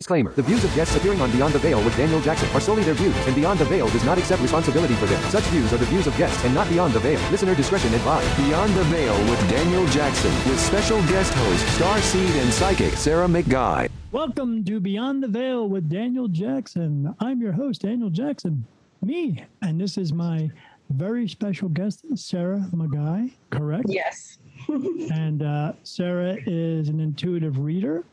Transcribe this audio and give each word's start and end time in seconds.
Disclaimer. 0.00 0.30
The 0.30 0.42
views 0.42 0.62
of 0.62 0.72
guests 0.76 0.94
appearing 0.94 1.20
on 1.20 1.32
Beyond 1.32 1.52
the 1.52 1.58
Veil 1.58 1.82
with 1.84 1.96
Daniel 1.96 2.20
Jackson 2.20 2.48
are 2.50 2.60
solely 2.60 2.84
their 2.84 2.94
views, 2.94 3.16
and 3.26 3.34
Beyond 3.34 3.58
the 3.58 3.64
Veil 3.64 3.88
does 3.88 4.04
not 4.04 4.16
accept 4.16 4.40
responsibility 4.40 4.94
for 4.94 5.06
them. 5.06 5.20
Such 5.24 5.42
views 5.46 5.72
are 5.72 5.76
the 5.76 5.86
views 5.86 6.06
of 6.06 6.16
guests 6.16 6.44
and 6.44 6.54
not 6.54 6.68
Beyond 6.68 6.94
the 6.94 7.00
Veil. 7.00 7.18
Listener 7.32 7.56
discretion 7.56 7.92
advised. 7.92 8.36
Beyond 8.36 8.72
the 8.74 8.84
Veil 8.84 9.18
with 9.28 9.50
Daniel 9.50 9.84
Jackson 9.88 10.30
with 10.48 10.60
special 10.60 11.02
guest 11.08 11.34
host, 11.34 11.74
star 11.74 12.00
seed 12.00 12.30
and 12.36 12.52
psychic 12.52 12.92
Sarah 12.92 13.26
McGuy. 13.26 13.90
Welcome 14.12 14.64
to 14.66 14.78
Beyond 14.78 15.20
the 15.20 15.26
Veil 15.26 15.68
with 15.68 15.88
Daniel 15.88 16.28
Jackson. 16.28 17.12
I'm 17.18 17.42
your 17.42 17.52
host, 17.52 17.82
Daniel 17.82 18.08
Jackson. 18.08 18.64
Me. 19.02 19.44
And 19.62 19.80
this 19.80 19.98
is 19.98 20.12
my 20.12 20.48
very 20.90 21.28
special 21.28 21.68
guest, 21.68 22.04
Sarah 22.14 22.64
McGuy, 22.72 23.32
correct? 23.50 23.86
Yes. 23.88 24.38
and 24.68 25.42
uh, 25.42 25.72
Sarah 25.82 26.36
is 26.46 26.88
an 26.88 27.00
intuitive 27.00 27.58
reader 27.58 28.04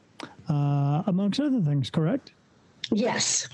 uh, 0.50 1.04
amongst 1.08 1.40
other 1.40 1.62
things, 1.62 1.90
correct? 1.90 2.34
Yes. 2.92 3.50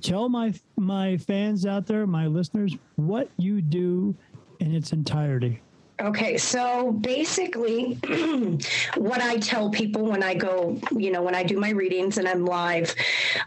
Tell 0.00 0.28
my 0.28 0.54
my 0.76 1.16
fans 1.16 1.64
out 1.66 1.86
there, 1.86 2.06
my 2.06 2.26
listeners, 2.26 2.76
what 2.96 3.30
you 3.36 3.62
do 3.62 4.14
in 4.60 4.74
its 4.74 4.92
entirety. 4.92 5.60
Okay, 6.02 6.36
so 6.36 6.90
basically, 6.90 7.96
what 8.96 9.22
I 9.22 9.36
tell 9.36 9.70
people 9.70 10.04
when 10.04 10.20
I 10.20 10.34
go, 10.34 10.76
you 10.90 11.12
know, 11.12 11.22
when 11.22 11.36
I 11.36 11.44
do 11.44 11.60
my 11.60 11.70
readings 11.70 12.18
and 12.18 12.26
I'm 12.26 12.44
live, 12.44 12.92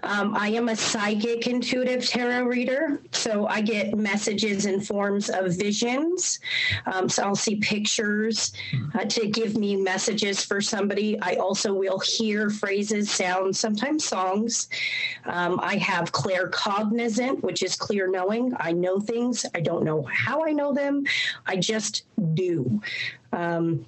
um, 0.04 0.34
I 0.38 0.48
am 0.50 0.70
a 0.70 0.76
psychic 0.76 1.48
intuitive 1.48 2.08
tarot 2.08 2.44
reader. 2.44 3.02
So 3.12 3.46
I 3.48 3.60
get 3.60 3.98
messages 3.98 4.68
in 4.68 4.80
forms 4.80 5.30
of 5.30 5.54
visions. 5.58 6.40
Um, 6.86 7.10
so 7.10 7.23
I'll 7.23 7.36
see 7.36 7.58
pictures 7.58 8.54
uh, 8.94 9.04
to 9.04 9.27
give 9.27 9.58
me 9.58 9.76
messages 9.76 10.41
for 10.41 10.62
somebody. 10.62 11.20
I 11.20 11.35
also 11.35 11.74
will 11.74 11.99
hear 11.99 12.49
phrases, 12.49 13.12
sounds, 13.12 13.60
sometimes 13.60 14.05
songs. 14.05 14.70
Um, 15.26 15.60
I 15.62 15.76
have 15.76 16.13
claircognizant, 16.13 17.41
which 17.41 17.63
is 17.63 17.76
clear 17.76 18.10
knowing. 18.10 18.54
I 18.62 18.71
know 18.71 19.02
things. 19.02 19.46
I 19.54 19.60
don't 19.60 19.84
know 19.84 20.04
how 20.04 20.46
I 20.46 20.54
know 20.54 20.71
them. 20.71 21.04
I 21.46 21.58
just 21.58 22.04
do. 22.34 22.45
Um, 23.32 23.85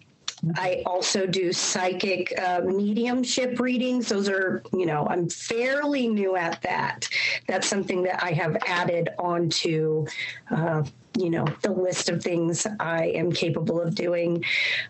I 0.55 0.83
also 0.86 1.25
do 1.25 1.52
psychic 1.52 2.33
uh, 2.39 2.61
mediumship 2.64 3.59
readings. 3.59 4.09
Those 4.09 4.30
are, 4.30 4.61
you 4.72 4.86
know, 4.86 5.08
I'm 5.09 5.30
fairly 5.30 6.08
new 6.08 6.36
at 6.36 6.61
that. 6.61 7.09
That's 7.47 7.67
something 7.67 8.03
that 8.03 8.23
I 8.23 8.31
have 8.31 8.55
added 8.67 9.09
onto, 9.17 10.05
uh, 10.52 10.83
you 11.17 11.31
know, 11.31 11.45
the 11.64 11.72
list 11.72 12.09
of 12.09 12.22
things 12.22 12.67
I 12.80 13.05
am 13.08 13.31
capable 13.31 13.81
of 13.81 13.95
doing. 13.95 14.45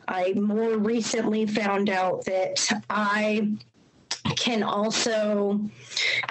I 0.08 0.34
more 0.34 0.78
recently 0.78 1.46
found 1.46 1.90
out 1.90 2.26
that 2.26 2.68
I 2.90 3.50
can 4.36 4.64
also 4.64 5.62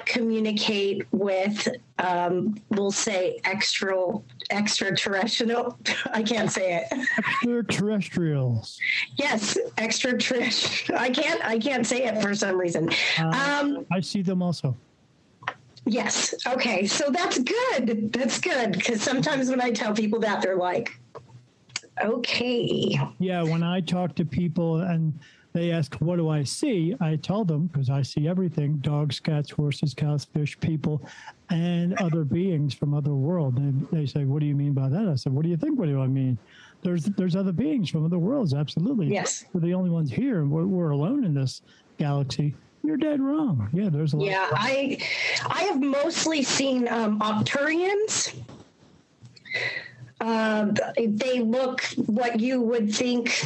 communicate 0.04 1.06
with 1.12 1.66
um, 1.98 2.56
we'll 2.70 2.90
say 2.90 3.40
extra 3.44 4.12
extraterrestrial. 4.50 5.78
I 6.12 6.22
can't 6.22 6.50
say 6.50 6.76
it. 6.76 7.06
Extraterrestrials. 7.18 8.78
Yes 9.16 9.58
extraterrestrial. 9.78 11.00
I 11.00 11.10
can't 11.10 11.44
i 11.44 11.58
can't 11.58 11.86
say 11.86 12.04
it 12.04 12.20
for 12.22 12.34
some 12.34 12.58
reason. 12.58 12.90
Uh, 13.18 13.60
um, 13.62 13.86
i 13.90 14.00
see 14.00 14.22
them 14.22 14.42
also. 14.42 14.76
Yes 15.84 16.34
okay 16.46 16.86
so 16.86 17.10
that's 17.10 17.38
good 17.38 18.12
that's 18.12 18.40
good 18.40 18.72
because 18.72 19.00
sometimes 19.02 19.48
when 19.50 19.60
i 19.60 19.70
tell 19.70 19.94
people 19.94 20.18
that 20.20 20.42
they're 20.42 20.56
like 20.56 20.98
okay. 22.02 22.98
Yeah 23.18 23.42
when 23.42 23.62
i 23.62 23.80
talk 23.80 24.14
to 24.16 24.24
people 24.24 24.80
and 24.80 25.18
they 25.56 25.72
ask, 25.72 25.94
What 25.96 26.16
do 26.16 26.28
I 26.28 26.42
see? 26.42 26.94
I 27.00 27.16
tell 27.16 27.44
them, 27.44 27.68
because 27.68 27.88
I 27.88 28.02
see 28.02 28.28
everything 28.28 28.76
dogs, 28.76 29.18
cats, 29.18 29.50
horses, 29.50 29.94
cows, 29.94 30.26
fish, 30.26 30.58
people, 30.60 31.00
and 31.48 31.94
other 31.94 32.24
beings 32.24 32.74
from 32.74 32.92
other 32.92 33.14
worlds. 33.14 33.56
And 33.56 33.88
they 33.90 34.04
say, 34.04 34.24
What 34.24 34.40
do 34.40 34.46
you 34.46 34.54
mean 34.54 34.74
by 34.74 34.90
that? 34.90 35.08
I 35.08 35.14
said, 35.14 35.32
What 35.32 35.44
do 35.44 35.48
you 35.48 35.56
think? 35.56 35.78
What 35.78 35.86
do 35.86 36.00
I 36.00 36.06
mean? 36.06 36.36
There's 36.82 37.04
there's 37.04 37.34
other 37.34 37.52
beings 37.52 37.88
from 37.88 38.04
other 38.04 38.18
worlds, 38.18 38.52
absolutely. 38.52 39.08
Yes. 39.08 39.46
We're 39.52 39.62
the 39.62 39.72
only 39.72 39.88
ones 39.90 40.10
here, 40.10 40.44
we're, 40.44 40.66
we're 40.66 40.90
alone 40.90 41.24
in 41.24 41.32
this 41.32 41.62
galaxy. 41.98 42.54
You're 42.84 42.98
dead 42.98 43.20
wrong. 43.20 43.68
Yeah, 43.72 43.88
there's 43.88 44.12
a 44.12 44.18
lot. 44.18 44.26
Yeah, 44.26 44.48
I 44.52 44.98
I 45.46 45.62
have 45.62 45.80
mostly 45.80 46.42
seen 46.42 46.86
um, 46.88 47.18
Arcturians. 47.20 48.36
Uh, 50.20 50.72
they 50.96 51.40
look 51.40 51.82
what 52.06 52.40
you 52.40 52.60
would 52.60 52.94
think 52.94 53.44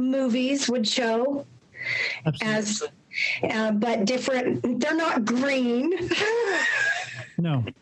movies 0.00 0.68
would 0.68 0.86
show 0.86 1.46
Absolutely. 2.26 2.58
as 2.58 2.82
uh, 3.50 3.72
but 3.72 4.04
different 4.04 4.80
they're 4.80 4.96
not 4.96 5.24
green 5.24 6.08
no 7.38 7.64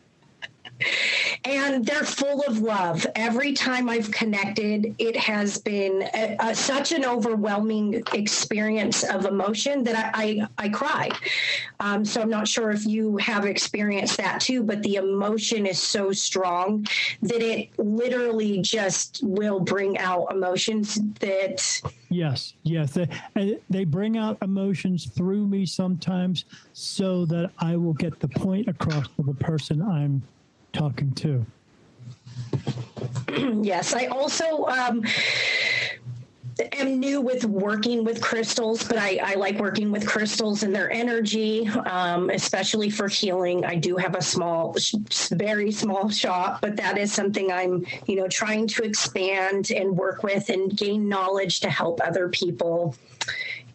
and 1.44 1.84
they're 1.84 2.04
full 2.04 2.42
of 2.42 2.60
love. 2.60 3.06
Every 3.14 3.52
time 3.52 3.88
I've 3.88 4.10
connected, 4.10 4.94
it 4.98 5.16
has 5.16 5.58
been 5.58 6.02
a, 6.14 6.36
a, 6.40 6.54
such 6.54 6.92
an 6.92 7.04
overwhelming 7.04 8.02
experience 8.12 9.04
of 9.04 9.24
emotion 9.24 9.84
that 9.84 10.12
I 10.14 10.18
I, 10.18 10.46
I 10.58 10.68
cry. 10.68 11.10
Um, 11.80 12.04
so 12.04 12.20
I'm 12.20 12.28
not 12.28 12.48
sure 12.48 12.70
if 12.70 12.84
you 12.86 13.16
have 13.18 13.44
experienced 13.46 14.16
that 14.18 14.40
too, 14.40 14.62
but 14.62 14.82
the 14.82 14.96
emotion 14.96 15.64
is 15.64 15.80
so 15.80 16.12
strong 16.12 16.86
that 17.22 17.40
it 17.40 17.70
literally 17.78 18.60
just 18.60 19.20
will 19.22 19.60
bring 19.60 19.96
out 19.98 20.32
emotions 20.32 20.98
that. 21.20 21.80
Yes, 22.10 22.54
yes, 22.62 22.98
they 23.34 23.58
they 23.70 23.84
bring 23.84 24.16
out 24.16 24.38
emotions 24.42 25.06
through 25.06 25.46
me 25.46 25.66
sometimes, 25.66 26.44
so 26.72 27.24
that 27.26 27.50
I 27.58 27.76
will 27.76 27.94
get 27.94 28.18
the 28.20 28.28
point 28.28 28.68
across 28.68 29.06
to 29.16 29.22
the 29.22 29.34
person 29.34 29.82
I'm 29.82 30.22
talking 30.78 31.12
to? 31.12 31.44
yes, 33.62 33.94
I 33.94 34.06
also 34.06 34.64
um, 34.66 35.02
am 36.72 36.98
new 36.98 37.20
with 37.20 37.44
working 37.44 38.04
with 38.04 38.20
crystals, 38.20 38.84
but 38.84 38.96
I, 38.98 39.18
I, 39.22 39.34
like 39.34 39.58
working 39.58 39.90
with 39.92 40.06
crystals 40.06 40.62
and 40.62 40.74
their 40.74 40.90
energy, 40.90 41.68
um, 41.68 42.30
especially 42.30 42.90
for 42.90 43.08
healing. 43.08 43.64
I 43.64 43.76
do 43.76 43.96
have 43.96 44.14
a 44.14 44.22
small, 44.22 44.76
very 45.32 45.70
small 45.70 46.08
shop, 46.08 46.60
but 46.60 46.76
that 46.76 46.98
is 46.98 47.12
something 47.12 47.52
I'm, 47.52 47.86
you 48.06 48.16
know, 48.16 48.28
trying 48.28 48.66
to 48.68 48.82
expand 48.82 49.70
and 49.70 49.96
work 49.96 50.22
with 50.22 50.48
and 50.48 50.74
gain 50.76 51.08
knowledge 51.08 51.60
to 51.60 51.70
help 51.70 52.00
other 52.04 52.28
people. 52.28 52.94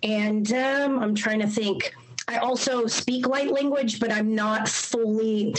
And 0.02 0.52
um, 0.54 1.00
I'm 1.00 1.16
trying 1.16 1.40
to 1.40 1.48
think 1.48 1.94
I 2.28 2.38
also 2.38 2.88
speak 2.88 3.28
light 3.28 3.52
language, 3.52 4.00
but 4.00 4.12
I'm 4.12 4.34
not 4.34 4.68
fully 4.68 5.56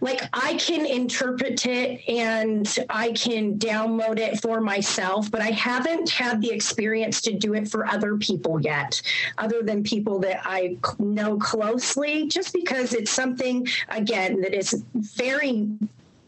like 0.00 0.28
I 0.32 0.54
can 0.54 0.86
interpret 0.86 1.66
it 1.66 2.08
and 2.08 2.66
I 2.88 3.12
can 3.12 3.58
download 3.58 4.18
it 4.18 4.40
for 4.40 4.60
myself, 4.60 5.30
but 5.30 5.40
I 5.40 5.50
haven't 5.50 6.10
had 6.10 6.40
the 6.40 6.50
experience 6.50 7.20
to 7.22 7.32
do 7.32 7.54
it 7.54 7.68
for 7.68 7.86
other 7.86 8.16
people 8.16 8.60
yet, 8.60 9.00
other 9.38 9.62
than 9.62 9.82
people 9.82 10.18
that 10.20 10.40
I 10.44 10.78
know 10.98 11.38
closely, 11.38 12.26
just 12.26 12.52
because 12.52 12.94
it's 12.94 13.10
something, 13.10 13.66
again, 13.88 14.40
that 14.40 14.54
is 14.54 14.84
very 14.94 15.68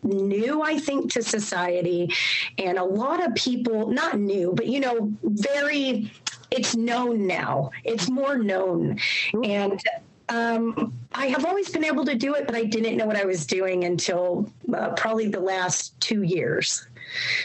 new, 0.03 0.62
I 0.62 0.79
think, 0.79 1.12
to 1.12 1.23
society. 1.23 2.12
And 2.59 2.79
a 2.79 2.85
lot 2.85 3.27
of 3.27 3.35
people, 3.35 3.89
not 3.89 4.19
new, 4.19 4.53
but, 4.55 4.67
you 4.67 4.81
know, 4.81 5.12
very 5.23 6.12
it's 6.55 6.77
known 6.77 7.27
now. 7.27 7.71
It's 7.85 8.09
more 8.11 8.39
known. 8.39 8.99
And 9.43 9.81
um, 10.29 10.93
I 11.13 11.27
have 11.27 11.45
always 11.45 11.69
been 11.71 11.85
able 11.85 12.05
to 12.05 12.15
do 12.15 12.35
it, 12.35 12.47
but 12.47 12.55
I 12.55 12.65
didn't 12.65 12.97
know 12.97 13.07
what 13.07 13.17
I 13.17 13.25
was 13.25 13.47
doing 13.47 13.85
until 13.85 14.51
uh, 14.73 14.91
probably 14.91 15.29
the 15.29 15.41
last 15.41 15.99
two 16.01 16.23
years. 16.23 16.87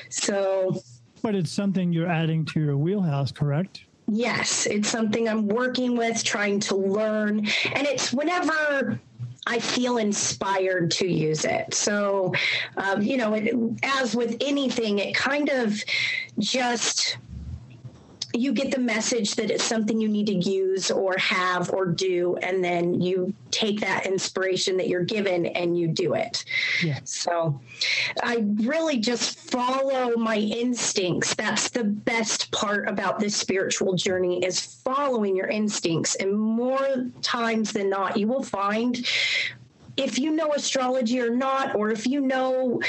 So. 0.09 0.81
But 1.22 1.36
it's 1.36 1.52
something 1.52 1.92
you're 1.92 2.09
adding 2.09 2.46
to 2.46 2.59
your 2.59 2.78
wheelhouse, 2.78 3.31
correct? 3.31 3.81
Yes, 4.08 4.66
it's 4.66 4.90
something 4.90 5.28
I'm 5.28 5.47
working 5.47 5.96
with, 5.96 6.24
trying 6.24 6.59
to 6.62 6.76
learn. 6.76 7.40
And 7.76 7.86
it's 7.86 8.12
whenever 8.14 9.00
I 9.46 9.59
feel 9.59 9.97
inspired 9.97 10.91
to 10.91 11.08
use 11.08 11.46
it. 11.46 11.73
So, 11.73 12.34
um, 12.78 13.02
you 13.02 13.17
know, 13.17 13.34
it, 13.34 13.53
as 13.84 14.16
with 14.16 14.38
anything, 14.41 15.00
it 15.00 15.16
kind 15.16 15.50
of 15.50 15.84
just 16.40 17.17
you 18.34 18.53
get 18.53 18.72
the 18.72 18.79
message 18.79 19.35
that 19.35 19.49
it's 19.49 19.64
something 19.64 19.99
you 19.99 20.08
need 20.08 20.28
to 20.28 20.35
use 20.35 20.91
or 20.91 21.17
have 21.17 21.72
or 21.72 21.85
do 21.85 22.35
and 22.37 22.64
then 22.64 23.02
you 23.02 23.34
take 23.49 23.79
that 23.79 24.05
inspiration 24.05 24.78
that 24.78 24.87
you're 24.87 25.03
given 25.03 25.47
and 25.47 25.78
you 25.78 25.87
do 25.87 26.14
it. 26.14 26.46
Yeah. 26.84 26.99
so 27.03 27.59
i 28.22 28.46
really 28.58 28.97
just 28.97 29.40
follow 29.40 30.16
my 30.16 30.37
instincts. 30.37 31.34
That's 31.34 31.70
the 31.70 31.84
best 31.84 32.52
part 32.52 32.87
about 32.87 33.20
this 33.20 33.35
spiritual 33.35 33.96
journey 33.96 34.43
is 34.46 34.59
following 34.59 35.35
your 35.35 35.47
instincts. 35.47 36.16
And 36.16 36.37
more 36.40 37.09
times 37.22 37.72
than 37.72 37.90
not 37.90 38.17
you 38.17 38.28
will 38.28 38.43
find 38.43 39.05
if 39.99 40.17
you 40.17 40.31
know 40.31 40.53
astrology 40.53 41.19
or 41.19 41.29
not, 41.29 41.75
or 41.75 41.91
if 41.91 42.07
you 42.07 42.22
know 42.22 42.81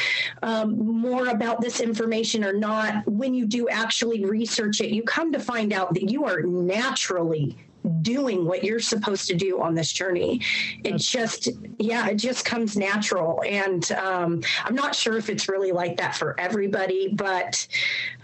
um, 0.42 0.78
more 0.78 1.28
about 1.28 1.60
this 1.60 1.80
information 1.80 2.44
or 2.44 2.52
not, 2.52 3.06
when 3.06 3.34
you 3.34 3.46
do 3.46 3.68
actually 3.68 4.24
research 4.24 4.80
it, 4.80 4.90
you 4.90 5.02
come 5.02 5.32
to 5.32 5.40
find 5.40 5.72
out 5.72 5.92
that 5.94 6.08
you 6.10 6.24
are 6.24 6.42
naturally 6.42 7.56
doing 8.02 8.44
what 8.44 8.62
you're 8.62 8.78
supposed 8.78 9.26
to 9.26 9.34
do 9.34 9.60
on 9.60 9.74
this 9.74 9.90
journey. 9.90 10.40
It 10.84 10.98
just, 10.98 11.48
yeah, 11.78 12.08
it 12.08 12.16
just 12.16 12.44
comes 12.44 12.76
natural. 12.76 13.42
And 13.46 13.90
um, 13.92 14.42
I'm 14.64 14.74
not 14.74 14.94
sure 14.94 15.16
if 15.16 15.30
it's 15.30 15.48
really 15.48 15.72
like 15.72 15.96
that 15.96 16.14
for 16.14 16.38
everybody, 16.38 17.08
but 17.14 17.66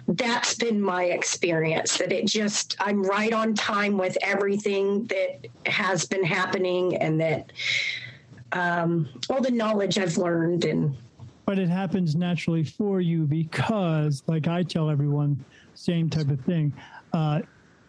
that's 0.08 0.54
been 0.54 0.80
my 0.80 1.04
experience 1.04 1.98
that 1.98 2.12
it 2.12 2.26
just, 2.26 2.76
I'm 2.78 3.02
right 3.02 3.32
on 3.32 3.54
time 3.54 3.98
with 3.98 4.16
everything 4.22 5.06
that 5.06 5.46
has 5.64 6.04
been 6.04 6.22
happening 6.22 6.96
and 6.96 7.20
that 7.20 7.50
um, 8.52 9.08
all 9.28 9.40
the 9.40 9.50
knowledge 9.50 9.98
I've 9.98 10.16
learned 10.16 10.64
and 10.64 10.96
but 11.46 11.60
it 11.60 11.69
happens 11.69 12.16
naturally 12.16 12.64
for 12.64 13.00
you 13.00 13.25
because 13.25 14.22
like 14.26 14.48
i 14.48 14.62
tell 14.62 14.90
everyone 14.90 15.43
same 15.75 16.08
type 16.10 16.31
of 16.31 16.40
thing. 16.40 16.72
Uh, 17.12 17.40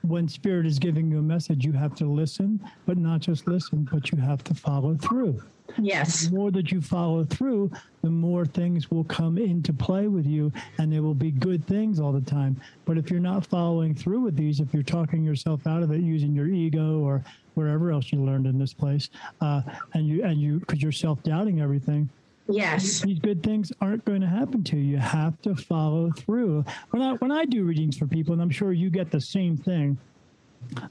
when 0.04 0.28
spirit 0.28 0.66
is 0.66 0.78
giving 0.80 1.10
you 1.12 1.20
a 1.20 1.22
message 1.22 1.66
you 1.66 1.72
have 1.72 1.96
to 1.96 2.06
listen 2.06 2.60
but 2.86 2.98
not 2.98 3.20
just 3.20 3.48
listen 3.48 3.88
but 3.92 4.12
you 4.12 4.18
have 4.18 4.44
to 4.44 4.54
follow 4.54 4.96
through. 4.96 5.42
Yes. 5.80 6.28
The 6.28 6.36
more 6.36 6.52
that 6.52 6.72
you 6.72 6.82
follow 6.82 7.24
through 7.26 7.72
the 8.04 8.10
more 8.10 8.46
things 8.46 8.90
will 8.90 9.04
come 9.04 9.38
into 9.38 9.74
play 9.74 10.08
with 10.08 10.26
you 10.26 10.52
and 10.78 10.92
there 10.92 11.02
will 11.02 11.16
be 11.16 11.32
good 11.32 11.66
things 11.68 12.00
all 12.00 12.14
the 12.14 12.22
time. 12.22 12.60
But 12.86 12.98
if 12.98 13.10
you're 13.12 13.20
not 13.20 13.46
following 13.46 13.94
through 13.94 14.22
with 14.22 14.36
these 14.36 14.60
if 14.60 14.74
you're 14.74 14.84
talking 14.84 15.24
yourself 15.24 15.66
out 15.68 15.84
of 15.84 15.92
it 15.92 16.02
using 16.02 16.34
your 16.34 16.48
ego 16.48 17.00
or 17.00 17.24
wherever 17.58 17.92
else 17.92 18.12
you 18.14 18.24
learned 18.24 18.46
in 18.46 18.58
this 18.58 18.74
place 18.74 19.10
uh, 19.42 19.62
and 19.94 20.08
you 20.08 20.24
and 20.24 20.40
you 20.40 20.60
because 20.60 20.82
you're 20.82 20.92
self-doubting 20.92 21.60
everything 21.60 22.08
yes 22.48 23.02
these 23.02 23.20
good 23.20 23.44
things 23.44 23.72
aren't 23.82 24.06
going 24.06 24.22
to 24.22 24.28
happen 24.28 24.64
to 24.64 24.78
you. 24.78 24.84
You 24.94 24.98
have 24.98 25.42
to 25.42 25.56
follow 25.56 26.12
through. 26.12 26.64
When 26.92 27.02
I 27.02 27.14
when 27.16 27.32
I 27.32 27.46
do 27.46 27.64
readings 27.66 27.98
for 27.98 28.08
people, 28.08 28.34
and 28.34 28.42
I'm 28.42 28.50
sure 28.50 28.72
you 28.72 28.90
get 28.90 29.12
the 29.12 29.20
same 29.20 29.58
thing, 29.58 29.98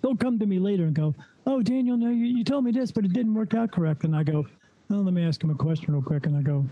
they'll 0.03 0.17
come 0.17 0.39
to 0.39 0.47
me 0.47 0.59
later 0.59 0.85
and 0.85 0.95
go, 0.95 1.15
"Oh, 1.47 1.63
Daniel, 1.63 1.97
no, 1.97 2.11
you, 2.11 2.27
you 2.27 2.45
told 2.45 2.65
me 2.65 2.73
this, 2.73 2.91
but 2.91 3.05
it 3.05 3.13
didn't 3.13 3.35
work 3.35 3.55
out 3.55 3.73
correct." 3.73 4.05
And 4.05 4.15
I 4.15 4.23
go, 4.23 4.47
"Oh, 4.91 4.97
let 4.97 5.15
me 5.15 5.25
ask 5.25 5.43
him 5.43 5.51
a 5.51 5.55
question 5.55 5.95
real 5.95 6.03
quick." 6.03 6.27
And 6.27 6.37
I 6.37 6.43
go, 6.43 6.65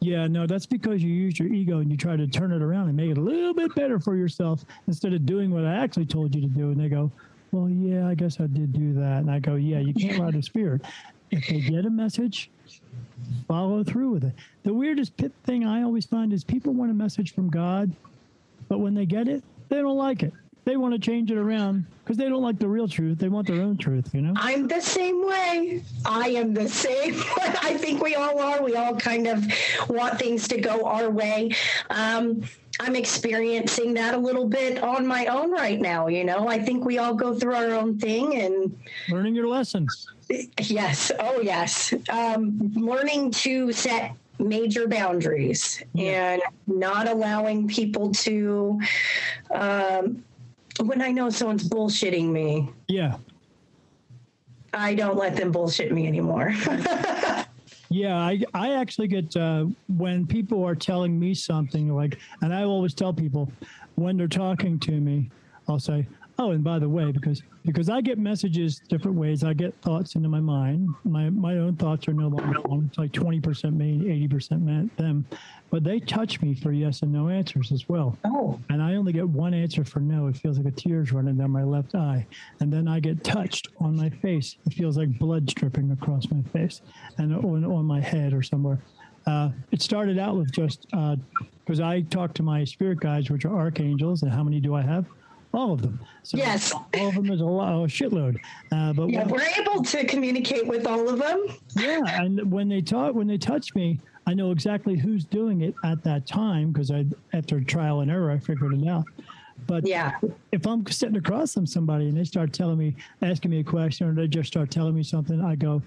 "Yeah, 0.00 0.26
no, 0.28 0.46
that's 0.46 0.66
because 0.66 1.02
you 1.02 1.10
use 1.10 1.38
your 1.38 1.48
ego 1.48 1.78
and 1.78 1.90
you 1.90 1.96
try 1.96 2.16
to 2.16 2.26
turn 2.26 2.52
it 2.52 2.62
around 2.62 2.88
and 2.88 2.96
make 2.96 3.10
it 3.10 3.18
a 3.18 3.20
little 3.20 3.54
bit 3.54 3.74
better 3.74 3.98
for 3.98 4.14
yourself 4.16 4.64
instead 4.86 5.12
of 5.12 5.26
doing 5.26 5.50
what 5.50 5.64
I 5.64 5.74
actually 5.74 6.06
told 6.06 6.34
you 6.34 6.40
to 6.42 6.48
do." 6.48 6.70
And 6.70 6.80
they 6.80 6.88
go, 6.88 7.10
"Well, 7.52 7.68
yeah, 7.68 8.08
I 8.08 8.14
guess 8.14 8.40
I 8.40 8.46
did 8.46 8.72
do 8.72 8.94
that." 8.94 9.18
And 9.18 9.30
I 9.30 9.38
go, 9.38 9.56
"Yeah, 9.56 9.78
you 9.78 9.94
can't 9.94 10.18
ride 10.20 10.34
a 10.34 10.42
spirit. 10.42 10.82
If 11.30 11.46
they 11.48 11.60
get 11.60 11.86
a 11.86 11.90
message." 11.90 12.50
follow 13.46 13.82
through 13.84 14.10
with 14.10 14.24
it. 14.24 14.34
The 14.62 14.72
weirdest 14.72 15.16
pit 15.16 15.32
thing 15.44 15.66
I 15.66 15.82
always 15.82 16.06
find 16.06 16.32
is 16.32 16.44
people 16.44 16.72
want 16.72 16.90
a 16.90 16.94
message 16.94 17.34
from 17.34 17.50
God, 17.50 17.92
but 18.68 18.78
when 18.78 18.94
they 18.94 19.06
get 19.06 19.28
it, 19.28 19.42
they 19.68 19.76
don't 19.76 19.96
like 19.96 20.22
it. 20.22 20.32
They 20.64 20.76
want 20.76 20.94
to 20.94 21.00
change 21.00 21.30
it 21.30 21.38
around 21.38 21.86
because 22.04 22.16
they 22.16 22.28
don't 22.28 22.42
like 22.42 22.58
the 22.58 22.68
real 22.68 22.86
truth. 22.86 23.18
They 23.18 23.28
want 23.28 23.46
their 23.46 23.62
own 23.62 23.76
truth, 23.76 24.14
you 24.14 24.20
know? 24.20 24.34
I'm 24.36 24.68
the 24.68 24.80
same 24.80 25.26
way. 25.26 25.82
I 26.04 26.28
am 26.28 26.54
the 26.54 26.68
same. 26.68 27.14
I 27.38 27.76
think 27.78 28.02
we 28.02 28.14
all 28.14 28.38
are. 28.38 28.62
We 28.62 28.76
all 28.76 28.94
kind 28.94 29.26
of 29.26 29.46
want 29.88 30.18
things 30.18 30.46
to 30.48 30.60
go 30.60 30.84
our 30.84 31.10
way. 31.10 31.50
Um, 31.88 32.42
I'm 32.80 32.96
experiencing 32.96 33.92
that 33.94 34.14
a 34.14 34.18
little 34.18 34.46
bit 34.46 34.82
on 34.82 35.06
my 35.06 35.26
own 35.26 35.52
right 35.52 35.78
now. 35.78 36.06
You 36.06 36.24
know, 36.24 36.48
I 36.48 36.58
think 36.58 36.86
we 36.86 36.96
all 36.96 37.12
go 37.12 37.34
through 37.34 37.54
our 37.54 37.72
own 37.74 37.98
thing 37.98 38.36
and 38.36 38.78
learning 39.10 39.34
your 39.34 39.48
lessons. 39.48 40.08
Yes. 40.62 41.12
Oh, 41.20 41.40
yes. 41.42 41.92
Um, 42.08 42.72
learning 42.74 43.32
to 43.32 43.70
set 43.72 44.12
major 44.38 44.88
boundaries 44.88 45.82
yeah. 45.92 46.32
and 46.32 46.42
not 46.66 47.06
allowing 47.06 47.68
people 47.68 48.12
to, 48.12 48.80
um, 49.50 50.24
when 50.82 51.02
I 51.02 51.10
know 51.10 51.28
someone's 51.28 51.68
bullshitting 51.68 52.30
me. 52.30 52.70
Yeah. 52.88 53.18
I 54.72 54.94
don't 54.94 55.18
let 55.18 55.36
them 55.36 55.52
bullshit 55.52 55.92
me 55.92 56.06
anymore. 56.06 56.54
yeah, 57.90 58.16
I, 58.16 58.40
I 58.54 58.74
actually 58.74 59.08
get, 59.08 59.36
uh, 59.36 59.66
when 59.88 60.24
people 60.26 60.64
are 60.64 60.76
telling 60.76 61.18
me 61.18 61.34
something 61.34 61.92
like, 61.92 62.18
and 62.40 62.54
I 62.54 62.62
always 62.62 62.94
tell 62.94 63.12
people 63.12 63.50
when 63.96 64.16
they're 64.16 64.28
talking 64.28 64.78
to 64.80 64.92
me, 64.92 65.28
I'll 65.68 65.80
say, 65.80 66.06
Oh, 66.42 66.52
and 66.52 66.64
by 66.64 66.78
the 66.78 66.88
way, 66.88 67.12
because 67.12 67.42
because 67.66 67.90
I 67.90 68.00
get 68.00 68.16
messages 68.16 68.80
different 68.88 69.18
ways, 69.18 69.44
I 69.44 69.52
get 69.52 69.74
thoughts 69.82 70.14
into 70.14 70.30
my 70.30 70.40
mind. 70.40 70.88
My 71.04 71.28
my 71.28 71.58
own 71.58 71.76
thoughts 71.76 72.08
are 72.08 72.14
no 72.14 72.28
longer 72.28 72.58
on. 72.60 72.86
It's 72.88 72.96
like 72.96 73.12
twenty 73.12 73.40
percent 73.40 73.74
me, 73.74 74.10
eighty 74.10 74.26
percent 74.26 74.64
them, 74.96 75.26
but 75.68 75.84
they 75.84 76.00
touch 76.00 76.40
me 76.40 76.54
for 76.54 76.72
yes 76.72 77.02
and 77.02 77.12
no 77.12 77.28
answers 77.28 77.72
as 77.72 77.90
well. 77.90 78.16
Oh, 78.24 78.58
and 78.70 78.82
I 78.82 78.94
only 78.94 79.12
get 79.12 79.28
one 79.28 79.52
answer 79.52 79.84
for 79.84 80.00
no. 80.00 80.28
It 80.28 80.36
feels 80.38 80.56
like 80.56 80.66
a 80.66 80.74
tear's 80.74 81.12
running 81.12 81.36
down 81.36 81.50
my 81.50 81.62
left 81.62 81.94
eye, 81.94 82.26
and 82.60 82.72
then 82.72 82.88
I 82.88 83.00
get 83.00 83.22
touched 83.22 83.68
on 83.78 83.94
my 83.94 84.08
face. 84.08 84.56
It 84.64 84.72
feels 84.72 84.96
like 84.96 85.18
blood 85.18 85.44
dripping 85.44 85.90
across 85.90 86.30
my 86.30 86.40
face 86.54 86.80
and 87.18 87.34
on, 87.34 87.66
on 87.66 87.84
my 87.84 88.00
head 88.00 88.32
or 88.32 88.42
somewhere. 88.42 88.78
Uh, 89.26 89.50
it 89.72 89.82
started 89.82 90.18
out 90.18 90.36
with 90.36 90.50
just 90.52 90.86
because 90.90 91.80
uh, 91.80 91.86
I 91.86 92.00
talk 92.00 92.32
to 92.32 92.42
my 92.42 92.64
spirit 92.64 92.98
guides, 92.98 93.28
which 93.28 93.44
are 93.44 93.54
archangels, 93.54 94.22
and 94.22 94.32
how 94.32 94.42
many 94.42 94.58
do 94.58 94.74
I 94.74 94.80
have? 94.80 95.04
All 95.52 95.72
of 95.72 95.82
them. 95.82 95.98
So 96.22 96.36
yes, 96.36 96.72
all 96.72 97.08
of 97.08 97.14
them 97.14 97.30
is 97.30 97.40
a, 97.40 97.44
lot, 97.44 97.72
a 97.72 97.86
shitload. 97.86 98.38
Uh, 98.72 98.92
but 98.92 99.08
yeah, 99.10 99.26
we're 99.26 99.42
able 99.58 99.82
to 99.82 100.04
communicate 100.06 100.66
with 100.66 100.86
all 100.86 101.08
of 101.08 101.18
them. 101.18 101.46
Yeah, 101.76 102.00
and 102.06 102.50
when 102.50 102.68
they 102.68 102.80
talk, 102.80 103.14
when 103.14 103.26
they 103.26 103.38
touch 103.38 103.74
me, 103.74 103.98
I 104.26 104.34
know 104.34 104.50
exactly 104.52 104.96
who's 104.96 105.24
doing 105.24 105.62
it 105.62 105.74
at 105.84 106.04
that 106.04 106.26
time 106.26 106.72
because 106.72 106.90
I, 106.90 107.06
after 107.32 107.60
trial 107.60 108.00
and 108.00 108.10
error, 108.10 108.30
I 108.30 108.38
figured 108.38 108.74
it 108.74 108.86
out. 108.86 109.04
But 109.66 109.86
yeah, 109.86 110.18
if 110.52 110.66
I'm 110.66 110.86
sitting 110.86 111.16
across 111.16 111.54
from 111.54 111.66
somebody 111.66 112.08
and 112.08 112.16
they 112.16 112.24
start 112.24 112.52
telling 112.52 112.78
me, 112.78 112.96
asking 113.22 113.50
me 113.50 113.60
a 113.60 113.64
question, 113.64 114.08
or 114.08 114.14
they 114.14 114.28
just 114.28 114.48
start 114.48 114.70
telling 114.70 114.94
me 114.94 115.02
something, 115.02 115.40
I 115.40 115.54
go, 115.54 115.82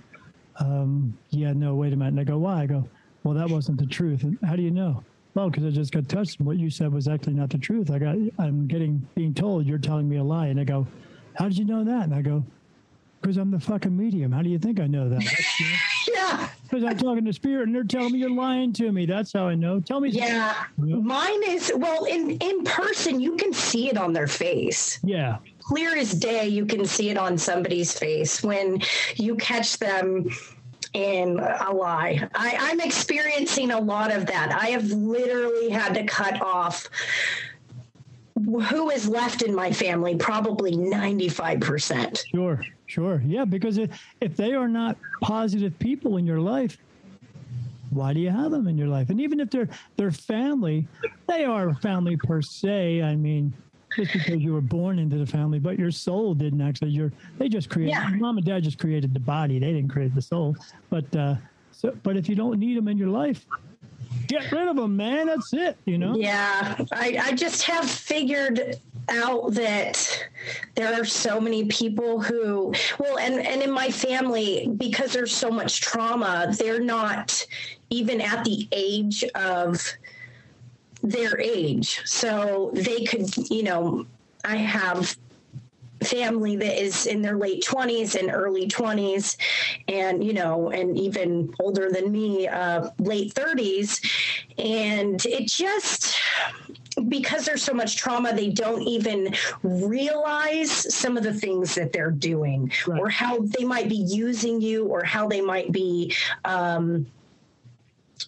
um, 0.60 1.18
"Yeah, 1.30 1.54
no, 1.54 1.75
wait 1.75 1.94
a 1.94 1.95
minute." 1.95 2.10
And 2.10 2.19
I 2.19 2.24
go, 2.24 2.38
"Why?" 2.38 2.63
I 2.63 2.65
go, 2.65 2.88
"Well, 3.24 3.33
that 3.33 3.50
wasn't 3.50 3.80
the 3.80 3.88
truth." 3.88 4.24
And 4.24 4.38
how 4.44 4.56
do 4.56 4.62
you 4.62 4.71
know? 4.71 5.04
Well, 5.36 5.50
because 5.50 5.66
I 5.66 5.72
just 5.72 5.92
got 5.92 6.08
touched, 6.08 6.38
and 6.40 6.48
what 6.48 6.58
you 6.58 6.70
said 6.70 6.94
was 6.94 7.08
actually 7.08 7.34
not 7.34 7.50
the 7.50 7.58
truth. 7.58 7.90
I 7.90 7.98
got, 7.98 8.16
I'm 8.38 8.68
getting 8.68 9.08
being 9.16 9.34
told 9.34 9.66
you're 9.66 9.80
telling 9.80 10.08
me 10.08 10.18
a 10.18 10.24
lie, 10.24 10.48
and 10.48 10.60
I 10.60 10.64
go, 10.64 10.86
"How 11.36 11.48
did 11.48 11.58
you 11.58 11.66
know 11.66 11.84
that?" 11.84 12.04
And 12.04 12.14
I 12.14 12.22
go, 12.22 12.44
"Because 13.22 13.38
I'm 13.38 13.50
the 13.50 13.60
fucking 13.60 13.96
medium. 13.96 14.32
How 14.32 14.44
do 14.44 14.50
you 14.50 14.60
think 14.60 14.80
I 14.80 14.86
know 14.86 15.10
that?" 15.10 15.24
yeah. 16.14 16.50
Because 16.64 16.84
I'm 16.84 16.98
talking 16.98 17.26
to 17.26 17.34
spirit, 17.34 17.68
and 17.68 17.76
they're 17.76 17.84
telling 17.84 18.14
me 18.14 18.20
you're 18.20 18.30
lying 18.30 18.74
to 18.74 18.92
me. 18.92 19.08
That's 19.08 19.34
how 19.34 19.48
I 19.48 19.56
know. 19.56 19.80
Tell 19.80 20.00
me. 20.00 20.10
Yeah, 20.10 20.54
mine 20.78 21.44
is 21.48 21.72
well 21.76 22.06
in 22.06 22.32
in 22.38 22.64
person. 22.64 23.20
You 23.20 23.36
can 23.36 23.54
see 23.54 23.90
it 23.90 23.98
on 23.98 24.14
their 24.14 24.28
face. 24.28 25.00
Yeah. 25.04 25.38
Clear 25.60 25.96
as 25.96 26.14
day, 26.14 26.48
you 26.48 26.66
can 26.66 26.86
see 26.86 27.10
it 27.10 27.18
on 27.18 27.38
somebody's 27.38 27.98
face 27.98 28.44
when 28.44 28.82
you 29.16 29.36
catch 29.38 29.78
them 29.78 30.30
in 30.94 31.40
a 31.40 31.74
lie. 31.74 32.27
I, 32.36 32.58
I'm 32.60 32.79
experiencing 32.79 33.72
a 33.72 33.79
lot 33.79 34.12
of 34.12 34.25
that. 34.27 34.51
I 34.51 34.68
have 34.68 34.91
literally 34.91 35.70
had 35.70 35.94
to 35.96 36.03
cut 36.03 36.41
off 36.41 36.89
who 38.36 38.89
is 38.89 39.08
left 39.08 39.41
in 39.41 39.53
my 39.53 39.72
family 39.72 40.15
probably 40.15 40.74
95% 40.74 42.25
sure 42.34 42.63
sure 42.88 43.22
yeah 43.25 43.46
because 43.46 43.77
if, 43.77 43.91
if 44.22 44.36
they 44.36 44.53
are 44.53 44.68
not 44.68 44.98
positive 45.22 45.77
people 45.79 46.18
in 46.18 46.25
your 46.25 46.39
life 46.39 46.77
why 47.91 48.12
do 48.12 48.20
you 48.20 48.32
have 48.32 48.51
them 48.51 48.68
in 48.68 48.77
your 48.77 48.88
life 48.88 49.10
and 49.10 49.22
even 49.22 49.39
if 49.39 49.50
they're 49.50 49.70
they're 49.98 50.12
family 50.12 50.88
they 51.27 51.46
are 51.46 51.75
family 51.75 52.18
per 52.18 52.41
se 52.41 53.01
i 53.03 53.15
mean 53.15 53.53
just 53.96 54.14
because 54.14 54.42
you 54.42 54.54
were 54.54 54.62
born 54.62 55.00
into 55.00 55.18
the 55.18 55.26
family, 55.26 55.60
but 55.60 55.80
your 55.80 55.92
soul 55.92 56.34
didn't 56.34 56.62
actually. 56.62 56.92
Your 56.92 57.12
they 57.38 57.50
just 57.50 57.70
created. 57.70 57.92
Yeah. 57.92 58.10
Mom 58.10 58.38
and 58.38 58.46
dad 58.46 58.64
just 58.64 58.80
created 58.80 59.14
the 59.14 59.20
body. 59.20 59.60
They 59.60 59.74
didn't 59.74 59.90
create 59.90 60.14
the 60.16 60.22
soul. 60.22 60.56
But 60.90 61.16
uh, 61.16 61.36
so, 61.72 61.96
but 62.04 62.18
if 62.18 62.30
you 62.30 62.36
don't 62.36 62.60
need 62.60 62.78
them 62.78 62.88
in 62.88 62.98
your 62.98 63.10
life, 63.10 63.46
get 64.28 64.52
rid 64.52 64.68
of 64.68 64.76
them, 64.76 64.96
man. 64.96 65.28
That's 65.28 65.54
it. 65.54 65.78
You 65.86 65.98
know. 65.98 66.16
Yeah, 66.16 66.78
I 66.92 67.18
I 67.22 67.32
just 67.34 67.64
have 67.64 67.90
figured 67.90 68.78
out 69.10 69.54
that 69.54 70.30
there 70.76 70.94
are 71.00 71.06
so 71.06 71.40
many 71.40 71.66
people 71.66 72.22
who 72.22 72.74
well 73.00 73.18
and 73.18 73.46
and 73.46 73.62
in 73.62 73.72
my 73.72 73.90
family 73.90 74.72
because 74.78 75.12
there's 75.12 75.36
so 75.36 75.52
much 75.52 75.82
trauma 75.82 76.54
they're 76.58 76.80
not 76.80 77.46
even 77.90 78.22
at 78.22 78.44
the 78.46 78.68
age 78.72 79.24
of 79.36 79.86
their 81.03 81.39
age. 81.39 82.01
So 82.05 82.72
they 82.74 83.03
could, 83.03 83.36
you 83.51 83.63
know, 83.63 84.05
I 84.43 84.55
have 84.55 85.15
family 86.03 86.55
that 86.57 86.81
is 86.81 87.05
in 87.05 87.22
their 87.22 87.38
late 87.38 87.63
20s 87.63 88.19
and 88.19 88.29
early 88.29 88.67
20s 88.67 89.38
and 89.88 90.22
you 90.22 90.33
know 90.33 90.69
and 90.69 90.98
even 90.98 91.53
older 91.62 91.89
than 91.89 92.12
me 92.12 92.45
uh, 92.45 92.89
late 93.00 93.33
30s 93.33 94.05
and 94.57 95.25
it 95.25 95.48
just 95.48 96.17
because 97.07 97.45
there's 97.45 97.63
so 97.63 97.74
much 97.74 97.95
trauma 97.95 98.33
they 98.33 98.50
don't 98.50 98.81
even 98.81 99.33
realize 99.63 100.93
some 100.93 101.15
of 101.15 101.24
the 101.24 101.33
things 101.33 101.74
that 101.74 101.93
they're 101.93 102.12
doing 102.12 102.69
right. 102.86 103.00
or 103.00 103.10
how 103.10 103.39
they 103.39 103.63
might 103.63 103.88
be 103.88 103.95
using 103.95 104.60
you 104.60 104.86
or 104.88 105.03
how 105.03 105.27
they 105.27 105.41
might 105.41 105.72
be 105.72 106.13
um, 106.43 107.05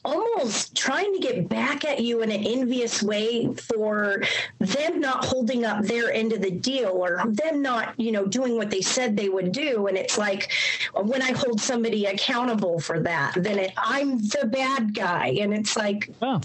almost 0.03 0.75
trying 0.75 1.13
to 1.13 1.19
get 1.19 1.47
back 1.47 1.85
at 1.85 1.99
you 2.01 2.21
in 2.21 2.31
an 2.31 2.43
envious 2.43 3.01
way 3.01 3.53
for 3.53 4.21
them 4.59 4.99
not 4.99 5.23
holding 5.25 5.65
up 5.65 5.83
their 5.85 6.11
end 6.11 6.33
of 6.33 6.41
the 6.41 6.51
deal 6.51 6.89
or 6.89 7.21
them 7.27 7.61
not, 7.61 7.97
you 7.99 8.11
know, 8.11 8.25
doing 8.25 8.55
what 8.55 8.69
they 8.69 8.81
said 8.81 9.15
they 9.15 9.29
would 9.29 9.51
do. 9.51 9.87
And 9.87 9.97
it's 9.97 10.17
like 10.17 10.51
when 10.93 11.21
I 11.21 11.31
hold 11.31 11.61
somebody 11.61 12.05
accountable 12.05 12.79
for 12.79 12.99
that, 13.01 13.33
then 13.37 13.59
it, 13.59 13.71
I'm 13.77 14.17
the 14.19 14.49
bad 14.51 14.93
guy. 14.93 15.37
And 15.39 15.53
it's 15.53 15.77
like, 15.77 16.09
Oh, 16.21 16.41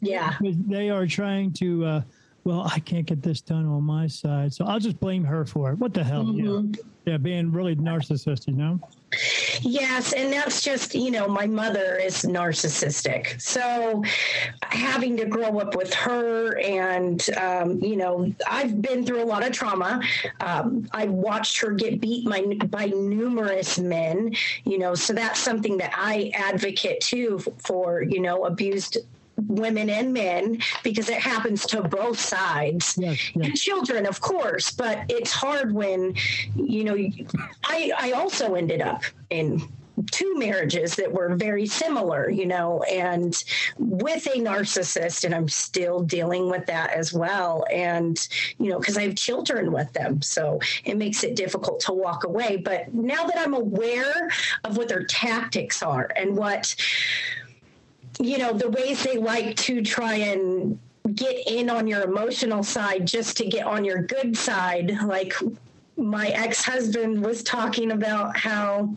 yeah. 0.00 0.36
they 0.40 0.90
are 0.90 1.06
trying 1.06 1.52
to. 1.54 1.84
Uh, 1.84 2.02
well, 2.44 2.68
I 2.70 2.78
can't 2.78 3.06
get 3.06 3.22
this 3.22 3.40
done 3.40 3.64
on 3.66 3.84
my 3.84 4.06
side, 4.06 4.52
so 4.52 4.66
I'll 4.66 4.78
just 4.78 5.00
blame 5.00 5.24
her 5.24 5.46
for 5.46 5.70
it. 5.72 5.76
What 5.78 5.94
the 5.94 6.04
hell? 6.04 6.24
Mhm. 6.24 6.76
Yeah, 6.76 6.82
yeah, 7.06 7.18
being 7.18 7.52
really 7.52 7.76
narcissistic, 7.76 8.48
you 8.48 8.54
know. 8.54 8.80
Yes, 9.60 10.12
and 10.12 10.32
that's 10.32 10.62
just, 10.62 10.94
you 10.94 11.10
know, 11.10 11.28
my 11.28 11.46
mother 11.46 11.96
is 11.96 12.22
narcissistic. 12.22 13.40
So 13.40 14.02
having 14.62 15.16
to 15.18 15.26
grow 15.26 15.58
up 15.58 15.76
with 15.76 15.92
her, 15.94 16.58
and, 16.58 17.24
um, 17.36 17.80
you 17.80 17.96
know, 17.96 18.34
I've 18.48 18.82
been 18.82 19.04
through 19.04 19.22
a 19.22 19.26
lot 19.26 19.46
of 19.46 19.52
trauma. 19.52 20.02
Um, 20.40 20.88
I 20.92 21.06
watched 21.06 21.60
her 21.60 21.70
get 21.70 22.00
beat 22.00 22.28
by, 22.28 22.42
by 22.66 22.86
numerous 22.86 23.78
men, 23.78 24.34
you 24.64 24.78
know, 24.78 24.94
so 24.94 25.12
that's 25.12 25.40
something 25.40 25.76
that 25.78 25.92
I 25.96 26.32
advocate 26.34 27.00
too 27.00 27.38
for, 27.58 28.02
you 28.02 28.20
know, 28.20 28.46
abused 28.46 28.98
women 29.36 29.90
and 29.90 30.12
men 30.12 30.58
because 30.82 31.08
it 31.08 31.18
happens 31.18 31.66
to 31.66 31.82
both 31.82 32.18
sides 32.18 32.96
Yes, 32.98 33.32
yes. 33.34 33.46
and 33.46 33.56
children 33.56 34.06
of 34.06 34.20
course 34.20 34.70
but 34.70 35.00
it's 35.08 35.32
hard 35.32 35.72
when 35.72 36.14
you 36.54 36.84
know 36.84 36.96
i 37.64 37.92
i 37.98 38.12
also 38.12 38.54
ended 38.54 38.80
up 38.80 39.02
in 39.30 39.60
two 40.10 40.34
marriages 40.36 40.96
that 40.96 41.12
were 41.12 41.36
very 41.36 41.66
similar 41.66 42.28
you 42.28 42.46
know 42.46 42.82
and 42.84 43.44
with 43.78 44.26
a 44.26 44.38
narcissist 44.38 45.24
and 45.24 45.34
i'm 45.34 45.48
still 45.48 46.00
dealing 46.00 46.50
with 46.50 46.66
that 46.66 46.90
as 46.90 47.12
well 47.12 47.64
and 47.72 48.28
you 48.58 48.70
know 48.70 48.78
because 48.78 48.98
i 48.98 49.02
have 49.02 49.14
children 49.14 49.70
with 49.72 49.92
them 49.92 50.20
so 50.20 50.58
it 50.84 50.96
makes 50.96 51.22
it 51.22 51.36
difficult 51.36 51.78
to 51.78 51.92
walk 51.92 52.24
away 52.24 52.56
but 52.56 52.92
now 52.92 53.24
that 53.24 53.38
i'm 53.38 53.54
aware 53.54 54.28
of 54.64 54.76
what 54.76 54.88
their 54.88 55.04
tactics 55.04 55.82
are 55.82 56.10
and 56.16 56.36
what 56.36 56.74
you 58.20 58.38
know 58.38 58.52
the 58.52 58.70
ways 58.70 59.02
they 59.02 59.16
like 59.16 59.56
to 59.56 59.82
try 59.82 60.14
and 60.14 60.78
get 61.14 61.36
in 61.46 61.68
on 61.68 61.86
your 61.86 62.02
emotional 62.02 62.62
side 62.62 63.06
just 63.06 63.36
to 63.36 63.46
get 63.46 63.66
on 63.66 63.84
your 63.84 64.02
good 64.02 64.36
side. 64.36 64.90
Like 65.04 65.34
my 65.96 66.28
ex-husband 66.28 67.24
was 67.24 67.42
talking 67.42 67.92
about 67.92 68.36
how 68.36 68.96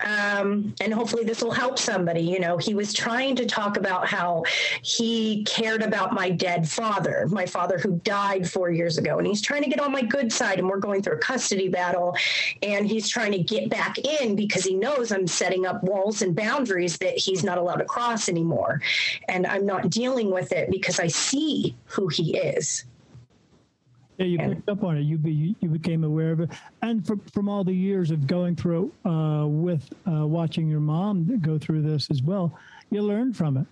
um, 0.00 0.74
and 0.80 0.94
hopefully 0.94 1.24
this 1.24 1.42
will 1.42 1.52
help 1.52 1.78
somebody. 1.78 2.20
You 2.20 2.38
know, 2.38 2.56
he 2.56 2.74
was 2.74 2.92
trying 2.92 3.34
to 3.36 3.46
talk 3.46 3.76
about 3.76 4.06
how 4.06 4.44
he 4.82 5.42
cared 5.44 5.82
about 5.82 6.12
my 6.12 6.30
dead 6.30 6.68
father, 6.68 7.26
my 7.30 7.46
father 7.46 7.78
who 7.78 8.00
died 8.04 8.48
four 8.48 8.70
years 8.70 8.98
ago, 8.98 9.18
and 9.18 9.26
he's 9.26 9.42
trying 9.42 9.62
to 9.64 9.68
get 9.68 9.80
on 9.80 9.90
my 9.90 10.02
good 10.02 10.32
side. 10.32 10.58
And 10.58 10.68
we're 10.68 10.78
going 10.78 11.02
through 11.02 11.16
a 11.16 11.18
custody 11.18 11.68
battle, 11.68 12.16
and 12.62 12.86
he's 12.86 13.08
trying 13.08 13.32
to 13.32 13.42
get 13.42 13.70
back 13.70 13.98
in 13.98 14.36
because 14.36 14.64
he 14.64 14.74
knows 14.74 15.10
I'm 15.10 15.26
setting 15.26 15.66
up 15.66 15.82
walls 15.82 16.22
and 16.22 16.34
boundaries 16.34 16.98
that 16.98 17.18
he's 17.18 17.42
not 17.42 17.58
allowed 17.58 17.76
to 17.76 17.84
cross 17.84 18.28
anymore, 18.28 18.80
and 19.28 19.46
I'm 19.46 19.66
not 19.66 19.90
dealing 19.90 20.30
with 20.30 20.52
it 20.52 20.70
because 20.70 21.00
I 21.00 21.08
see 21.08 21.76
who 21.86 22.08
he 22.08 22.36
is. 22.36 22.84
Yeah, 24.18 24.26
you 24.26 24.38
And- 24.40 24.54
picked 24.56 24.68
up 24.68 24.82
on 24.82 24.96
it. 24.96 25.02
You 25.02 25.16
be, 25.16 25.54
you 25.60 25.68
became 25.68 26.02
aware 26.04 26.32
of 26.32 26.40
it, 26.40 26.50
and 26.82 27.06
from 27.06 27.20
from 27.20 27.48
all 27.48 27.62
the 27.62 27.72
years 27.72 28.10
of 28.10 28.26
going 28.26 28.56
through 28.56 28.92
uh, 29.04 29.46
with 29.48 29.88
uh, 30.10 30.26
watching 30.26 30.68
your 30.68 30.80
mom 30.80 31.24
go 31.40 31.56
through 31.56 31.82
this 31.82 32.10
as 32.10 32.20
well, 32.22 32.52
you 32.90 33.00
learned 33.02 33.36
from 33.36 33.56
it. 33.56 33.66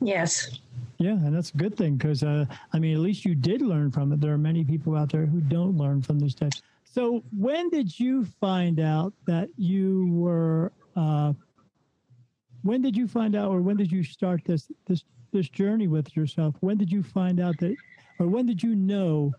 Yes. 0.00 0.58
Yeah, 0.98 1.12
and 1.12 1.34
that's 1.34 1.50
a 1.54 1.56
good 1.56 1.76
thing 1.76 1.94
because 1.96 2.24
uh, 2.24 2.44
I 2.72 2.78
mean, 2.80 2.92
at 2.94 3.00
least 3.00 3.24
you 3.24 3.36
did 3.36 3.62
learn 3.62 3.92
from 3.92 4.12
it. 4.12 4.20
There 4.20 4.32
are 4.32 4.38
many 4.38 4.64
people 4.64 4.96
out 4.96 5.10
there 5.12 5.26
who 5.26 5.40
don't 5.40 5.78
learn 5.78 6.02
from 6.02 6.18
these 6.18 6.34
types. 6.34 6.60
So, 6.84 7.22
when 7.36 7.68
did 7.70 7.98
you 8.00 8.24
find 8.40 8.80
out 8.80 9.12
that 9.26 9.48
you 9.56 10.08
were? 10.12 10.72
Uh, 10.96 11.34
when 12.62 12.82
did 12.82 12.96
you 12.96 13.06
find 13.06 13.36
out, 13.36 13.50
or 13.52 13.60
when 13.60 13.76
did 13.76 13.92
you 13.92 14.02
start 14.02 14.42
this 14.44 14.72
this 14.86 15.04
this 15.30 15.48
journey 15.48 15.86
with 15.86 16.16
yourself? 16.16 16.56
When 16.60 16.76
did 16.76 16.90
you 16.90 17.04
find 17.04 17.38
out 17.38 17.56
that, 17.58 17.76
or 18.18 18.26
when 18.26 18.46
did 18.46 18.60
you 18.60 18.74
know, 18.74 19.32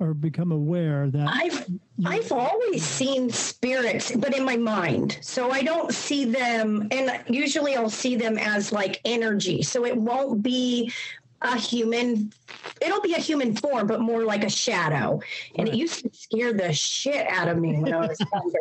or 0.00 0.14
become 0.14 0.52
aware 0.52 1.08
that? 1.10 1.28
I've 1.30 1.66
I've 2.04 2.30
always 2.30 2.84
seen 2.84 3.30
spirits, 3.30 4.14
but 4.14 4.36
in 4.36 4.44
my 4.44 4.56
mind. 4.56 5.18
So 5.20 5.50
I 5.50 5.62
don't 5.62 5.92
see 5.92 6.24
them, 6.24 6.88
and 6.90 7.20
usually 7.28 7.76
I'll 7.76 7.90
see 7.90 8.16
them 8.16 8.38
as 8.38 8.72
like 8.72 9.00
energy. 9.04 9.62
So 9.62 9.84
it 9.84 9.96
won't 9.96 10.42
be 10.42 10.92
a 11.42 11.56
human. 11.56 12.32
It'll 12.80 13.00
be 13.00 13.14
a 13.14 13.18
human 13.18 13.54
form, 13.54 13.86
but 13.86 14.00
more 14.00 14.24
like 14.24 14.44
a 14.44 14.50
shadow. 14.50 15.20
And 15.56 15.68
it 15.68 15.74
used 15.74 16.02
to 16.02 16.10
scare 16.12 16.52
the 16.52 16.72
shit 16.72 17.26
out 17.28 17.48
of 17.48 17.58
me 17.58 17.78
when 17.78 17.92
I 17.92 18.06
was 18.06 18.18
younger. 18.32 18.58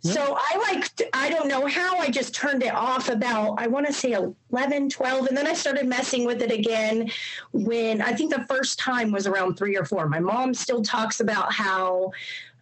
So 0.00 0.36
I 0.38 0.56
like, 0.72 1.10
I 1.12 1.28
don't 1.30 1.48
know 1.48 1.66
how 1.66 1.98
I 1.98 2.08
just 2.08 2.34
turned 2.34 2.62
it 2.62 2.74
off 2.74 3.08
about, 3.08 3.60
I 3.60 3.66
want 3.66 3.86
to 3.86 3.92
say 3.92 4.12
11, 4.12 4.90
12. 4.90 5.26
And 5.26 5.36
then 5.36 5.46
I 5.46 5.54
started 5.54 5.86
messing 5.86 6.24
with 6.24 6.42
it 6.42 6.52
again 6.52 7.10
when 7.52 8.00
I 8.00 8.12
think 8.12 8.34
the 8.34 8.44
first 8.46 8.78
time 8.78 9.10
was 9.10 9.26
around 9.26 9.56
three 9.56 9.76
or 9.76 9.84
four. 9.84 10.08
My 10.08 10.20
mom 10.20 10.54
still 10.54 10.82
talks 10.82 11.20
about 11.20 11.52
how 11.52 12.12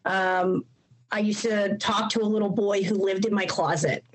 um, 0.05 0.65
I 1.11 1.21
used 1.21 1.43
to 1.43 1.77
talk 1.79 2.11
to 2.11 2.23
a 2.23 2.25
little 2.25 2.51
boy 2.51 2.83
who 2.83 2.95
lived 2.95 3.27
in 3.27 3.35
my 3.35 3.47
closet. 3.47 4.05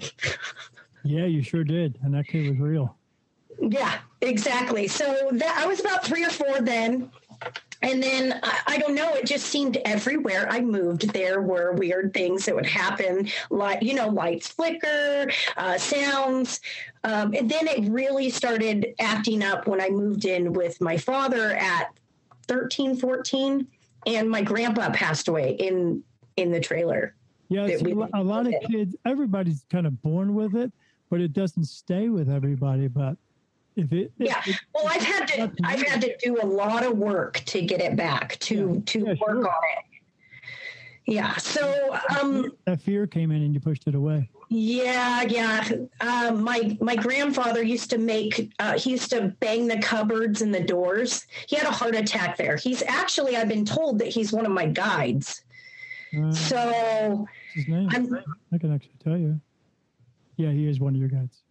Yeah, 1.04 1.26
you 1.26 1.42
sure 1.42 1.64
did, 1.64 1.98
and 2.04 2.14
that 2.14 2.28
kid 2.28 2.48
was 2.48 2.60
real. 2.60 2.96
Yeah, 3.62 4.00
exactly. 4.22 4.88
So 4.88 5.30
that 5.34 5.58
I 5.64 5.68
was 5.68 5.80
about 5.80 6.06
three 6.06 6.26
or 6.26 6.30
four 6.30 6.62
then. 6.62 7.12
And 7.84 8.02
then 8.02 8.40
I, 8.44 8.60
I 8.68 8.78
don't 8.78 8.94
know, 8.94 9.14
it 9.14 9.26
just 9.26 9.48
seemed 9.48 9.78
everywhere 9.86 10.48
I 10.50 10.62
moved, 10.62 11.14
there 11.14 11.42
were 11.42 11.72
weird 11.72 12.14
things 12.14 12.46
that 12.46 12.54
would 12.54 12.68
happen, 12.68 13.28
like, 13.50 13.82
you 13.82 13.96
know, 13.96 14.08
lights 14.10 14.50
flicker, 14.50 15.32
uh, 15.58 15.78
sounds. 15.80 16.62
Um, 17.04 17.34
and 17.34 17.50
then 17.50 17.68
it 17.68 17.90
really 17.90 18.30
started 18.30 18.94
acting 19.00 19.42
up 19.42 19.66
when 19.68 19.82
I 19.82 19.90
moved 19.90 20.26
in 20.26 20.54
with 20.54 20.80
my 20.80 20.96
father 20.98 21.54
at 21.54 21.88
13, 22.48 22.98
14. 22.98 23.68
And 24.06 24.30
my 24.30 24.42
grandpa 24.44 24.92
passed 24.92 25.28
away 25.28 25.54
in 25.54 26.04
in 26.38 26.52
the 26.52 26.60
trailer. 26.60 27.16
Yeah, 27.50 27.78
we- 27.82 27.92
a 28.14 28.24
lot 28.24 28.48
of 28.48 28.54
kids, 28.70 28.96
everybody's 29.06 29.66
kind 29.70 29.86
of 29.86 30.02
born 30.02 30.34
with 30.34 30.56
it, 30.56 30.72
but 31.10 31.20
it 31.20 31.34
doesn't 31.34 31.66
stay 31.66 32.10
with 32.10 32.30
everybody. 32.30 32.88
But 32.88 33.18
it, 33.76 33.92
it- 33.92 34.12
Yeah. 34.18 34.42
it- 34.46 34.60
Well, 34.74 34.86
I've 34.88 35.02
had 35.04 35.28
to 35.30 35.52
I've 35.64 35.82
had 35.82 36.02
to 36.02 36.16
do 36.24 36.38
a 36.42 36.46
lot 36.46 36.86
of 36.86 36.98
work 36.98 37.40
to 37.46 37.62
get 37.62 37.82
it 37.82 37.96
back 37.96 38.38
to 38.40 38.56
Yeah. 38.76 38.82
to 38.86 39.00
Yeah, 39.00 39.06
work 39.06 39.18
sure. 39.18 39.48
on 39.50 39.64
it. 39.78 39.86
Yeah. 41.08 41.36
So 41.38 41.98
um 42.20 42.52
that 42.66 42.82
fear 42.82 43.08
came 43.08 43.32
in 43.32 43.42
and 43.42 43.54
you 43.54 43.60
pushed 43.60 43.88
it 43.88 43.96
away. 43.96 44.30
yeah, 44.50 45.24
yeah. 45.24 45.68
Um 46.00 46.44
my 46.44 46.78
my 46.82 46.96
grandfather 46.96 47.64
used 47.64 47.90
to 47.92 47.98
make 47.98 48.52
uh, 48.60 48.78
he 48.78 48.92
used 48.92 49.10
to 49.12 49.34
bang 49.40 49.68
the 49.68 49.80
cupboards 49.80 50.42
and 50.42 50.54
the 50.54 50.64
doors. 50.64 51.26
He 51.48 51.56
had 51.56 51.66
a 51.66 51.72
heart 51.72 51.96
attack 51.96 52.38
there. 52.38 52.56
He's 52.58 52.84
actually 52.84 53.36
I've 53.36 53.48
been 53.50 53.66
told 53.66 54.00
that 54.00 54.10
he's 54.10 54.32
one 54.32 54.46
of 54.46 54.52
my 54.52 54.68
guides. 54.68 55.44
Uh, 56.16 56.32
So? 56.32 57.28
I 57.58 58.58
can 58.60 58.72
actually 58.74 58.96
tell 59.04 59.18
you. 59.18 59.40
Yeah, 60.38 60.52
he 60.52 60.68
is 60.68 60.80
one 60.80 60.94
of 60.94 61.00
your 61.00 61.10
guides. 61.10 61.44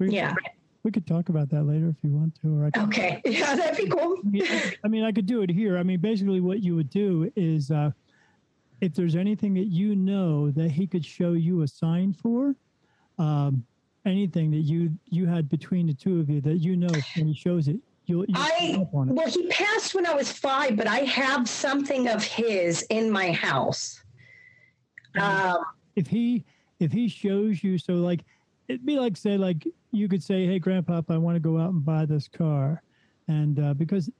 We, 0.00 0.10
yeah. 0.10 0.34
we 0.82 0.90
could 0.90 1.06
talk 1.06 1.28
about 1.28 1.50
that 1.50 1.64
later 1.64 1.88
if 1.88 1.96
you 2.02 2.10
want 2.10 2.34
to, 2.40 2.58
or 2.58 2.70
I 2.74 2.82
Okay. 2.84 3.20
Yeah, 3.26 3.54
that'd 3.54 3.76
be 3.76 3.88
cool. 3.90 4.16
I 4.24 4.28
mean, 4.28 4.42
I- 4.48 4.74
I 4.84 4.88
mean, 4.88 5.04
I 5.04 5.12
could 5.12 5.26
do 5.26 5.42
it 5.42 5.50
here. 5.50 5.76
I 5.78 5.82
mean, 5.82 6.00
basically, 6.00 6.40
what 6.40 6.62
you 6.62 6.74
would 6.74 6.90
do 6.90 7.30
is, 7.36 7.70
uh, 7.70 7.90
if 8.80 8.94
there's 8.94 9.14
anything 9.14 9.52
that 9.54 9.66
you 9.66 9.94
know 9.94 10.50
that 10.52 10.70
he 10.70 10.86
could 10.86 11.04
show 11.04 11.34
you 11.34 11.60
a 11.62 11.68
sign 11.68 12.14
for, 12.14 12.56
um, 13.18 13.64
anything 14.06 14.50
that 14.50 14.60
you 14.62 14.90
you 15.10 15.26
had 15.26 15.50
between 15.50 15.86
the 15.86 15.92
two 15.92 16.18
of 16.18 16.30
you 16.30 16.40
that 16.40 16.56
you 16.56 16.74
know 16.76 16.88
when 17.16 17.26
he 17.26 17.34
shows 17.34 17.68
it, 17.68 17.76
you'll, 18.06 18.24
you'll 18.26 18.38
I 18.38 18.78
up 18.80 18.94
on 18.94 19.10
it. 19.10 19.14
well, 19.14 19.28
he 19.28 19.46
passed 19.48 19.94
when 19.94 20.06
I 20.06 20.14
was 20.14 20.32
five, 20.32 20.76
but 20.78 20.86
I 20.86 21.00
have 21.00 21.46
something 21.46 22.08
of 22.08 22.24
his 22.24 22.80
in 22.88 23.10
my 23.10 23.30
house. 23.32 24.02
Um, 25.20 25.58
If 25.96 26.06
he 26.06 26.46
if 26.78 26.90
he 26.90 27.08
shows 27.08 27.62
you, 27.62 27.76
so 27.76 27.92
like 27.96 28.20
it'd 28.68 28.86
be 28.86 28.96
like 28.98 29.18
say 29.18 29.36
like 29.36 29.66
you 29.92 30.08
could 30.08 30.22
say, 30.22 30.46
"Hey, 30.46 30.58
Grandpa, 30.58 31.02
I 31.08 31.16
want 31.18 31.36
to 31.36 31.40
go 31.40 31.58
out 31.58 31.70
and 31.70 31.84
buy 31.84 32.06
this 32.06 32.28
car," 32.28 32.82
and 33.28 33.58
uh, 33.58 33.74
because 33.74 34.10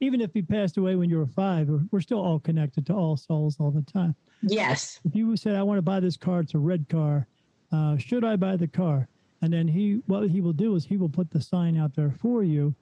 even 0.00 0.20
if 0.20 0.32
he 0.34 0.42
passed 0.42 0.76
away 0.76 0.96
when 0.96 1.08
you 1.08 1.18
were 1.18 1.26
five, 1.26 1.68
we're- 1.68 2.02
still 2.02 2.20
all 2.20 2.40
connected 2.40 2.84
to 2.86 2.92
all 2.94 3.16
souls 3.16 3.56
all 3.60 3.70
the 3.70 3.82
time. 3.82 4.14
yes. 4.42 5.00
if 5.04 5.14
you 5.14 5.36
said, 5.36 5.54
"I 5.56 5.62
want 5.62 5.78
to 5.78 5.82
buy 5.82 6.00
this 6.00 6.16
car, 6.16 6.40
it's 6.40 6.54
a 6.54 6.58
red 6.58 6.88
car. 6.88 7.26
Uh, 7.70 7.96
should 7.96 8.24
I 8.24 8.36
buy 8.36 8.56
the 8.56 8.68
car?" 8.68 9.08
And 9.42 9.52
then 9.52 9.66
he, 9.66 10.02
what 10.06 10.28
he 10.30 10.40
will 10.40 10.52
do 10.52 10.76
is 10.76 10.84
he 10.84 10.96
will 10.96 11.08
put 11.08 11.30
the 11.30 11.40
sign 11.40 11.76
out 11.76 11.94
there 11.94 12.10
for 12.12 12.44
you, 12.44 12.74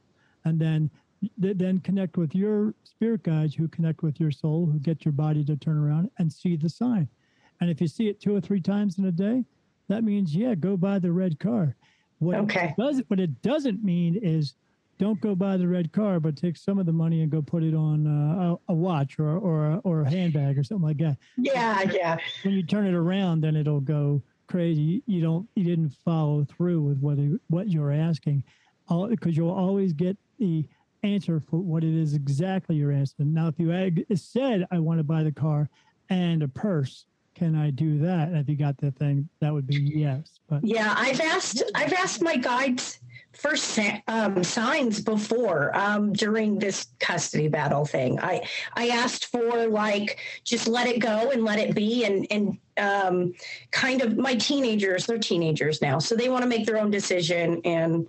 and 0.44 0.58
then 0.58 0.90
then 1.36 1.78
connect 1.80 2.16
with 2.16 2.34
your 2.34 2.74
spirit 2.82 3.22
guides 3.22 3.54
who 3.54 3.68
connect 3.68 4.02
with 4.02 4.18
your 4.18 4.30
soul, 4.30 4.64
who 4.64 4.78
get 4.78 5.04
your 5.04 5.12
body 5.12 5.44
to 5.44 5.54
turn 5.56 5.76
around 5.76 6.10
and 6.18 6.32
see 6.32 6.56
the 6.56 6.68
sign. 6.68 7.06
And 7.60 7.68
if 7.68 7.78
you 7.78 7.88
see 7.88 8.08
it 8.08 8.20
two 8.20 8.34
or 8.34 8.40
three 8.40 8.60
times 8.62 8.98
in 8.98 9.04
a 9.04 9.12
day, 9.12 9.44
that 9.90 10.04
means 10.04 10.34
yeah, 10.34 10.54
go 10.54 10.76
buy 10.76 10.98
the 10.98 11.12
red 11.12 11.38
car. 11.38 11.76
What 12.20 12.36
Okay. 12.36 12.68
it 12.68 12.74
does 12.82 13.02
what 13.08 13.20
it 13.20 13.42
doesn't 13.42 13.82
mean 13.84 14.16
is 14.16 14.54
don't 14.98 15.20
go 15.20 15.34
buy 15.34 15.56
the 15.56 15.66
red 15.66 15.92
car, 15.92 16.20
but 16.20 16.36
take 16.36 16.56
some 16.58 16.78
of 16.78 16.84
the 16.86 16.92
money 16.92 17.22
and 17.22 17.30
go 17.30 17.40
put 17.40 17.62
it 17.62 17.74
on 17.74 18.06
uh, 18.06 18.54
a, 18.68 18.72
a 18.72 18.74
watch 18.74 19.18
or 19.18 19.36
or 19.38 19.66
a, 19.72 19.76
or 19.78 20.02
a 20.02 20.10
handbag 20.10 20.58
or 20.58 20.62
something 20.64 20.86
like 20.86 20.98
that. 20.98 21.16
Yeah, 21.38 21.82
yeah. 21.90 22.18
When 22.44 22.54
you 22.54 22.62
turn 22.62 22.86
it 22.86 22.94
around, 22.94 23.40
then 23.42 23.56
it'll 23.56 23.80
go 23.80 24.22
crazy. 24.46 25.02
You 25.06 25.22
don't 25.22 25.48
you 25.56 25.64
didn't 25.64 25.94
follow 26.04 26.44
through 26.44 26.82
with 26.82 26.98
what 26.98 27.18
it, 27.18 27.40
what 27.48 27.68
you're 27.70 27.92
asking, 27.92 28.44
because 28.88 29.36
you'll 29.36 29.50
always 29.50 29.92
get 29.92 30.16
the 30.38 30.66
answer 31.02 31.40
for 31.48 31.58
what 31.58 31.82
it 31.82 31.94
is 31.94 32.12
exactly 32.14 32.76
you're 32.76 32.92
asking. 32.92 33.32
Now, 33.32 33.48
if 33.48 33.58
you 33.58 33.72
ag- 33.72 34.04
said 34.14 34.66
I 34.70 34.78
want 34.78 34.98
to 35.00 35.04
buy 35.04 35.22
the 35.22 35.32
car 35.32 35.70
and 36.10 36.42
a 36.42 36.48
purse, 36.48 37.06
can 37.40 37.56
I 37.56 37.70
do 37.70 37.98
that? 38.00 38.28
And 38.28 38.36
if 38.36 38.50
you 38.50 38.54
got 38.54 38.76
that 38.78 38.96
thing, 38.96 39.26
that 39.40 39.50
would 39.50 39.66
be 39.66 39.80
yes. 39.80 40.38
But 40.46 40.62
Yeah, 40.62 40.94
I've 40.94 41.20
asked 41.22 41.62
I've 41.74 41.94
asked 41.94 42.20
my 42.20 42.36
guides 42.36 43.00
for 43.32 43.54
um, 44.08 44.44
signs 44.44 45.00
before 45.00 45.74
um, 45.74 46.12
during 46.12 46.58
this 46.58 46.88
custody 46.98 47.48
battle 47.48 47.86
thing. 47.86 48.20
I 48.20 48.46
I 48.74 48.88
asked 48.88 49.26
for 49.32 49.66
like 49.68 50.18
just 50.44 50.68
let 50.68 50.86
it 50.86 51.00
go 51.00 51.30
and 51.30 51.42
let 51.42 51.58
it 51.58 51.74
be 51.74 52.04
and 52.04 52.26
and 52.30 52.58
um, 52.76 53.32
kind 53.70 54.02
of 54.02 54.18
my 54.18 54.34
teenagers. 54.34 55.06
They're 55.06 55.18
teenagers 55.18 55.80
now, 55.80 55.98
so 55.98 56.14
they 56.14 56.28
want 56.28 56.42
to 56.42 56.48
make 56.48 56.66
their 56.66 56.78
own 56.78 56.90
decision 56.90 57.62
and. 57.64 58.06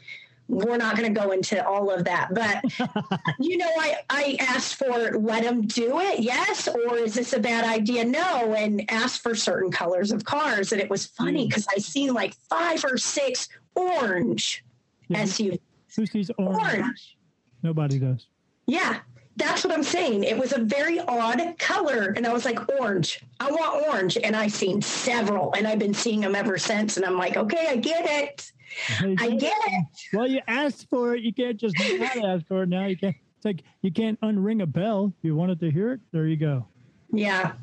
We're 0.47 0.77
not 0.77 0.97
going 0.97 1.13
to 1.13 1.19
go 1.19 1.31
into 1.31 1.65
all 1.65 1.89
of 1.89 2.03
that, 2.05 2.33
but 2.33 2.63
you 3.39 3.57
know, 3.57 3.69
I 3.79 3.97
I 4.09 4.37
asked 4.39 4.75
for 4.75 5.17
let 5.17 5.43
them 5.43 5.61
do 5.61 5.99
it, 6.01 6.19
yes, 6.19 6.67
or 6.67 6.97
is 6.97 7.13
this 7.13 7.31
a 7.33 7.39
bad 7.39 7.63
idea? 7.63 8.03
No, 8.03 8.53
and 8.53 8.83
asked 8.91 9.21
for 9.21 9.33
certain 9.33 9.71
colors 9.71 10.11
of 10.11 10.25
cars, 10.25 10.73
and 10.73 10.81
it 10.81 10.89
was 10.89 11.05
funny 11.05 11.45
mm. 11.45 11.49
because 11.49 11.67
I 11.73 11.79
seen 11.79 12.13
like 12.13 12.33
five 12.49 12.83
or 12.83 12.97
six 12.97 13.47
orange 13.75 14.63
Yeah. 15.07 15.23
SUV. 15.23 15.59
who 15.95 16.05
sees 16.05 16.29
orange? 16.37 16.61
Orange, 16.61 17.17
Nobody 17.63 17.99
does. 17.99 18.27
yeah, 18.67 18.99
that's 19.37 19.63
what 19.63 19.73
I'm 19.73 19.83
saying. 19.83 20.25
It 20.25 20.37
was 20.37 20.51
a 20.51 20.59
very 20.59 20.99
odd 20.99 21.41
color, 21.57 22.13
and 22.17 22.27
I 22.27 22.33
was 22.33 22.43
like, 22.43 22.59
orange. 22.79 23.21
I 23.39 23.49
want 23.49 23.87
orange, 23.87 24.17
and 24.17 24.35
I 24.35 24.47
seen 24.47 24.81
several, 24.81 25.53
and 25.53 25.65
I've 25.65 25.79
been 25.79 25.93
seeing 25.93 26.19
them 26.19 26.35
ever 26.35 26.57
since. 26.57 26.97
And 26.97 27.05
I'm 27.05 27.17
like, 27.17 27.37
okay, 27.37 27.67
I 27.69 27.77
get 27.77 28.05
it. 28.05 28.51
I 28.99 29.29
get 29.31 29.53
it. 29.67 29.85
Well, 30.13 30.27
you 30.27 30.41
asked 30.47 30.89
for 30.89 31.15
it. 31.15 31.23
You 31.23 31.33
can't 31.33 31.57
just 31.57 31.75
not 31.79 32.17
ask 32.25 32.47
for 32.47 32.63
it. 32.63 32.69
Now 32.69 32.85
you 32.85 32.97
can't. 32.97 33.15
It's 33.37 33.45
like 33.45 33.63
you 33.81 33.91
can't 33.91 34.19
unring 34.21 34.61
a 34.61 34.67
bell. 34.67 35.13
You 35.23 35.35
wanted 35.35 35.59
to 35.61 35.71
hear 35.71 35.93
it. 35.93 35.99
There 36.11 36.27
you 36.27 36.37
go. 36.37 36.67
Yeah. 37.11 37.53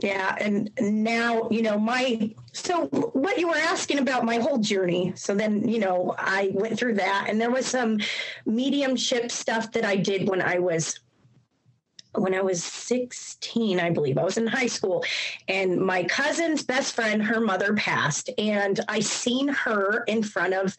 Yeah. 0.00 0.36
And 0.40 0.70
now, 0.80 1.48
you 1.50 1.62
know, 1.62 1.78
my, 1.78 2.34
so 2.52 2.86
what 2.86 3.38
you 3.38 3.48
were 3.48 3.56
asking 3.56 3.98
about 3.98 4.24
my 4.24 4.38
whole 4.38 4.58
journey. 4.58 5.12
So 5.14 5.34
then, 5.34 5.68
you 5.68 5.78
know, 5.78 6.16
I 6.18 6.50
went 6.52 6.78
through 6.78 6.94
that 6.94 7.26
and 7.28 7.40
there 7.40 7.50
was 7.50 7.66
some 7.66 8.00
mediumship 8.44 9.30
stuff 9.30 9.70
that 9.72 9.84
I 9.84 9.96
did 9.96 10.28
when 10.28 10.42
I 10.42 10.58
was 10.58 10.98
when 12.16 12.34
I 12.34 12.42
was 12.42 12.62
16, 12.62 13.80
I 13.80 13.90
believe. 13.90 14.18
I 14.18 14.24
was 14.24 14.38
in 14.38 14.46
high 14.46 14.66
school 14.66 15.04
and 15.48 15.78
my 15.80 16.04
cousin's 16.04 16.62
best 16.62 16.94
friend, 16.94 17.22
her 17.22 17.40
mother 17.40 17.74
passed 17.74 18.30
and 18.38 18.80
I 18.88 19.00
seen 19.00 19.48
her 19.48 20.04
in 20.04 20.22
front 20.22 20.54
of 20.54 20.76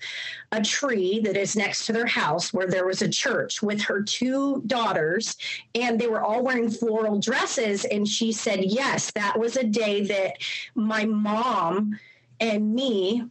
a 0.51 0.61
tree 0.61 1.19
that 1.21 1.35
is 1.35 1.55
next 1.55 1.85
to 1.87 1.93
their 1.93 2.05
house 2.05 2.53
where 2.53 2.67
there 2.67 2.85
was 2.85 3.01
a 3.01 3.09
church 3.09 3.61
with 3.61 3.81
her 3.81 4.01
two 4.01 4.63
daughters 4.67 5.35
and 5.73 5.99
they 5.99 6.07
were 6.07 6.21
all 6.21 6.43
wearing 6.43 6.69
floral 6.69 7.19
dresses 7.19 7.85
and 7.85 8.07
she 8.07 8.31
said, 8.31 8.63
"Yes, 8.63 9.11
that 9.11 9.37
was 9.37 9.57
a 9.57 9.63
day 9.63 10.05
that 10.05 10.37
my 10.73 11.05
mom 11.05 11.99
and 12.39 12.73
me 12.73 13.23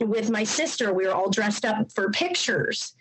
with 0.00 0.30
my 0.30 0.44
sister 0.44 0.92
we 0.92 1.06
were 1.06 1.14
all 1.14 1.30
dressed 1.30 1.64
up 1.64 1.90
for 1.92 2.10
pictures." 2.10 2.94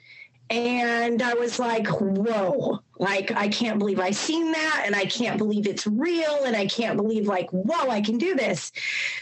And 0.50 1.22
I 1.24 1.34
was 1.34 1.58
like, 1.58 1.88
whoa, 1.88 2.80
like, 3.00 3.32
I 3.32 3.48
can't 3.48 3.80
believe 3.80 4.00
I 4.00 4.12
seen 4.12 4.52
that. 4.52 4.84
And 4.86 4.96
I 4.96 5.06
can't 5.06 5.38
believe 5.38 5.66
it's 5.66 5.88
real. 5.88 6.44
And 6.46 6.56
I 6.56 6.68
can't 6.68 6.98
believe, 6.98 7.26
like, 7.26 7.50
whoa, 7.50 7.90
I 7.90 8.02
can 8.02 8.18
do 8.18 8.36
this. 8.36 8.72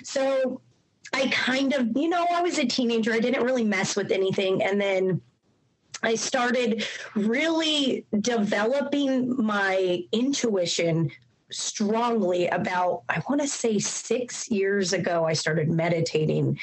So 0.03 0.59
I 1.13 1.27
kind 1.27 1.73
of, 1.73 1.95
you 1.95 2.09
know, 2.09 2.25
I 2.29 2.41
was 2.41 2.57
a 2.57 2.65
teenager. 2.65 3.13
I 3.13 3.19
didn't 3.19 3.43
really 3.43 3.63
mess 3.63 3.95
with 3.95 4.12
anything. 4.12 4.62
And 4.63 4.81
then 4.81 5.21
I 6.01 6.15
started 6.15 6.86
really 7.15 8.05
developing 8.19 9.41
my 9.41 10.03
intuition 10.12 11.09
strongly 11.49 12.47
about, 12.47 13.03
I 13.07 13.21
want 13.29 13.39
to 13.41 13.47
say 13.47 13.79
six 13.79 14.51
years 14.51 14.91
ago, 14.91 15.23
I 15.23 15.33
started 15.33 15.69
meditating 15.69 16.59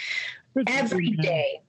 every 0.67 1.13
day. 1.13 1.63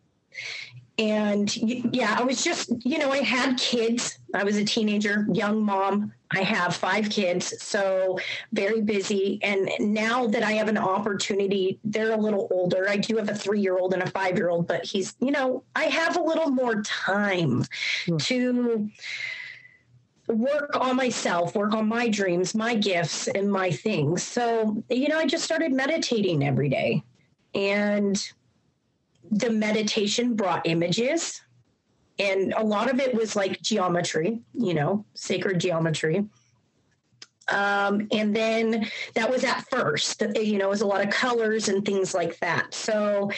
And 0.97 1.56
yeah, 1.58 2.15
I 2.19 2.23
was 2.23 2.43
just, 2.43 2.69
you 2.86 2.99
know, 2.99 3.12
I 3.12 3.19
had 3.19 3.58
kids. 3.58 4.19
I 4.36 4.43
was 4.43 4.58
a 4.58 4.65
teenager, 4.65 5.25
young 5.32 5.63
mom. 5.63 6.13
I 6.34 6.43
have 6.43 6.75
five 6.75 7.10
kids, 7.10 7.62
so 7.62 8.19
very 8.54 8.82
busy. 8.82 9.39
And 9.41 9.69
now 9.80 10.27
that 10.27 10.43
I 10.43 10.54
have 10.54 10.67
an 10.67 10.77
opportunity, 10.77 11.80
they're 11.84 12.12
a 12.12 12.17
little 12.17 12.47
older. 12.51 12.88
I 12.89 12.97
do 12.97 13.17
have 13.17 13.30
a 13.30 13.36
three 13.36 13.60
year 13.62 13.77
old 13.77 13.93
and 13.93 14.04
a 14.04 14.10
five 14.12 14.38
year 14.38 14.49
old, 14.49 14.67
but 14.67 14.86
he's, 14.86 15.15
you 15.19 15.32
know, 15.32 15.63
I 15.75 15.86
have 15.86 16.17
a 16.17 16.21
little 16.21 16.51
more 16.51 16.82
time 16.84 17.65
Sure. 17.71 18.17
to 18.19 18.89
work 20.27 20.75
on 20.80 20.95
myself, 20.95 21.56
work 21.56 21.73
on 21.73 21.88
my 21.88 22.08
dreams, 22.08 22.54
my 22.56 22.75
gifts, 22.75 23.27
and 23.27 23.51
my 23.51 23.71
things. 23.71 24.23
So, 24.23 24.84
you 24.89 25.08
know, 25.10 25.17
I 25.17 25.25
just 25.25 25.43
started 25.43 25.73
meditating 25.73 26.45
every 26.45 26.69
day. 26.69 27.04
And 27.54 28.32
the 29.32 29.50
meditation 29.50 30.36
brought 30.36 30.67
images. 30.67 31.41
And 32.20 32.54
a 32.56 32.63
lot 32.63 32.91
of 32.91 33.00
it 33.00 33.15
was 33.15 33.36
like 33.36 33.62
geometry 33.62 34.41
you 34.54 34.74
know 34.74 35.06
sacred 35.15 35.60
geometry. 35.60 36.26
Um, 37.48 38.08
and 38.12 38.34
then 38.34 38.88
that 39.15 39.30
was 39.30 39.44
at 39.44 39.67
first 39.70 40.22
you 40.36 40.58
know 40.58 40.67
it 40.67 40.70
was 40.70 40.82
a 40.82 40.86
lot 40.86 41.04
of 41.04 41.10
colors 41.10 41.70
and 41.70 41.84
things 41.84 42.13
like 42.13 42.38
that. 42.39 42.74
So 42.74 43.32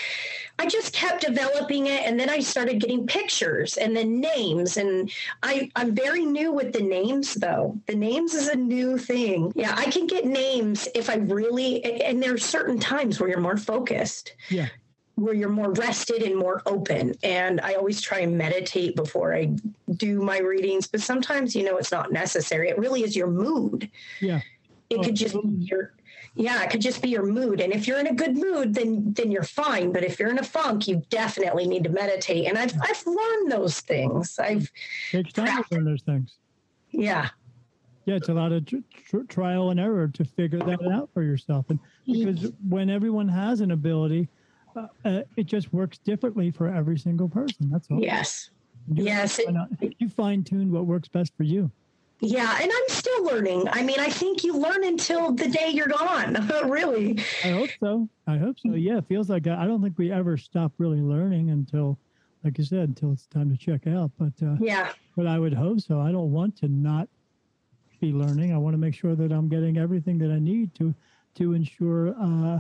i 0.60 0.67
just 0.67 0.93
kept 0.93 1.21
developing 1.21 1.88
it 1.88 2.03
and 2.06 2.19
then 2.19 2.29
i 2.29 2.39
started 2.39 2.79
getting 2.79 3.08
pictures 3.08 3.77
and 3.77 3.95
then 3.95 4.19
names. 4.19 4.77
And 4.77 5.12
i 5.41 5.71
i'm 5.75 5.95
very 5.95 6.25
new 6.25 6.51
with 6.51 6.73
the 6.73 6.82
names 6.82 7.36
though. 7.36 7.79
The 7.88 7.95
names 7.95 8.34
is 8.34 8.49
a 8.49 8.56
new 8.56 8.97
thing. 8.97 9.53
Yeah 9.56 9.73
i 9.77 9.86
can 9.86 10.08
get 10.08 10.25
names 10.25 10.88
if 10.93 11.10
i 11.10 11.15
really 11.15 11.84
and 12.03 12.21
there 12.21 12.34
are 12.34 12.38
certain 12.38 12.79
times 12.79 13.19
where 13.19 13.29
you're 13.29 13.39
more 13.39 13.58
focused. 13.58 14.34
Yeah. 14.49 14.67
Where 15.15 15.34
you're 15.34 15.49
more 15.49 15.71
rested 15.73 16.23
and 16.23 16.36
more 16.36 16.62
open. 16.65 17.13
And 17.23 17.62
I 17.62 17.73
always 17.76 18.02
try 18.02 18.19
and 18.19 18.38
meditate 18.38 18.95
before 18.95 19.36
I 19.36 19.56
do 19.95 20.21
my 20.21 20.39
readings, 20.39 20.88
but 20.88 21.02
sometimes, 21.02 21.56
you 21.56 21.63
know, 21.63 21.78
it's 21.78 21.91
not 21.91 22.12
necessary. 22.12 22.69
It 22.69 22.78
really 22.80 23.04
is 23.04 23.15
your 23.15 23.28
mood. 23.28 23.89
Yeah. 24.21 24.41
It 24.89 24.99
Oh, 24.99 25.04
could 25.04 25.15
just 25.15 25.36
be 25.36 25.65
your, 25.65 25.93
yeah, 26.36 26.63
it 26.63 26.69
could 26.71 26.82
just 26.82 27.02
be 27.02 27.10
your 27.10 27.26
mood. 27.26 27.62
And 27.62 27.71
if 27.71 27.88
you're 27.88 27.99
in 27.99 28.08
a 28.08 28.13
good 28.13 28.36
mood, 28.36 28.73
then 28.73 29.13
then 29.13 29.32
you're 29.32 29.43
fine. 29.43 29.91
But 29.91 30.04
if 30.04 30.19
you're 30.19 30.30
in 30.30 30.39
a 30.39 30.43
funk, 30.43 30.88
you 30.88 31.04
definitely 31.10 31.67
need 31.67 31.84
to 31.84 31.89
meditate. 31.89 32.47
And 32.47 32.58
I've 32.58 32.73
I've 32.82 33.06
learned 33.06 33.52
those 33.52 33.80
things. 33.82 34.38
I've 34.39 34.71
Takes 35.12 35.34
time 35.34 35.63
to 35.63 35.76
learn 35.76 35.86
those 35.86 36.02
things. 36.02 36.38
yeah. 36.91 37.30
Yeah, 38.06 38.15
it's 38.15 38.28
a 38.28 38.34
lot 38.34 38.52
of 38.52 38.65
tr- 38.65 38.78
tr- 39.06 39.23
trial 39.30 39.69
and 39.69 39.80
error 39.80 40.10
to 40.10 40.26
figure 40.26 40.60
that 40.60 40.86
out 40.91 41.10
for 41.13 41.23
yourself. 41.23 41.69
And 41.69 41.80
because 42.06 42.52
when 42.67 42.89
everyone 42.89 43.30
has 43.30 43.62
an 43.62 43.71
ability, 43.71 44.28
uh, 44.75 44.88
uh, 45.05 45.21
it 45.38 45.45
just 45.45 45.73
works 45.73 45.97
differently 45.99 46.51
for 46.51 46.67
every 46.67 46.97
single 46.97 47.29
person. 47.29 47.69
That's 47.69 47.88
all. 47.91 48.01
Yes. 48.01 48.49
You- 48.91 49.05
Yes, 49.05 49.39
it- 49.39 49.95
You 49.99 50.09
fine 50.09 50.43
tune 50.43 50.71
what 50.71 50.86
works 50.86 51.07
best 51.07 51.36
for 51.38 51.43
you. 51.43 51.71
Yeah. 52.19 52.57
And 52.62 52.71
I'm 52.71 52.89
still 52.89 53.25
learning. 53.25 53.67
I 53.71 53.83
mean, 53.83 53.99
I 53.99 54.09
think 54.09 54.43
you 54.43 54.57
learn 54.57 54.83
until 54.86 55.33
the 55.33 55.47
day 55.49 55.69
you're 55.69 55.88
gone. 55.88 56.36
really. 56.69 57.19
I 57.43 57.49
hope 57.49 57.69
so. 57.79 58.07
I 58.27 58.38
hope 58.38 58.57
so. 58.59 58.73
Yeah, 58.73 58.97
it 58.97 59.05
feels 59.07 59.29
like. 59.29 59.47
I 59.47 59.65
don't 59.65 59.81
think 59.81 59.97
we 59.97 60.12
ever 60.12 60.38
stop 60.38 60.71
really 60.77 61.01
learning 61.01 61.49
until, 61.49 61.97
like 62.43 62.57
you 62.57 62.63
said, 62.63 62.89
until 62.89 63.12
it's 63.12 63.25
time 63.27 63.49
to 63.51 63.57
check 63.57 63.88
out. 63.88 64.12
But 64.17 64.33
uh, 64.45 64.55
Yeah. 64.59 64.91
but 65.15 65.27
I 65.27 65.38
would 65.39 65.53
hope 65.53 65.81
so. 65.81 65.99
I 65.99 66.12
don't 66.12 66.31
want 66.31 66.55
to 66.57 66.67
not 66.67 67.07
be 67.99 68.12
learning. 68.13 68.53
I 68.53 68.57
want 68.57 68.73
to 68.73 68.77
make 68.77 68.93
sure 68.95 69.15
that 69.15 69.31
I'm 69.31 69.47
getting 69.49 69.77
everything 69.77 70.17
that 70.19 70.31
I 70.31 70.39
need 70.39 70.73
to 70.75 70.93
to 71.36 71.53
ensure 71.53 72.15
uh, 72.21 72.59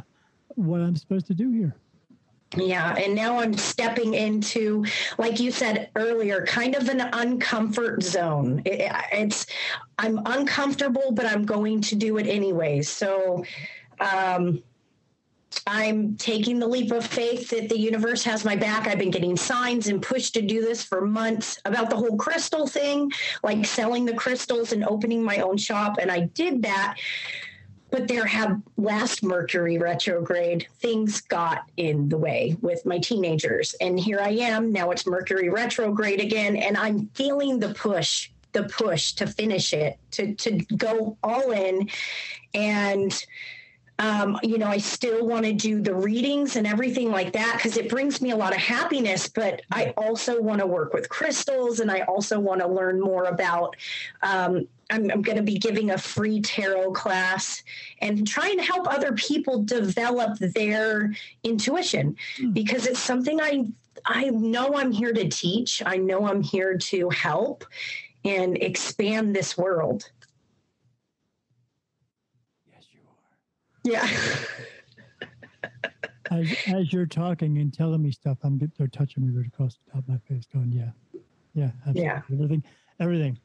what 0.55 0.81
I'm 0.81 0.95
supposed 0.95 1.27
to 1.27 1.33
do 1.33 1.51
here. 1.51 1.75
Yeah, 2.55 2.93
and 2.95 3.15
now 3.15 3.39
I'm 3.39 3.53
stepping 3.53 4.13
into, 4.13 4.85
like 5.17 5.39
you 5.39 5.51
said 5.51 5.89
earlier, 5.95 6.45
kind 6.45 6.75
of 6.75 6.87
an 6.87 6.99
uncomfort 6.99 8.03
zone. 8.03 8.61
It, 8.65 8.91
it's 9.11 9.47
I'm 9.97 10.21
uncomfortable, 10.25 11.11
but 11.11 11.25
I'm 11.25 11.45
going 11.45 11.81
to 11.81 11.95
do 11.95 12.17
it 12.17 12.27
anyway. 12.27 12.81
So, 12.81 13.43
um, 13.99 14.61
I'm 15.67 16.15
taking 16.17 16.59
the 16.59 16.67
leap 16.67 16.91
of 16.91 17.05
faith 17.05 17.49
that 17.51 17.69
the 17.69 17.77
universe 17.77 18.23
has 18.23 18.43
my 18.43 18.55
back. 18.55 18.87
I've 18.87 18.97
been 18.97 19.11
getting 19.11 19.37
signs 19.37 19.87
and 19.87 20.01
pushed 20.01 20.33
to 20.33 20.41
do 20.41 20.61
this 20.61 20.83
for 20.83 21.01
months 21.01 21.59
about 21.65 21.89
the 21.89 21.95
whole 21.95 22.17
crystal 22.17 22.67
thing, 22.67 23.11
like 23.43 23.65
selling 23.65 24.05
the 24.05 24.15
crystals 24.15 24.71
and 24.73 24.83
opening 24.83 25.23
my 25.23 25.37
own 25.37 25.57
shop, 25.57 25.97
and 26.01 26.11
I 26.11 26.21
did 26.21 26.63
that 26.63 26.97
but 27.93 28.07
there 28.07 28.25
have 28.25 28.59
last 28.75 29.21
Mercury 29.21 29.77
retrograde, 29.77 30.67
things 30.79 31.21
got 31.21 31.69
in 31.77 32.09
the 32.09 32.17
way 32.17 32.57
with 32.59 32.83
my 32.87 32.97
teenagers. 32.97 33.75
And 33.79 33.99
here 33.99 34.19
I 34.19 34.29
am. 34.29 34.71
Now 34.71 34.89
it's 34.89 35.05
Mercury 35.05 35.49
retrograde 35.49 36.19
again, 36.19 36.55
and 36.55 36.75
I'm 36.75 37.07
feeling 37.13 37.59
the 37.59 37.71
push, 37.75 38.31
the 38.51 38.63
push 38.63 39.13
to 39.13 39.27
finish 39.27 39.73
it, 39.73 39.99
to 40.09 40.33
to 40.33 40.57
go 40.75 41.19
all 41.21 41.51
in 41.51 41.87
and 42.55 43.25
um, 43.99 44.39
you 44.41 44.57
know, 44.57 44.67
I 44.67 44.79
still 44.79 45.25
want 45.27 45.45
to 45.45 45.53
do 45.53 45.79
the 45.79 45.93
readings 45.93 46.55
and 46.55 46.65
everything 46.65 47.11
like 47.11 47.31
that 47.33 47.53
because 47.57 47.77
it 47.77 47.89
brings 47.89 48.21
me 48.21 48.31
a 48.31 48.35
lot 48.35 48.51
of 48.51 48.59
happiness. 48.59 49.29
But 49.29 49.61
I 49.71 49.93
also 49.95 50.41
want 50.41 50.61
to 50.61 50.67
work 50.67 50.93
with 50.93 51.09
crystals 51.09 51.79
and 51.79 51.91
I 51.91 52.01
also 52.01 52.39
want 52.39 52.61
to 52.61 52.67
learn 52.67 52.99
more 52.99 53.25
about. 53.25 53.75
Um, 54.23 54.67
I'm, 54.93 55.09
I'm 55.09 55.21
going 55.23 55.37
to 55.37 55.43
be 55.43 55.57
giving 55.57 55.91
a 55.91 55.97
free 55.97 56.39
tarot 56.39 56.91
class 56.91 57.63
and 57.99 58.27
trying 58.27 58.57
to 58.57 58.63
help 58.63 58.87
other 58.87 59.13
people 59.13 59.63
develop 59.63 60.37
their 60.37 61.15
intuition 61.43 62.15
hmm. 62.37 62.51
because 62.51 62.85
it's 62.85 62.99
something 62.99 63.41
I 63.41 63.65
I 64.05 64.29
know 64.29 64.75
I'm 64.75 64.91
here 64.91 65.13
to 65.13 65.29
teach. 65.29 65.81
I 65.85 65.97
know 65.97 66.27
I'm 66.27 66.41
here 66.41 66.77
to 66.77 67.09
help 67.09 67.63
and 68.25 68.57
expand 68.57 69.35
this 69.35 69.57
world. 69.57 70.09
Yes, 72.69 72.83
you 72.91 72.99
are. 73.07 73.91
Yeah. 73.91 74.07
as, 76.31 76.55
as 76.67 76.91
you're 76.91 77.05
talking 77.05 77.59
and 77.59 77.73
telling 77.73 78.01
me 78.01 78.11
stuff, 78.11 78.39
I'm 78.43 78.59
they're 78.77 78.87
touching 78.87 79.25
me 79.25 79.33
right 79.33 79.47
across 79.47 79.77
the 79.85 79.91
top 79.91 80.01
of 80.01 80.09
my 80.09 80.17
face, 80.27 80.45
going, 80.51 80.71
"Yeah, 80.71 80.91
yeah, 81.53 81.71
absolutely. 81.87 82.01
yeah, 82.01 82.21
everything, 82.31 82.63
everything." 82.99 83.39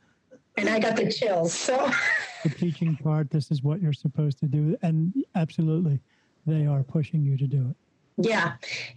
And 0.59 0.69
I 0.69 0.81
got 0.81 0.97
the 0.97 1.11
chills. 1.11 1.55
So 1.55 1.91
the 2.43 2.51
teaching 2.51 2.97
part, 2.97 3.31
this 3.31 3.51
is 3.51 3.63
what 3.63 3.81
you're 3.81 3.93
supposed 3.93 4.39
to 4.41 4.47
do, 4.47 4.77
and 4.83 5.13
absolutely, 5.35 6.01
they 6.47 6.67
are 6.67 6.83
pushing 6.83 7.25
you 7.25 7.37
to 7.37 7.47
do 7.47 7.71
it. 7.71 7.77
Yeah. 8.21 8.55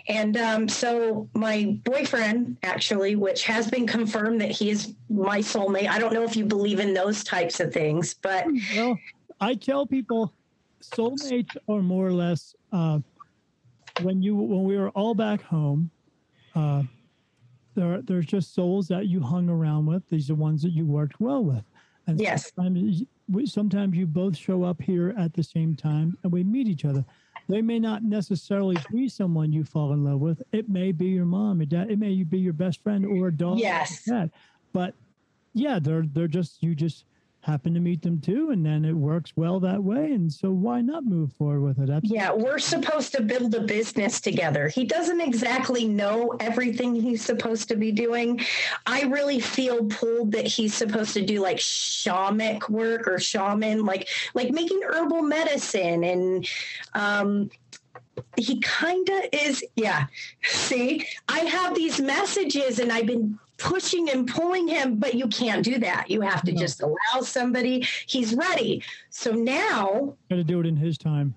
And 0.08 0.36
um, 0.38 0.68
so 0.68 1.30
my 1.36 1.78
boyfriend, 1.84 2.58
actually, 2.64 3.16
which 3.16 3.44
has 3.44 3.70
been 3.70 3.86
confirmed 3.86 4.42
that 4.42 4.50
he 4.50 4.72
is 4.72 4.96
my 5.10 5.40
soulmate. 5.40 5.88
I 5.88 6.00
don't 6.00 6.14
know 6.14 6.24
if 6.24 6.36
you 6.36 6.46
believe 6.46 6.80
in 6.80 6.96
those 6.96 7.24
types 7.24 7.60
of 7.60 7.72
things, 7.72 8.16
but. 8.16 8.48
Well, 8.76 8.98
I 9.40 9.54
tell 9.54 9.86
people 9.86 10.34
soulmates 10.82 11.56
are 11.70 11.82
more 11.84 12.08
or 12.08 12.14
less 12.14 12.56
uh, 12.72 13.00
when 14.02 14.24
you 14.24 14.36
when 14.36 14.64
we 14.64 14.78
were 14.78 14.90
all 14.90 15.14
back 15.14 15.44
home. 15.44 15.92
Uh, 16.56 16.84
there, 17.76 18.02
there's 18.02 18.26
just 18.26 18.54
souls 18.54 18.88
that 18.90 19.08
you 19.08 19.22
hung 19.22 19.50
around 19.50 19.86
with. 19.86 20.04
These 20.10 20.30
are 20.30 20.36
ones 20.36 20.62
that 20.64 20.72
you 20.72 20.86
worked 20.86 21.20
well 21.20 21.44
with. 21.44 21.64
And 22.08 22.20
yes. 22.20 22.52
Sometimes, 22.56 23.04
sometimes 23.46 23.96
you 23.96 24.08
both 24.08 24.36
show 24.36 24.64
up 24.64 24.82
here 24.82 25.14
at 25.18 25.34
the 25.34 25.44
same 25.44 25.76
time 25.76 26.18
and 26.24 26.32
we 26.32 26.44
meet 26.44 26.68
each 26.68 26.86
other. 26.86 27.06
They 27.48 27.62
may 27.62 27.80
not 27.80 28.04
necessarily 28.04 28.78
be 28.92 29.10
someone 29.10 29.52
you 29.52 29.64
fall 29.64 29.94
in 29.94 30.04
love 30.04 30.20
with. 30.20 30.42
It 30.52 30.70
may 30.70 30.92
be 30.92 31.08
your 31.08 31.26
mom, 31.26 31.60
or 31.60 31.66
dad. 31.66 31.92
It 31.92 32.00
may 32.00 32.24
be 32.24 32.40
your 32.40 32.54
best 32.54 32.82
friend 32.82 33.06
or 33.06 33.28
a 33.28 33.32
dog. 33.32 33.60
Yes. 33.60 34.08
Like 34.08 34.32
but 34.74 34.94
yeah, 35.54 35.80
they're 35.80 36.06
they're 36.14 36.28
just 36.28 36.64
you 36.64 36.76
just 36.76 37.06
happen 37.42 37.74
to 37.74 37.80
meet 37.80 38.02
them 38.04 38.22
too 38.22 38.52
and 38.52 38.64
then 38.64 38.86
it 38.86 38.94
works 38.94 39.34
well 39.36 39.60
that 39.60 39.84
way 39.84 40.12
and 40.14 40.32
so 40.32 40.52
why 40.52 40.80
not 40.80 41.04
move 41.04 41.34
forward 41.34 41.62
with 41.62 41.80
it 41.80 41.92
Absolutely. 41.92 42.16
yeah 42.16 42.32
we're 42.32 42.60
supposed 42.60 43.12
to 43.12 43.22
build 43.22 43.54
a 43.56 43.62
business 43.62 44.22
together 44.22 44.68
he 44.68 44.86
doesn't 44.86 45.20
exactly 45.20 45.88
know 45.88 46.36
everything 46.40 46.94
he's 46.94 47.24
supposed 47.24 47.68
to 47.68 47.76
be 47.76 47.92
doing 47.92 48.40
i 48.86 49.02
really 49.04 49.40
feel 49.40 49.84
pulled 49.86 50.32
that 50.32 50.46
he's 50.46 50.74
supposed 50.74 51.14
to 51.14 51.26
do 51.26 51.42
like 51.42 51.58
shamanic 51.58 52.70
work 52.70 53.08
or 53.08 53.20
shaman 53.20 53.86
like 53.86 54.08
like 54.36 54.52
making 54.52 54.80
herbal 54.84 55.24
medicine 55.24 56.04
and 56.04 56.48
um 56.94 57.50
he 58.38 58.60
kind 58.62 59.10
of 59.10 59.24
is 59.34 59.64
yeah 59.76 60.06
see 60.42 61.06
i 61.28 61.40
have 61.40 61.76
these 61.76 62.00
messages 62.00 62.80
and 62.80 62.92
i've 62.92 63.06
been 63.06 63.38
pushing 63.62 64.10
and 64.10 64.28
pulling 64.28 64.68
him, 64.68 64.96
but 64.96 65.14
you 65.14 65.28
can't 65.28 65.64
do 65.64 65.78
that. 65.78 66.10
You 66.10 66.22
have 66.22 66.42
to 66.44 66.52
no. 66.52 66.60
just 66.60 66.82
allow 66.82 67.22
somebody. 67.22 67.88
He's 68.08 68.34
ready. 68.34 68.84
So 69.10 69.32
now, 69.32 70.16
got 70.30 70.38
to 70.38 70.44
do 70.44 70.60
it 70.60 70.66
in 70.66 70.76
his 70.76 70.98
time. 70.98 71.36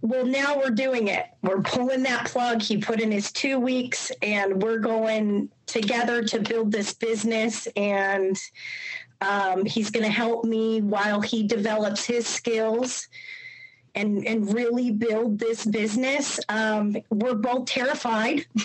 Well, 0.00 0.24
now 0.24 0.56
we're 0.56 0.70
doing 0.70 1.08
it. 1.08 1.26
We're 1.42 1.62
pulling 1.62 2.02
that 2.04 2.26
plug. 2.26 2.62
He 2.62 2.76
put 2.76 3.00
in 3.00 3.10
his 3.10 3.32
two 3.32 3.58
weeks, 3.58 4.12
and 4.22 4.62
we're 4.62 4.78
going 4.78 5.48
together 5.66 6.22
to 6.22 6.40
build 6.40 6.70
this 6.70 6.92
business. 6.94 7.66
And 7.74 8.38
um, 9.20 9.64
he's 9.64 9.90
going 9.90 10.04
to 10.04 10.12
help 10.12 10.44
me 10.44 10.80
while 10.80 11.20
he 11.20 11.46
develops 11.46 12.04
his 12.04 12.26
skills 12.26 13.08
and 13.94 14.26
and 14.26 14.52
really 14.52 14.90
build 14.90 15.38
this 15.38 15.64
business. 15.64 16.40
Um, 16.48 16.96
we're 17.10 17.34
both 17.34 17.66
terrified. 17.66 18.46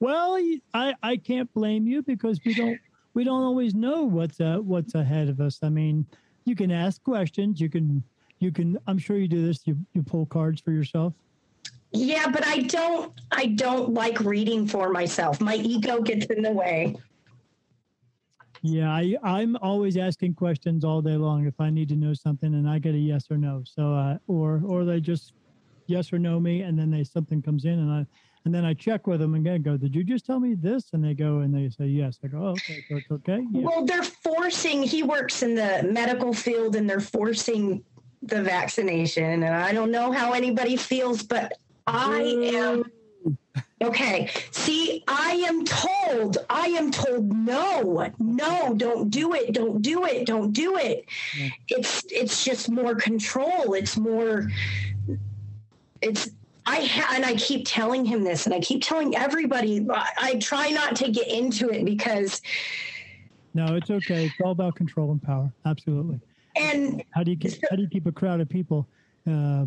Well, 0.00 0.38
I, 0.72 0.94
I 1.02 1.16
can't 1.18 1.52
blame 1.52 1.86
you 1.86 2.02
because 2.02 2.40
we 2.44 2.54
don't 2.54 2.80
we 3.12 3.22
don't 3.22 3.42
always 3.42 3.74
know 3.74 4.04
what's 4.04 4.40
uh, 4.40 4.56
what's 4.56 4.94
ahead 4.94 5.28
of 5.28 5.40
us. 5.40 5.58
I 5.62 5.68
mean, 5.68 6.06
you 6.46 6.56
can 6.56 6.70
ask 6.70 7.02
questions. 7.02 7.60
You 7.60 7.68
can 7.68 8.02
you 8.38 8.50
can. 8.50 8.78
I'm 8.86 8.98
sure 8.98 9.18
you 9.18 9.28
do 9.28 9.46
this. 9.46 9.66
You 9.66 9.76
you 9.92 10.02
pull 10.02 10.24
cards 10.24 10.60
for 10.62 10.72
yourself. 10.72 11.12
Yeah, 11.92 12.30
but 12.30 12.46
I 12.46 12.60
don't 12.60 13.12
I 13.30 13.46
don't 13.46 13.92
like 13.92 14.20
reading 14.20 14.66
for 14.66 14.88
myself. 14.88 15.38
My 15.40 15.56
ego 15.56 16.00
gets 16.00 16.26
in 16.26 16.42
the 16.42 16.52
way. 16.52 16.96
Yeah, 18.62 18.90
I, 18.90 19.16
I'm 19.22 19.56
always 19.56 19.96
asking 19.96 20.34
questions 20.34 20.84
all 20.84 21.00
day 21.00 21.16
long 21.16 21.46
if 21.46 21.58
I 21.60 21.70
need 21.70 21.88
to 21.88 21.96
know 21.96 22.12
something 22.12 22.54
and 22.54 22.68
I 22.68 22.78
get 22.78 22.94
a 22.94 22.98
yes 22.98 23.30
or 23.30 23.38
no. 23.38 23.62
So, 23.64 23.94
uh, 23.94 24.18
or 24.26 24.62
or 24.66 24.84
they 24.84 25.00
just 25.00 25.32
yes 25.86 26.12
or 26.12 26.18
no 26.18 26.38
me, 26.38 26.62
and 26.62 26.78
then 26.78 26.90
they 26.90 27.04
something 27.04 27.40
comes 27.40 27.64
in 27.64 27.78
and 27.78 27.90
I 27.90 28.06
and 28.44 28.54
then 28.54 28.64
I 28.64 28.74
check 28.74 29.06
with 29.06 29.20
them 29.20 29.34
again, 29.34 29.62
go, 29.62 29.76
did 29.76 29.94
you 29.94 30.02
just 30.02 30.24
tell 30.24 30.40
me 30.40 30.54
this? 30.54 30.92
And 30.92 31.04
they 31.04 31.14
go 31.14 31.40
and 31.40 31.54
they 31.54 31.68
say, 31.68 31.86
yes. 31.86 32.18
I 32.24 32.28
go, 32.28 32.38
oh, 32.38 32.50
okay, 32.52 32.82
so 32.88 32.96
it's 32.96 33.10
okay. 33.10 33.44
Yeah. 33.52 33.66
Well, 33.66 33.84
they're 33.84 34.02
forcing, 34.02 34.82
he 34.82 35.02
works 35.02 35.42
in 35.42 35.54
the 35.54 35.86
medical 35.90 36.32
field 36.32 36.74
and 36.74 36.88
they're 36.88 37.00
forcing 37.00 37.84
the 38.22 38.42
vaccination. 38.42 39.42
And 39.42 39.54
I 39.54 39.72
don't 39.72 39.90
know 39.90 40.10
how 40.10 40.32
anybody 40.32 40.76
feels, 40.76 41.22
but 41.22 41.52
I 41.86 42.20
am. 42.54 42.84
Okay. 43.82 44.28
See, 44.50 45.02
I 45.08 45.42
am 45.48 45.64
told, 45.64 46.38
I 46.50 46.66
am 46.66 46.90
told, 46.90 47.32
no, 47.32 48.12
no, 48.18 48.74
don't 48.74 49.08
do 49.08 49.32
it. 49.32 49.52
Don't 49.52 49.80
do 49.80 50.04
it. 50.04 50.26
Don't 50.26 50.52
do 50.52 50.76
it. 50.76 51.06
Yeah. 51.38 51.48
It's, 51.68 52.04
it's 52.10 52.44
just 52.44 52.68
more 52.68 52.94
control. 52.94 53.72
It's 53.72 53.96
more, 53.96 54.50
it's, 56.02 56.30
I 56.66 56.84
ha- 56.84 57.14
and 57.14 57.24
I 57.24 57.34
keep 57.36 57.62
telling 57.66 58.04
him 58.04 58.22
this, 58.22 58.44
and 58.44 58.54
I 58.54 58.60
keep 58.60 58.82
telling 58.82 59.16
everybody. 59.16 59.86
I, 59.90 60.08
I 60.18 60.34
try 60.36 60.68
not 60.68 60.94
to 60.96 61.10
get 61.10 61.28
into 61.28 61.70
it 61.70 61.86
because. 61.86 62.42
No, 63.54 63.74
it's 63.76 63.90
okay. 63.90 64.26
It's 64.26 64.34
all 64.44 64.52
about 64.52 64.76
control 64.76 65.10
and 65.10 65.22
power. 65.22 65.50
Absolutely. 65.64 66.20
And 66.54 67.02
how 67.12 67.22
do 67.22 67.30
you 67.30 67.36
get, 67.36 67.58
how 67.70 67.76
do 67.76 67.82
you 67.82 67.88
keep 67.88 68.06
a 68.06 68.12
crowd 68.12 68.40
of 68.40 68.48
people 68.48 68.86
uh, 69.26 69.64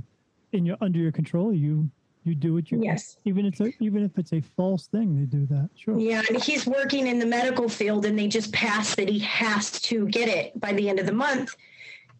in 0.52 0.66
your 0.66 0.78
under 0.82 1.00
your 1.00 1.12
control? 1.12 1.52
You 1.52 1.90
you 2.26 2.36
do 2.36 2.54
what 2.54 2.72
you 2.72 2.78
want. 2.78 2.86
yes 2.86 3.18
even 3.26 3.46
if 3.46 3.60
it's 3.60 3.62
a, 3.62 3.84
even 3.84 4.04
if 4.04 4.18
it's 4.18 4.34
a 4.34 4.42
false 4.42 4.88
thing 4.88 5.16
they 5.16 5.26
do 5.26 5.46
that 5.46 5.70
sure 5.76 5.98
yeah 6.00 6.22
and 6.30 6.42
he's 6.42 6.66
working 6.66 7.08
in 7.08 7.20
the 7.20 7.26
medical 7.26 7.68
field 7.68 8.06
and 8.06 8.18
they 8.18 8.28
just 8.28 8.52
pass 8.54 8.96
that 8.96 9.10
he 9.10 9.20
has 9.20 9.80
to 9.82 10.08
get 10.08 10.28
it 10.30 10.58
by 10.60 10.74
the 10.74 10.90
end 10.90 11.00
of 11.00 11.06
the 11.06 11.14
month 11.14 11.56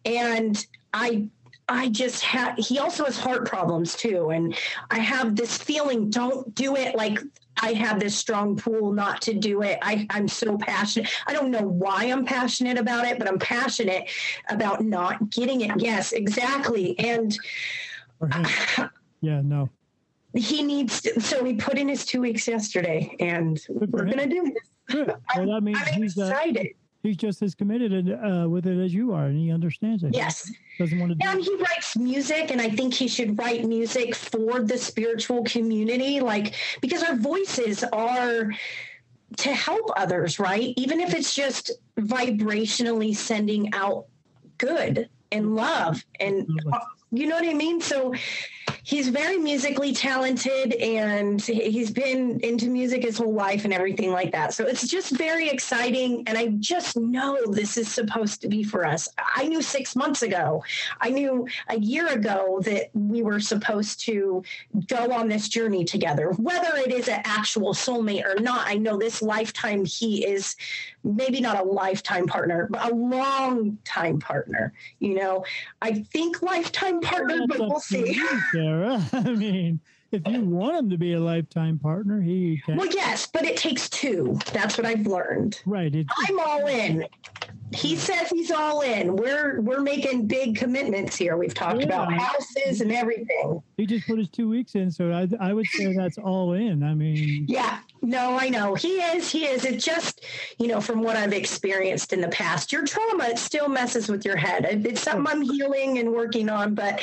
and 0.04 0.66
i 0.92 1.26
I 1.68 1.88
just 1.88 2.22
had, 2.22 2.58
he 2.58 2.78
also 2.78 3.04
has 3.04 3.18
heart 3.18 3.48
problems 3.48 3.94
too. 3.94 4.30
And 4.30 4.56
I 4.90 4.98
have 4.98 5.34
this 5.34 5.56
feeling, 5.56 6.10
don't 6.10 6.54
do 6.54 6.76
it. 6.76 6.94
Like 6.94 7.18
I 7.62 7.72
have 7.72 8.00
this 8.00 8.16
strong 8.16 8.56
pull 8.56 8.92
not 8.92 9.22
to 9.22 9.34
do 9.34 9.62
it. 9.62 9.78
I, 9.80 10.06
I'm 10.10 10.28
so 10.28 10.58
passionate. 10.58 11.10
I 11.26 11.32
don't 11.32 11.50
know 11.50 11.62
why 11.62 12.04
I'm 12.04 12.24
passionate 12.24 12.78
about 12.78 13.06
it, 13.06 13.18
but 13.18 13.28
I'm 13.28 13.38
passionate 13.38 14.10
about 14.48 14.82
not 14.84 15.30
getting 15.30 15.62
it. 15.62 15.80
Yes, 15.80 16.12
exactly. 16.12 16.98
And 16.98 17.36
yeah, 19.20 19.40
no. 19.42 19.70
He 20.34 20.62
needs 20.62 21.02
to, 21.02 21.20
so 21.20 21.44
he 21.44 21.54
put 21.54 21.78
in 21.78 21.88
his 21.88 22.04
two 22.04 22.20
weeks 22.20 22.48
yesterday 22.48 23.14
and 23.20 23.60
we're 23.68 24.04
to 24.04 24.26
do 24.26 24.52
this. 24.52 24.68
Good. 24.86 25.14
Well, 25.36 25.46
that 25.46 25.62
means 25.62 25.78
I'm 25.86 26.02
he's 26.02 26.18
uh, 26.18 26.24
excited. 26.24 26.66
Uh, 26.66 26.78
he's 27.02 27.16
just 27.16 27.42
as 27.42 27.54
committed 27.54 28.10
uh, 28.10 28.48
with 28.48 28.66
it 28.66 28.82
as 28.82 28.92
you 28.92 29.12
are, 29.12 29.26
and 29.26 29.38
he 29.38 29.52
understands 29.52 30.02
it. 30.02 30.14
Yes, 30.14 30.50
doesn't 30.78 30.98
want 30.98 31.12
to. 31.12 31.18
Do 31.18 31.28
and 31.28 31.40
he 31.40 31.54
writes 31.56 31.96
music, 31.96 32.50
and 32.50 32.60
I 32.60 32.68
think 32.68 32.92
he 32.92 33.08
should 33.08 33.38
write 33.38 33.64
music 33.64 34.14
for 34.14 34.60
the 34.60 34.76
spiritual 34.76 35.44
community, 35.44 36.20
like 36.20 36.54
because 36.80 37.02
our 37.02 37.16
voices 37.16 37.84
are 37.84 38.50
to 39.36 39.54
help 39.54 39.90
others, 39.96 40.38
right? 40.38 40.74
Even 40.76 41.00
if 41.00 41.14
it's 41.14 41.34
just 41.34 41.70
vibrationally 41.96 43.14
sending 43.14 43.72
out 43.72 44.06
good 44.58 45.08
and 45.32 45.54
love, 45.56 46.04
and 46.20 46.46
you 47.14 47.26
know 47.26 47.36
what 47.36 47.48
I 47.48 47.54
mean. 47.54 47.80
So 47.80 48.14
he's 48.82 49.08
very 49.08 49.38
musically 49.38 49.92
talented 49.92 50.74
and 50.74 51.40
he's 51.40 51.90
been 51.90 52.38
into 52.40 52.68
music 52.68 53.02
his 53.02 53.16
whole 53.16 53.32
life 53.32 53.64
and 53.64 53.72
everything 53.72 54.12
like 54.12 54.30
that. 54.32 54.52
So 54.52 54.66
it's 54.66 54.86
just 54.86 55.16
very 55.16 55.48
exciting. 55.48 56.22
And 56.26 56.36
I 56.36 56.48
just 56.58 56.96
know 56.96 57.38
this 57.46 57.76
is 57.78 57.88
supposed 57.88 58.42
to 58.42 58.48
be 58.48 58.62
for 58.62 58.86
us. 58.86 59.08
I 59.18 59.48
knew 59.48 59.62
six 59.62 59.96
months 59.96 60.22
ago, 60.22 60.62
I 61.00 61.08
knew 61.08 61.48
a 61.68 61.78
year 61.78 62.08
ago 62.08 62.60
that 62.64 62.90
we 62.94 63.22
were 63.22 63.40
supposed 63.40 64.00
to 64.00 64.42
go 64.86 65.12
on 65.12 65.28
this 65.28 65.48
journey 65.48 65.84
together. 65.84 66.32
Whether 66.32 66.76
it 66.76 66.92
is 66.92 67.08
an 67.08 67.22
actual 67.24 67.72
soulmate 67.72 68.24
or 68.24 68.40
not, 68.40 68.66
I 68.66 68.74
know 68.74 68.98
this 68.98 69.22
lifetime 69.22 69.86
he 69.86 70.26
is 70.26 70.56
maybe 71.04 71.40
not 71.40 71.58
a 71.60 71.62
lifetime 71.62 72.26
partner, 72.26 72.66
but 72.70 72.90
a 72.90 72.94
long 72.94 73.78
time 73.84 74.18
partner. 74.18 74.72
You 74.98 75.14
know, 75.16 75.44
I 75.82 75.92
think 75.92 76.42
lifetime 76.42 77.00
partner, 77.00 77.40
but 77.46 77.60
we'll 77.60 77.80
see. 77.80 78.20
Sarah. 78.52 79.04
I 79.12 79.22
mean, 79.32 79.80
if 80.10 80.26
you 80.28 80.42
want 80.42 80.76
him 80.76 80.90
to 80.90 80.96
be 80.96 81.12
a 81.14 81.20
lifetime 81.20 81.78
partner, 81.78 82.20
he 82.20 82.60
can. 82.64 82.76
Well, 82.76 82.86
yes, 82.88 83.26
but 83.32 83.44
it 83.44 83.56
takes 83.56 83.88
two. 83.88 84.38
That's 84.52 84.78
what 84.78 84.86
I've 84.86 85.06
learned. 85.06 85.60
Right. 85.66 85.94
It, 85.94 86.06
I'm 86.28 86.38
all 86.40 86.66
in. 86.66 87.06
He 87.74 87.96
says 87.96 88.28
he's 88.30 88.52
all 88.52 88.82
in. 88.82 89.16
We're 89.16 89.60
we're 89.60 89.80
making 89.80 90.28
big 90.28 90.54
commitments 90.54 91.16
here. 91.16 91.36
We've 91.36 91.54
talked 91.54 91.80
Yeah. 91.80 91.86
about 91.86 92.12
houses 92.12 92.80
and 92.80 92.92
everything. 92.92 93.60
he 93.76 93.86
just 93.86 94.06
put 94.06 94.18
his 94.18 94.28
two 94.28 94.48
weeks 94.48 94.76
in, 94.76 94.92
so 94.92 95.10
I, 95.10 95.26
I 95.40 95.52
would 95.52 95.66
say 95.66 95.92
that's 95.92 96.16
all 96.18 96.52
in. 96.52 96.84
I 96.84 96.94
mean, 96.94 97.46
Yeah, 97.48 97.80
no, 98.04 98.38
I 98.38 98.50
know. 98.50 98.74
He 98.74 98.96
is, 98.96 99.30
he 99.30 99.46
is. 99.46 99.64
It 99.64 99.80
just, 99.80 100.24
you 100.58 100.68
know, 100.68 100.80
from 100.80 101.02
what 101.02 101.16
I've 101.16 101.32
experienced 101.32 102.12
in 102.12 102.20
the 102.20 102.28
past, 102.28 102.70
your 102.70 102.84
trauma 102.84 103.24
it 103.24 103.38
still 103.38 103.68
messes 103.68 104.08
with 104.08 104.24
your 104.24 104.36
head. 104.36 104.66
It's 104.86 105.02
something 105.02 105.26
I'm 105.26 105.40
healing 105.40 105.98
and 105.98 106.12
working 106.12 106.50
on, 106.50 106.74
but 106.74 107.00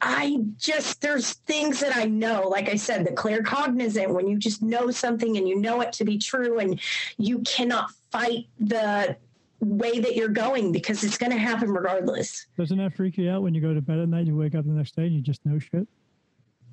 I 0.00 0.38
just 0.56 1.02
there's 1.02 1.34
things 1.34 1.80
that 1.80 1.94
I 1.94 2.04
know, 2.04 2.48
like 2.48 2.70
I 2.70 2.76
said, 2.76 3.06
the 3.06 3.12
claircognizant, 3.12 4.08
when 4.14 4.26
you 4.26 4.38
just 4.38 4.62
know 4.62 4.90
something 4.90 5.36
and 5.36 5.46
you 5.46 5.60
know 5.60 5.82
it 5.82 5.92
to 5.94 6.04
be 6.04 6.16
true 6.16 6.58
and 6.58 6.80
you 7.18 7.40
cannot 7.40 7.90
fight 8.10 8.46
the 8.58 9.16
way 9.60 10.00
that 10.00 10.16
you're 10.16 10.28
going 10.28 10.72
because 10.72 11.04
it's 11.04 11.18
going 11.18 11.32
to 11.32 11.38
happen 11.38 11.70
regardless. 11.70 12.46
doesn't 12.56 12.78
that 12.78 12.94
freak 12.94 13.18
you 13.18 13.28
out 13.28 13.42
when 13.42 13.54
you 13.54 13.60
go 13.60 13.74
to 13.74 13.82
bed 13.82 13.98
at 13.98 14.08
night? 14.08 14.20
And 14.20 14.28
you 14.28 14.36
wake 14.36 14.54
up 14.54 14.64
the 14.64 14.70
next 14.70 14.96
day 14.96 15.02
and 15.02 15.12
you 15.12 15.20
just 15.20 15.44
know 15.44 15.58
shit. 15.58 15.86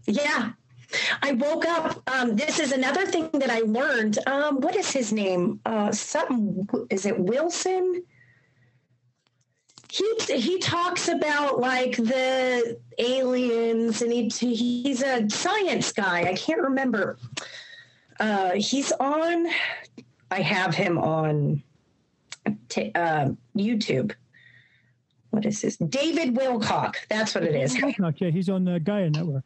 Yeah. 0.05 0.53
I 1.21 1.33
woke 1.33 1.65
up. 1.65 2.01
Um, 2.09 2.35
this 2.35 2.59
is 2.59 2.71
another 2.71 3.05
thing 3.05 3.29
that 3.33 3.49
I 3.49 3.59
learned. 3.59 4.19
Um, 4.27 4.61
what 4.61 4.75
is 4.75 4.91
his 4.91 5.11
name? 5.11 5.59
Uh, 5.65 5.91
something. 5.91 6.67
Is 6.89 7.05
it 7.05 7.19
Wilson? 7.19 8.03
He 9.89 10.13
he 10.27 10.59
talks 10.59 11.07
about 11.07 11.59
like 11.59 11.95
the 11.95 12.77
aliens, 12.97 14.01
and 14.01 14.11
he 14.11 14.27
he's 14.29 15.01
a 15.01 15.29
science 15.29 15.91
guy. 15.91 16.23
I 16.23 16.33
can't 16.33 16.61
remember. 16.61 17.17
Uh, 18.19 18.51
he's 18.51 18.91
on. 18.93 19.47
I 20.29 20.41
have 20.41 20.75
him 20.75 20.97
on 20.97 21.63
t- 22.67 22.91
uh, 22.95 23.29
YouTube. 23.55 24.13
What 25.29 25.45
is 25.45 25.61
this? 25.61 25.77
David 25.77 26.35
Wilcock. 26.35 26.95
That's 27.09 27.33
what 27.33 27.43
it 27.43 27.55
is. 27.55 27.75
Wilcock, 27.75 28.19
yeah, 28.19 28.29
he's 28.29 28.49
on 28.49 28.65
the 28.65 28.79
Gaia 28.79 29.09
Network. 29.09 29.43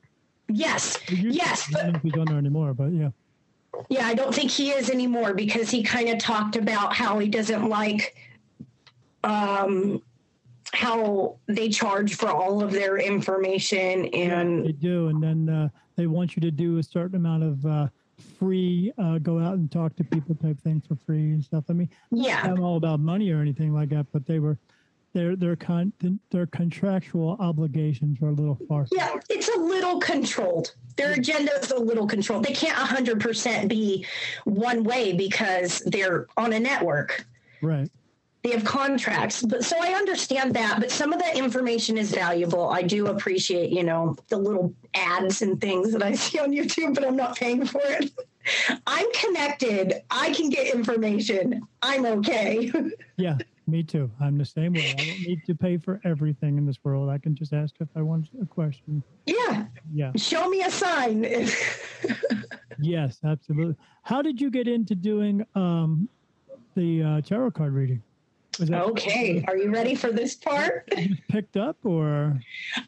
Yes. 0.54 0.98
Yes, 1.10 1.74
I 1.76 1.84
don't 1.84 1.96
if 1.96 2.02
he's 2.02 2.14
on 2.14 2.26
there 2.26 2.38
anymore, 2.38 2.74
but 2.74 2.92
yeah. 2.92 3.10
Yeah, 3.90 4.06
I 4.06 4.14
don't 4.14 4.34
think 4.34 4.52
he 4.52 4.72
is 4.72 4.90
anymore 4.90 5.34
because 5.34 5.70
he 5.70 5.82
kind 5.82 6.10
of 6.10 6.20
talked 6.20 6.56
about 6.56 6.94
how 6.94 7.20
he 7.20 7.30
doesn't 7.30 7.68
like 7.68 8.16
um 9.24 10.02
how 10.74 11.38
they 11.48 11.70
charge 11.70 12.16
for 12.16 12.30
all 12.30 12.64
of 12.64 12.72
their 12.72 12.98
information 12.98 14.06
and 14.08 14.66
They 14.66 14.72
do, 14.72 15.08
and 15.08 15.22
then 15.22 15.50
uh, 15.50 15.70
they 15.96 16.08
want 16.08 16.36
you 16.36 16.42
to 16.42 16.52
do 16.52 16.78
a 16.78 16.84
certain 16.84 17.18
amount 17.18 17.44
of 17.44 17.66
uh, 17.66 17.88
free, 18.40 18.94
uh, 18.98 19.18
go 19.18 19.40
out 19.40 19.56
and 19.56 19.70
talk 19.72 19.96
to 19.98 20.04
people 20.04 20.36
type 20.36 20.60
thing 20.62 20.82
for 20.88 20.96
free 21.06 21.32
and 21.32 21.44
stuff. 21.44 21.66
I 21.70 21.74
mean, 21.74 21.90
yeah. 22.12 22.42
I'm 22.44 22.64
all 22.64 22.78
about 22.78 23.00
money 23.00 23.32
or 23.32 23.42
anything 23.42 23.74
like 23.74 23.90
that, 23.90 24.08
but 24.12 24.26
they 24.26 24.40
were 24.40 24.58
their 25.13 25.36
their 25.36 25.56
con 25.56 25.91
their 26.32 26.45
contractual 26.47 27.36
obligations 27.39 28.21
are 28.21 28.30
a 28.30 28.34
little 28.34 28.58
far. 28.67 28.88
Yeah, 28.91 29.15
it's 29.30 29.50
a 29.50 29.60
little 29.60 30.00
controlled. 30.00 30.74
Their 30.97 31.13
agenda 31.13 31.52
is 31.62 31.71
a 31.71 31.80
little 31.80 32.08
controlled. 32.08 32.43
They 32.45 32.54
can't 32.54 32.78
100% 32.78 33.67
be 33.67 34.06
one 34.45 34.84
way 34.84 35.13
because 35.13 35.80
they're 35.86 36.28
on 36.38 36.54
a 36.54 36.60
network. 36.60 37.26
Right. 37.62 37.89
they 38.43 38.50
have 38.52 38.63
contracts 38.65 39.43
but 39.43 39.63
so 39.63 39.76
i 39.80 39.89
understand 39.89 40.56
that 40.56 40.80
but 40.80 40.89
some 40.89 41.13
of 41.13 41.19
the 41.19 41.38
information 41.38 41.95
is 41.95 42.12
valuable 42.12 42.69
i 42.71 42.82
do 42.82 43.06
appreciate 43.06 43.69
you 43.69 43.84
know 43.84 44.15
the 44.30 44.38
little 44.38 44.74
ads 44.95 45.43
and 45.43 45.62
things 45.62 45.91
that 45.91 46.02
i 46.02 46.12
see 46.24 46.39
on 46.39 46.52
youtube 46.52 46.95
but 46.95 47.06
i'm 47.06 47.15
not 47.15 47.36
paying 47.36 47.63
for 47.63 47.82
it 47.84 48.10
i'm 48.88 49.06
connected 49.13 50.02
i 50.10 50.34
can 50.34 50.50
get 50.50 50.74
information 50.74 51.62
i'm 51.84 52.04
okay 52.08 52.71
Yeah, 53.17 53.38
me 53.72 53.84
too. 53.84 54.12
I'm 54.20 54.38
the 54.38 54.46
same 54.46 54.74
way. 54.76 54.92
I 54.92 55.04
don't 55.04 55.22
need 55.22 55.44
to 55.46 55.56
pay 55.56 55.78
for 55.78 56.02
everything 56.04 56.58
in 56.58 56.66
this 56.66 56.78
world. 56.84 57.10
I 57.10 57.18
can 57.18 57.34
just 57.36 57.54
ask 57.54 57.74
if 57.80 57.88
I 57.96 58.02
want 58.02 58.28
a 58.42 58.46
question. 58.46 59.04
yeah 59.26 59.66
Yeah. 59.94 60.12
show 60.18 60.50
me 60.50 60.62
a 60.64 60.70
sign 60.72 61.26
Yes, 62.84 63.20
absolutely. 63.24 63.76
How 64.04 64.22
did 64.24 64.42
you 64.42 64.50
get 64.50 64.68
into 64.68 64.96
doing 64.96 65.46
um, 65.56 66.10
the 66.76 67.04
uh, 67.04 67.22
tarot 67.22 67.52
card 67.52 67.74
reading? 67.74 68.02
Okay 68.60 69.44
are 69.48 69.58
you 69.58 69.72
ready 69.72 69.96
for 69.96 70.12
this 70.12 70.36
part 70.36 70.90
picked 71.30 71.56
up 71.58 71.78
or 71.84 72.40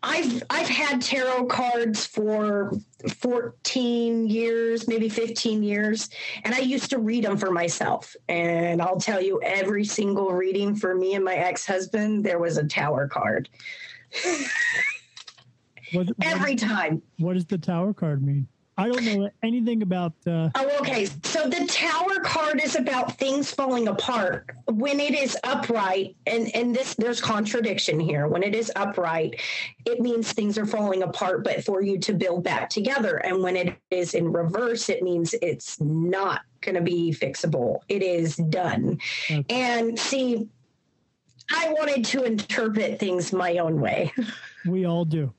I've 0.04 0.44
I've 0.50 0.68
had 0.68 1.02
tarot 1.02 1.46
cards 1.46 2.06
for 2.06 2.74
14 3.10 4.28
years, 4.28 4.88
maybe 4.88 5.10
15 5.10 5.64
years, 5.64 6.10
and 6.44 6.54
I 6.56 6.60
used 6.60 6.90
to 6.92 7.00
read 7.00 7.26
them 7.26 7.38
for 7.38 7.52
myself. 7.52 8.16
And 8.30 8.82
I'll 8.82 9.00
tell 9.00 9.22
you 9.22 9.42
every 9.44 9.84
single 9.84 10.32
reading 10.32 10.76
for 10.76 10.96
me 10.96 11.16
and 11.16 11.24
my 11.24 11.36
ex-husband, 11.36 12.24
there 12.24 12.40
was 12.40 12.58
a 12.58 12.64
tower 12.66 13.08
card. 13.08 13.50
what, 15.92 16.08
what, 16.08 16.16
Every 16.24 16.56
time. 16.56 17.02
what 17.20 17.34
does 17.34 17.46
the 17.46 17.58
tower 17.58 17.94
card 17.94 18.24
mean? 18.24 18.48
I 18.78 18.88
don't 18.88 19.06
know 19.06 19.30
anything 19.44 19.82
about. 19.84 20.14
Uh, 20.26 20.50
Oh, 20.56 20.78
okay. 20.80 21.06
So 21.24 21.48
the 21.48 21.66
tower 21.68 22.20
card 22.24 22.62
is 22.64 22.76
about 22.76 23.18
things 23.18 23.52
falling 23.52 23.88
apart 23.88 24.50
when 24.68 25.00
it 25.00 25.14
is 25.14 25.38
upright, 25.44 26.16
and 26.26 26.54
and 26.56 26.76
this 26.76 26.96
there's 26.96 27.22
contradiction 27.22 28.00
here. 28.00 28.28
When 28.28 28.42
it 28.42 28.56
is 28.56 28.72
upright, 28.76 29.40
it 29.86 30.00
means 30.00 30.32
things 30.32 30.58
are 30.58 30.66
falling 30.66 31.04
apart, 31.04 31.44
but 31.44 31.64
for 31.64 31.82
you 31.82 32.00
to 32.00 32.14
build 32.14 32.44
back 32.44 32.70
together. 32.70 33.18
And 33.18 33.44
when 33.44 33.56
it 33.56 33.76
is 33.92 34.16
in 34.16 34.32
reverse, 34.32 34.90
it 34.90 35.04
means 35.04 35.36
it's 35.42 35.80
not 35.80 36.42
going 36.62 36.76
to 36.76 36.82
be 36.82 37.14
fixable. 37.14 37.82
It 37.90 38.02
is 38.02 38.38
done. 38.38 39.00
Okay. 39.30 39.46
And 39.50 40.00
see, 40.00 40.48
I 41.52 41.70
wanted 41.70 42.06
to 42.06 42.24
interpret 42.24 43.00
things 43.00 43.34
my 43.34 43.58
own 43.58 43.80
way. 43.80 44.12
we 44.66 44.86
all 44.86 45.06
do. 45.06 45.34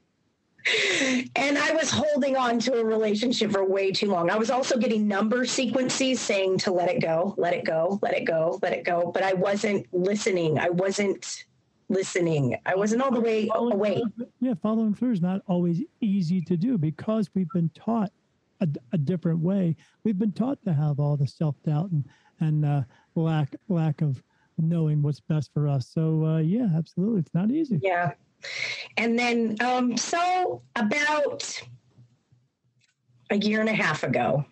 And 1.37 1.59
I 1.59 1.73
was 1.73 1.91
holding 1.91 2.37
on 2.37 2.59
to 2.61 2.75
a 2.75 2.85
relationship 2.85 3.51
for 3.51 3.65
way 3.65 3.93
too 3.93 4.11
long. 4.11 4.31
I 4.31 4.37
was 4.37 4.51
also 4.51 4.79
getting 4.79 5.07
number 5.07 5.45
sequences 5.45 6.21
saying 6.21 6.59
to 6.59 6.73
let 6.73 6.89
it 6.89 7.03
go, 7.03 7.35
let 7.37 7.53
it 7.53 7.65
go, 7.65 7.99
let 8.03 8.15
it 8.15 8.25
go, 8.25 8.59
let 8.63 8.73
it 8.73 8.85
go. 8.85 9.11
But 9.13 9.23
I 9.23 9.35
wasn't 9.35 9.87
listening. 9.93 10.59
I 10.59 10.71
wasn't 10.71 11.45
listening. 11.89 12.57
I 12.65 12.75
wasn't 12.75 13.03
all 13.03 13.11
the 13.11 13.21
way 13.21 13.49
awake. 13.55 14.03
Yeah, 14.41 14.55
following 14.63 14.95
through 14.95 15.13
is 15.13 15.21
not 15.21 15.43
always 15.47 15.83
easy 16.01 16.41
to 16.43 16.57
do 16.57 16.79
because 16.79 17.29
we've 17.35 17.51
been 17.51 17.71
taught 17.75 18.11
a, 18.61 18.69
a 18.93 18.99
different 18.99 19.41
way. 19.41 19.77
We've 20.03 20.19
been 20.19 20.33
taught 20.33 20.63
to 20.65 20.73
have 20.73 20.99
all 20.99 21.17
the 21.17 21.27
self 21.27 21.57
doubt 21.63 21.91
and 21.91 22.05
and 22.41 22.65
uh, 22.65 22.83
lack 23.15 23.55
lack 23.69 24.01
of 24.01 24.23
knowing 24.57 25.03
what's 25.03 25.21
best 25.21 25.53
for 25.53 25.69
us. 25.69 25.89
So 25.89 26.25
uh, 26.25 26.39
yeah, 26.39 26.69
absolutely, 26.75 27.21
it's 27.21 27.35
not 27.35 27.51
easy. 27.51 27.81
Yeah. 27.83 28.13
And 28.97 29.19
then, 29.19 29.57
um, 29.61 29.97
so 29.97 30.63
about 30.77 31.63
a 33.31 33.37
year 33.37 33.61
and 33.61 33.69
a 33.69 33.75
half 33.75 34.03
ago, 34.03 34.45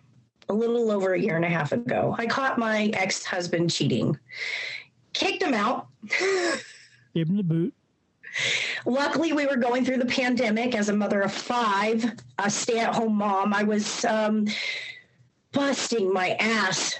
a 0.49 0.53
little 0.53 0.91
over 0.91 1.13
a 1.13 1.19
year 1.19 1.35
and 1.35 1.45
a 1.45 1.49
half 1.49 1.71
ago, 1.71 2.15
I 2.17 2.25
caught 2.25 2.57
my 2.57 2.91
ex 2.93 3.23
husband 3.23 3.71
cheating, 3.71 4.17
kicked 5.13 5.41
him 5.41 5.53
out. 5.53 5.87
Give 7.13 7.29
him 7.29 7.37
the 7.37 7.43
boot. 7.43 7.73
Luckily, 8.85 9.31
we 9.31 9.45
were 9.45 9.57
going 9.57 9.85
through 9.85 9.97
the 9.97 10.05
pandemic 10.05 10.75
as 10.75 10.89
a 10.89 10.93
mother 10.93 11.21
of 11.21 11.31
five, 11.31 12.13
a 12.39 12.49
stay 12.49 12.79
at 12.79 12.95
home 12.95 13.15
mom. 13.15 13.53
I 13.53 13.63
was 13.63 14.03
um, 14.05 14.47
busting 15.51 16.11
my 16.11 16.31
ass 16.39 16.99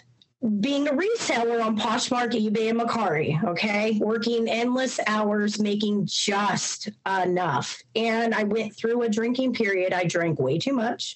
being 0.60 0.90
a 0.90 0.92
reseller 0.92 1.64
on 1.64 1.78
Poshmark, 1.78 2.34
eBay, 2.34 2.70
and 2.70 2.80
Mercari, 2.80 3.42
okay? 3.46 3.98
Working 4.02 4.50
endless 4.50 5.00
hours, 5.08 5.58
making 5.58 6.06
just 6.06 6.90
enough. 7.06 7.82
And 7.96 8.36
I 8.36 8.44
went 8.44 8.76
through 8.76 9.04
a 9.04 9.10
drinking 9.10 9.54
period. 9.54 9.94
I 9.94 10.04
drank 10.04 10.40
way 10.40 10.58
too 10.58 10.74
much, 10.74 11.16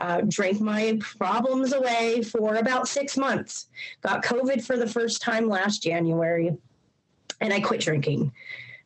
uh, 0.00 0.22
drank 0.26 0.60
my 0.60 0.98
problems 1.18 1.74
away 1.74 2.22
for 2.22 2.54
about 2.54 2.88
six 2.88 3.18
months. 3.18 3.68
Got 4.00 4.24
COVID 4.24 4.64
for 4.64 4.78
the 4.78 4.88
first 4.88 5.20
time 5.20 5.48
last 5.48 5.82
January, 5.82 6.56
and 7.42 7.52
I 7.52 7.60
quit 7.60 7.80
drinking. 7.80 8.32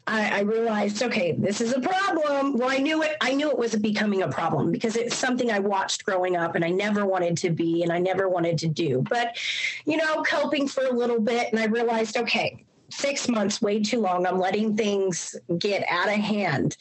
I, 0.09 0.39
I, 0.39 0.41
realized, 0.41 1.03
okay, 1.03 1.33
this 1.33 1.61
is 1.61 1.73
a 1.73 1.81
problem. 1.81 2.57
Well, 2.57 2.71
I 2.71 2.79
knew 2.79 3.03
it. 3.03 3.17
I 3.21 3.33
knew 3.33 3.51
it 3.51 3.59
was 3.59 3.75
becoming 3.75 4.23
a 4.23 4.29
problem 4.29 4.71
because 4.71 4.95
it's 4.95 5.17
something 5.17 5.51
I 5.51 5.59
watched 5.59 6.05
growing 6.05 6.37
up, 6.37 6.55
and 6.55 6.65
I 6.65 6.71
never 6.71 7.05
wanted 7.05 7.37
to 7.39 7.51
be, 7.51 7.83
and 7.83 7.91
I 7.91 7.99
never 7.99 8.29
wanted 8.29 8.57
to 8.59 8.69
do. 8.69 9.03
But, 9.09 9.37
you 9.85 9.97
know, 9.97 10.23
coping 10.23 10.69
for 10.69 10.85
a 10.85 10.93
little 10.93 11.21
bit, 11.21 11.53
and 11.53 11.61
I 11.61 11.65
realized, 11.65 12.17
okay, 12.17 12.65
six 12.89 13.29
months, 13.29 13.61
way 13.61 13.83
too 13.83 14.01
long. 14.01 14.27
I'm 14.27 14.39
letting 14.39 14.77
things 14.77 15.35
get 15.59 15.85
out 15.91 16.09
of 16.09 16.15
hand. 16.15 16.77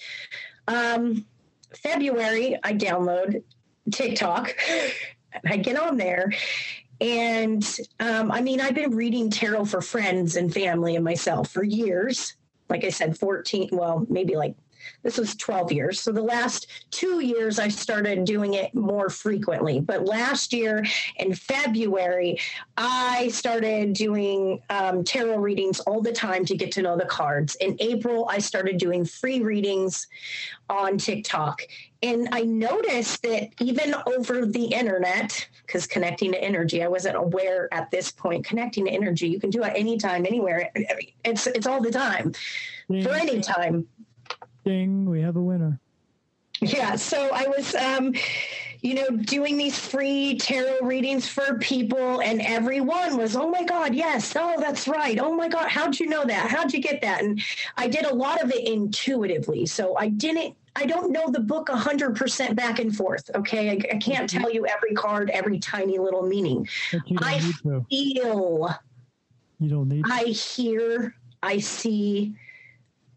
Um, 0.67 1.25
February, 1.81 2.59
I 2.63 2.73
download 2.73 3.43
TikTok. 3.91 4.55
I 5.45 5.57
get 5.57 5.79
on 5.79 5.97
there, 5.97 6.31
and 7.01 7.67
um, 7.99 8.31
I 8.31 8.41
mean, 8.41 8.61
I've 8.61 8.75
been 8.75 8.95
reading 8.95 9.31
tarot 9.31 9.65
for 9.65 9.81
friends 9.81 10.35
and 10.35 10.53
family 10.53 10.95
and 10.95 11.03
myself 11.03 11.49
for 11.49 11.63
years 11.63 12.35
like 12.69 12.83
I 12.83 12.89
said, 12.89 13.17
14, 13.17 13.69
well, 13.71 14.05
maybe 14.09 14.35
like 14.35 14.55
this 15.03 15.17
was 15.17 15.35
12 15.35 15.71
years. 15.71 15.99
So 15.99 16.11
the 16.11 16.21
last 16.21 16.67
two 16.91 17.19
years, 17.19 17.59
I 17.59 17.67
started 17.67 18.25
doing 18.25 18.53
it 18.55 18.73
more 18.73 19.09
frequently. 19.09 19.79
But 19.79 20.05
last 20.05 20.53
year 20.53 20.83
in 21.17 21.33
February, 21.33 22.39
I 22.77 23.29
started 23.29 23.93
doing 23.93 24.61
um, 24.69 25.03
tarot 25.03 25.37
readings 25.37 25.79
all 25.81 26.01
the 26.01 26.11
time 26.11 26.45
to 26.45 26.55
get 26.55 26.71
to 26.73 26.81
know 26.81 26.97
the 26.97 27.05
cards. 27.05 27.55
In 27.55 27.77
April, 27.79 28.27
I 28.29 28.39
started 28.39 28.77
doing 28.77 29.05
free 29.05 29.41
readings 29.41 30.07
on 30.69 30.97
TikTok. 30.97 31.61
And 32.05 32.29
I 32.31 32.41
noticed 32.41 33.23
that 33.23 33.49
even 33.59 33.95
over 34.05 34.45
the 34.45 34.65
internet, 34.65 35.47
because 35.65 35.87
connecting 35.87 36.33
to 36.33 36.43
energy, 36.43 36.83
I 36.83 36.87
wasn't 36.87 37.15
aware 37.15 37.67
at 37.73 37.89
this 37.89 38.11
point. 38.11 38.45
Connecting 38.45 38.85
to 38.85 38.91
energy, 38.91 39.27
you 39.27 39.39
can 39.39 39.49
do 39.49 39.63
it 39.63 39.73
anytime, 39.75 40.23
anywhere. 40.25 40.71
It's 41.23 41.47
it's 41.47 41.65
all 41.65 41.81
the 41.81 41.91
time, 41.91 42.33
Ding. 42.91 43.03
for 43.03 43.09
any 43.09 43.41
time. 43.41 43.87
Ding! 44.63 45.09
We 45.09 45.21
have 45.21 45.35
a 45.35 45.41
winner. 45.41 45.79
Yeah. 46.61 46.95
So 46.95 47.29
I 47.33 47.47
was, 47.47 47.73
um, 47.73 48.13
you 48.81 48.93
know, 48.93 49.09
doing 49.09 49.57
these 49.57 49.79
free 49.79 50.37
tarot 50.37 50.81
readings 50.83 51.27
for 51.27 51.57
people, 51.57 52.21
and 52.21 52.39
everyone 52.39 53.17
was, 53.17 53.35
"Oh 53.35 53.49
my 53.49 53.63
God, 53.63 53.95
yes! 53.95 54.35
Oh, 54.35 54.59
that's 54.59 54.87
right! 54.87 55.17
Oh 55.19 55.33
my 55.33 55.47
God, 55.47 55.69
how'd 55.69 55.99
you 55.99 56.07
know 56.07 56.23
that? 56.23 56.51
How'd 56.51 56.71
you 56.71 56.81
get 56.81 57.01
that?" 57.01 57.23
And 57.23 57.41
I 57.77 57.87
did 57.87 58.05
a 58.05 58.13
lot 58.13 58.43
of 58.43 58.51
it 58.51 58.67
intuitively, 58.67 59.65
so 59.65 59.97
I 59.97 60.09
didn't 60.09 60.55
I 60.75 60.85
don't 60.85 61.11
know 61.11 61.29
the 61.29 61.39
book 61.39 61.67
100% 61.67 62.55
back 62.55 62.79
and 62.79 62.95
forth. 62.95 63.29
Okay. 63.33 63.71
I, 63.71 63.95
I 63.95 63.97
can't 63.97 64.29
tell 64.29 64.51
you 64.51 64.67
every 64.67 64.93
card, 64.93 65.29
every 65.29 65.59
tiny 65.59 65.97
little 65.97 66.23
meaning. 66.23 66.67
I 67.17 67.39
feel. 67.89 68.75
You 69.59 69.69
don't 69.69 69.87
need 69.87 70.03
I 70.09 70.25
hear, 70.25 71.15
I 71.41 71.59
see, 71.59 72.35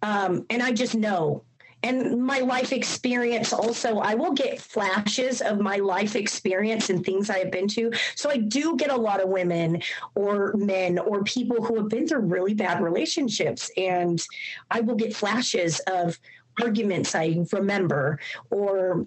um, 0.03 0.47
and 0.51 0.63
I 0.63 0.73
just 0.73 0.95
know. 0.95 1.43
And 1.85 2.21
my 2.21 2.41
life 2.41 2.73
experience 2.73 3.53
also, 3.53 3.99
I 3.99 4.15
will 4.15 4.33
get 4.33 4.61
flashes 4.61 5.41
of 5.41 5.61
my 5.61 5.77
life 5.77 6.17
experience 6.17 6.91
and 6.91 7.05
things 7.05 7.31
I 7.31 7.39
have 7.39 7.53
been 7.53 7.69
to. 7.69 7.93
So 8.17 8.31
I 8.31 8.39
do 8.39 8.77
get 8.77 8.91
a 8.91 8.97
lot 8.97 9.23
of 9.23 9.29
women 9.29 9.83
or 10.17 10.55
men 10.55 10.99
or 10.99 11.23
people 11.23 11.65
who 11.65 11.77
have 11.77 11.89
been 11.89 12.07
through 12.09 12.21
really 12.21 12.55
bad 12.55 12.83
relationships. 12.83 13.71
And 13.77 14.21
I 14.73 14.81
will 14.81 14.97
get 14.97 15.15
flashes 15.15 15.81
of, 15.87 16.19
arguments 16.63 17.15
I 17.15 17.45
remember 17.53 18.19
or 18.51 19.07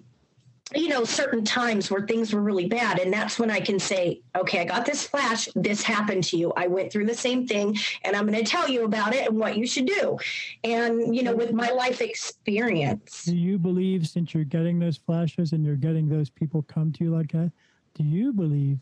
you 0.74 0.88
know 0.88 1.04
certain 1.04 1.44
times 1.44 1.90
where 1.90 2.06
things 2.06 2.32
were 2.32 2.40
really 2.40 2.66
bad. 2.66 2.98
And 2.98 3.12
that's 3.12 3.38
when 3.38 3.50
i 3.50 3.60
can 3.60 3.78
say 3.78 4.20
okay 4.36 4.60
i 4.60 4.64
got 4.64 4.86
this 4.86 5.06
flash. 5.06 5.48
This 5.54 5.82
happened 5.82 6.24
to 6.24 6.38
you. 6.38 6.52
I 6.56 6.66
went 6.66 6.90
through 6.90 7.06
the 7.06 7.14
same 7.14 7.46
thing 7.46 7.76
and 8.04 8.16
i'm 8.16 8.26
going 8.26 8.42
to 8.42 8.50
tell 8.50 8.68
you 8.68 8.84
about 8.84 9.14
it 9.14 9.28
and 9.28 9.38
what 9.38 9.56
you 9.56 9.66
should 9.66 9.86
do. 9.86 10.18
And 10.64 11.14
you 11.14 11.22
know 11.22 11.34
with 11.34 11.52
my 11.52 11.70
life 11.70 12.00
experience. 12.00 13.24
Do 13.24 13.36
you 13.36 13.58
believe 13.58 14.06
since 14.08 14.34
you're 14.34 14.44
getting 14.44 14.78
those 14.78 14.96
flashes 14.96 15.52
and 15.52 15.64
you're 15.64 15.76
getting 15.76 16.08
those 16.08 16.30
people 16.30 16.62
come 16.62 16.92
to 16.92 17.04
you 17.04 17.14
like 17.14 17.32
that 17.32 17.52
do 17.94 18.04
you 18.04 18.32
believe 18.32 18.78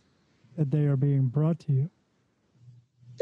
that 0.57 0.71
they 0.71 0.85
are 0.85 0.97
being 0.97 1.27
brought 1.27 1.59
to 1.61 1.73
you 1.73 1.91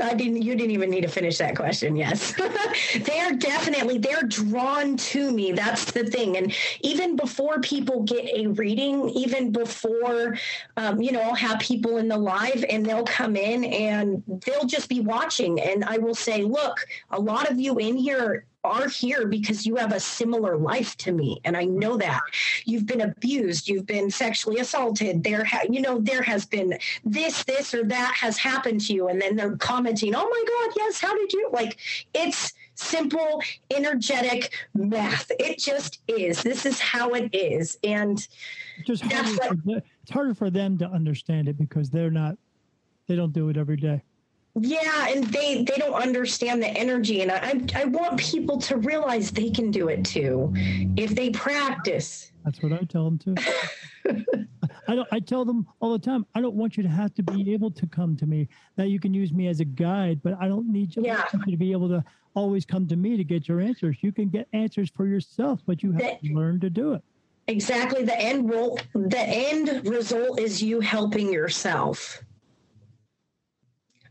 I 0.03 0.15
didn't. 0.15 0.43
You 0.43 0.55
didn't 0.55 0.73
even 0.73 0.91
need 0.91 1.03
to 1.03 1.09
finish 1.09 1.39
that 1.39 1.57
question. 1.57 1.97
Yes, 1.97 2.35
they're 3.01 3.35
definitely 3.35 3.99
they're 3.99 4.23
drawn 4.23 4.97
to 4.97 5.33
me. 5.33 5.53
That's 5.53 5.87
the 5.93 6.05
thing. 6.05 6.37
And 6.37 6.55
even 6.81 7.17
before 7.17 7.61
people 7.61 8.03
get 8.03 8.25
a 8.27 8.49
reading, 8.49 9.09
even 9.11 9.51
before, 9.51 10.39
um, 10.77 11.01
you 11.01 11.13
know, 11.13 11.21
I'll 11.21 11.35
have 11.35 11.61
people 11.61 11.99
in 11.99 12.09
the 12.09 12.17
live 12.19 12.65
and 12.69 12.85
they'll 12.85 13.05
come 13.05 13.37
in 13.37 13.65
and 13.65 14.23
they'll 14.45 14.67
just 14.67 14.89
be 14.89 15.01
watching, 15.01 15.61
and 15.61 15.85
I 15.85 15.99
will 15.99 16.15
say, 16.15 16.43
look, 16.43 16.87
a 17.11 17.21
lot 17.21 17.51
of 17.51 17.59
you 17.59 17.79
in 17.79 17.97
here 17.97 18.45
are 18.69 18.89
here 18.89 19.27
because 19.27 19.67
you 19.67 19.77
have 19.77 19.93
a 19.93 20.01
similar 20.01 20.57
life 20.57 20.97
to 20.99 21.13
me. 21.13 21.41
And 21.45 21.57
i 21.57 21.65
know 21.65 21.97
that. 21.97 22.21
You've 22.65 22.87
been 22.87 23.01
abused. 23.03 23.69
You've 23.69 23.87
been 23.87 24.11
sexually 24.11 24.61
assaulted. 24.61 25.25
There 25.25 25.45
ha- 25.45 25.67
you 25.69 25.81
know 25.81 25.99
there 25.99 26.23
has 26.23 26.45
been 26.47 26.79
this 27.05 27.45
this 27.45 27.75
or 27.75 27.85
that 27.85 28.15
has 28.17 28.37
happened 28.39 28.81
to 28.83 28.95
you. 28.95 29.09
And 29.09 29.21
then 29.21 29.37
they're 29.37 29.57
commenting 29.57 30.15
oh 30.15 30.29
my 30.29 30.45
god 30.47 30.75
yes. 30.77 31.01
How 31.01 31.15
did 31.17 31.33
you 31.33 31.51
like 31.53 31.79
it's 32.15 32.53
simple 32.75 33.43
energetic 33.75 34.53
math. 34.75 35.31
It 35.39 35.59
just 35.59 36.01
is. 36.07 36.43
This 36.43 36.65
is 36.65 36.79
how 36.79 37.11
it 37.11 37.35
is. 37.35 37.77
And 37.83 38.27
just 38.87 39.03
harder 39.03 39.57
what, 39.65 39.85
it's 40.03 40.11
harder 40.11 40.35
for 40.35 40.51
them 40.51 40.79
to 40.79 40.87
understand 40.87 41.49
it 41.49 41.59
because 41.59 41.91
they're 41.91 42.11
not 42.11 42.37
they 43.07 43.17
don't 43.17 43.33
do 43.33 43.49
it 43.49 43.57
every 43.57 43.77
day 43.77 44.03
yeah 44.63 45.09
and 45.09 45.25
they 45.25 45.65
they 45.65 45.77
don't 45.77 45.95
understand 45.95 46.63
the 46.63 46.69
energy 46.69 47.23
and 47.23 47.33
I, 47.33 47.61
I 47.75 47.85
want 47.87 48.19
people 48.19 48.59
to 48.63 48.77
realize 48.77 49.31
they 49.31 49.51
can 49.51 49.71
do 49.71 49.89
it 49.89 50.05
too 50.05 50.53
if 50.97 51.15
they 51.15 51.31
practice. 51.31 52.33
That's 52.45 52.63
what 52.63 52.73
i 52.73 52.79
tell 52.79 53.05
them 53.05 53.19
too. 53.19 53.35
I 54.89 54.95
don't 54.95 55.09
i 55.13 55.21
tell 55.21 55.45
them 55.45 55.67
all 55.81 55.93
the 55.93 55.99
time 55.99 56.27
i 56.35 56.41
don't 56.41 56.55
want 56.55 56.77
you 56.77 56.83
to 56.83 56.89
have 56.89 57.15
to 57.15 57.23
be 57.23 57.53
able 57.53 57.71
to 57.73 57.87
come 57.87 58.17
to 58.17 58.27
me. 58.27 58.49
That 58.77 58.89
you 58.89 59.01
can 59.01 59.13
use 59.15 59.33
me 59.33 59.49
as 59.49 59.61
a 59.61 59.65
guide 59.65 60.21
but 60.23 60.35
i 60.41 60.49
don't 60.49 60.71
need 60.71 60.97
you, 60.97 61.03
yeah. 61.05 61.25
to 61.49 61.57
be 61.57 61.73
able 61.73 61.89
to 61.89 62.05
always 62.35 62.65
come 62.65 62.87
to 62.89 62.97
me 62.97 63.17
to 63.17 63.25
get 63.25 63.49
your 63.49 63.61
answers. 63.61 63.97
You 64.01 64.13
can 64.13 64.29
get 64.29 64.49
answers 64.53 64.91
for 64.91 65.07
yourself 65.07 65.61
but 65.67 65.83
you 65.83 65.93
have 65.93 66.21
the, 66.23 66.29
to 66.29 66.35
learn 66.35 66.61
to 66.61 66.71
do 66.71 66.95
it. 66.95 67.03
Exactly. 67.49 68.05
The 68.05 68.19
end 68.21 68.51
role 68.51 68.79
the 68.95 69.21
end 69.21 69.87
result 69.87 70.41
is 70.41 70.63
you 70.63 70.81
helping 70.81 71.33
yourself 71.33 72.23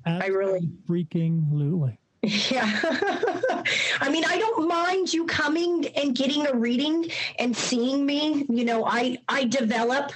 I 0.07 0.27
really 0.27 0.69
freaking 0.87 1.51
lutely. 1.51 1.99
Yeah. 2.23 2.79
I 4.01 4.09
mean, 4.09 4.25
I 4.25 4.37
don't 4.37 4.67
mind 4.67 5.13
you 5.13 5.25
coming 5.25 5.87
and 5.95 6.15
getting 6.15 6.47
a 6.47 6.53
reading 6.53 7.09
and 7.39 7.55
seeing 7.55 8.05
me. 8.05 8.45
You 8.49 8.65
know, 8.65 8.85
I 8.85 9.17
I 9.29 9.45
develop 9.45 10.11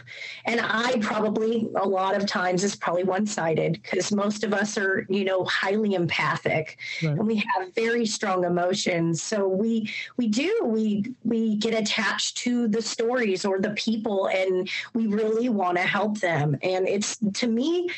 and 0.46 0.60
I 0.62 0.98
probably 1.00 1.70
a 1.76 1.88
lot 1.88 2.16
of 2.16 2.26
times 2.26 2.64
is 2.64 2.76
probably 2.76 3.04
one-sided 3.04 3.80
because 3.82 4.12
most 4.12 4.44
of 4.44 4.54
us 4.54 4.78
are, 4.78 5.06
you 5.10 5.24
know, 5.24 5.46
highly 5.46 5.94
empathic 5.94 6.80
right. 7.04 7.12
and 7.12 7.28
we 7.28 7.36
have 7.36 7.74
very 7.76 8.06
strong 8.06 8.46
emotions. 8.46 9.22
So 9.22 9.48
we 9.48 9.90
we 10.18 10.28
do 10.28 10.62
we 10.64 11.14
we 11.24 11.56
get 11.58 11.80
attached 11.80 12.38
to 12.38 12.68
the 12.68 12.82
stories 12.82 13.46
or 13.46 13.60
the 13.60 13.72
people 13.72 14.28
and 14.28 14.70
we 14.94 15.08
really 15.08 15.50
want 15.50 15.78
to 15.78 15.84
help 15.84 16.20
them. 16.20 16.58
And 16.64 16.88
it's 16.88 17.18
to 17.36 17.48
me 17.48 17.90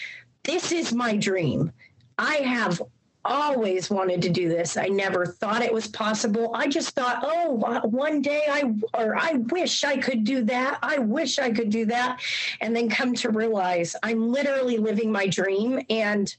this 0.44 0.72
is 0.72 0.94
my 0.94 1.16
dream 1.18 1.72
I 2.18 2.36
have 2.38 2.82
always 3.26 3.90
wanted 3.90 4.22
to 4.22 4.30
do 4.30 4.50
this. 4.50 4.76
I 4.76 4.88
never 4.88 5.26
thought 5.26 5.62
it 5.62 5.74
was 5.74 5.88
possible. 5.88 6.54
I 6.54 6.68
just 6.68 6.92
thought, 6.92 7.24
oh, 7.24 7.82
one 7.88 8.22
day 8.22 8.44
I 8.50 8.74
or 8.94 9.16
I 9.16 9.34
wish 9.34 9.84
I 9.84 9.98
could 9.98 10.24
do 10.24 10.44
that. 10.46 10.80
I 10.84 10.98
wish 10.98 11.40
I 11.40 11.52
could 11.52 11.70
do 11.70 11.86
that. 11.86 12.22
And 12.60 12.76
then 12.76 12.90
come 12.90 13.14
to 13.16 13.30
realize 13.30 13.96
I'm 14.04 14.32
literally 14.32 14.78
living 14.78 15.12
my 15.12 15.28
dream 15.28 15.82
and 15.90 16.36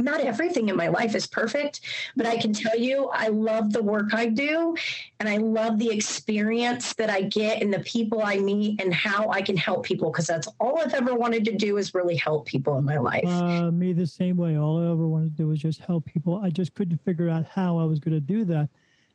not 0.00 0.20
everything 0.20 0.68
in 0.68 0.76
my 0.76 0.88
life 0.88 1.14
is 1.14 1.26
perfect, 1.26 1.80
but 2.16 2.26
I 2.26 2.36
can 2.36 2.52
tell 2.52 2.76
you 2.76 3.08
I 3.12 3.28
love 3.28 3.72
the 3.72 3.82
work 3.82 4.14
I 4.14 4.26
do 4.26 4.76
and 5.18 5.28
I 5.28 5.36
love 5.36 5.78
the 5.78 5.90
experience 5.90 6.94
that 6.94 7.10
I 7.10 7.22
get 7.22 7.62
and 7.62 7.72
the 7.72 7.80
people 7.80 8.22
I 8.22 8.38
meet 8.38 8.80
and 8.80 8.92
how 8.92 9.28
I 9.30 9.42
can 9.42 9.56
help 9.56 9.84
people 9.84 10.10
because 10.10 10.26
that's 10.26 10.48
all 10.58 10.78
I've 10.78 10.94
ever 10.94 11.14
wanted 11.14 11.44
to 11.46 11.52
do 11.56 11.76
is 11.76 11.94
really 11.94 12.16
help 12.16 12.46
people 12.46 12.78
in 12.78 12.84
my 12.84 12.98
life. 12.98 13.26
Uh, 13.26 13.70
me 13.70 13.92
the 13.92 14.06
same 14.06 14.36
way. 14.36 14.56
All 14.56 14.78
I 14.78 14.90
ever 14.90 15.06
wanted 15.06 15.36
to 15.36 15.42
do 15.42 15.48
was 15.48 15.60
just 15.60 15.80
help 15.80 16.04
people. 16.06 16.40
I 16.42 16.50
just 16.50 16.74
couldn't 16.74 16.98
figure 17.04 17.28
out 17.28 17.46
how 17.46 17.78
I 17.78 17.84
was 17.84 18.00
going 18.00 18.14
to 18.14 18.20
do 18.20 18.44
that. 18.46 18.68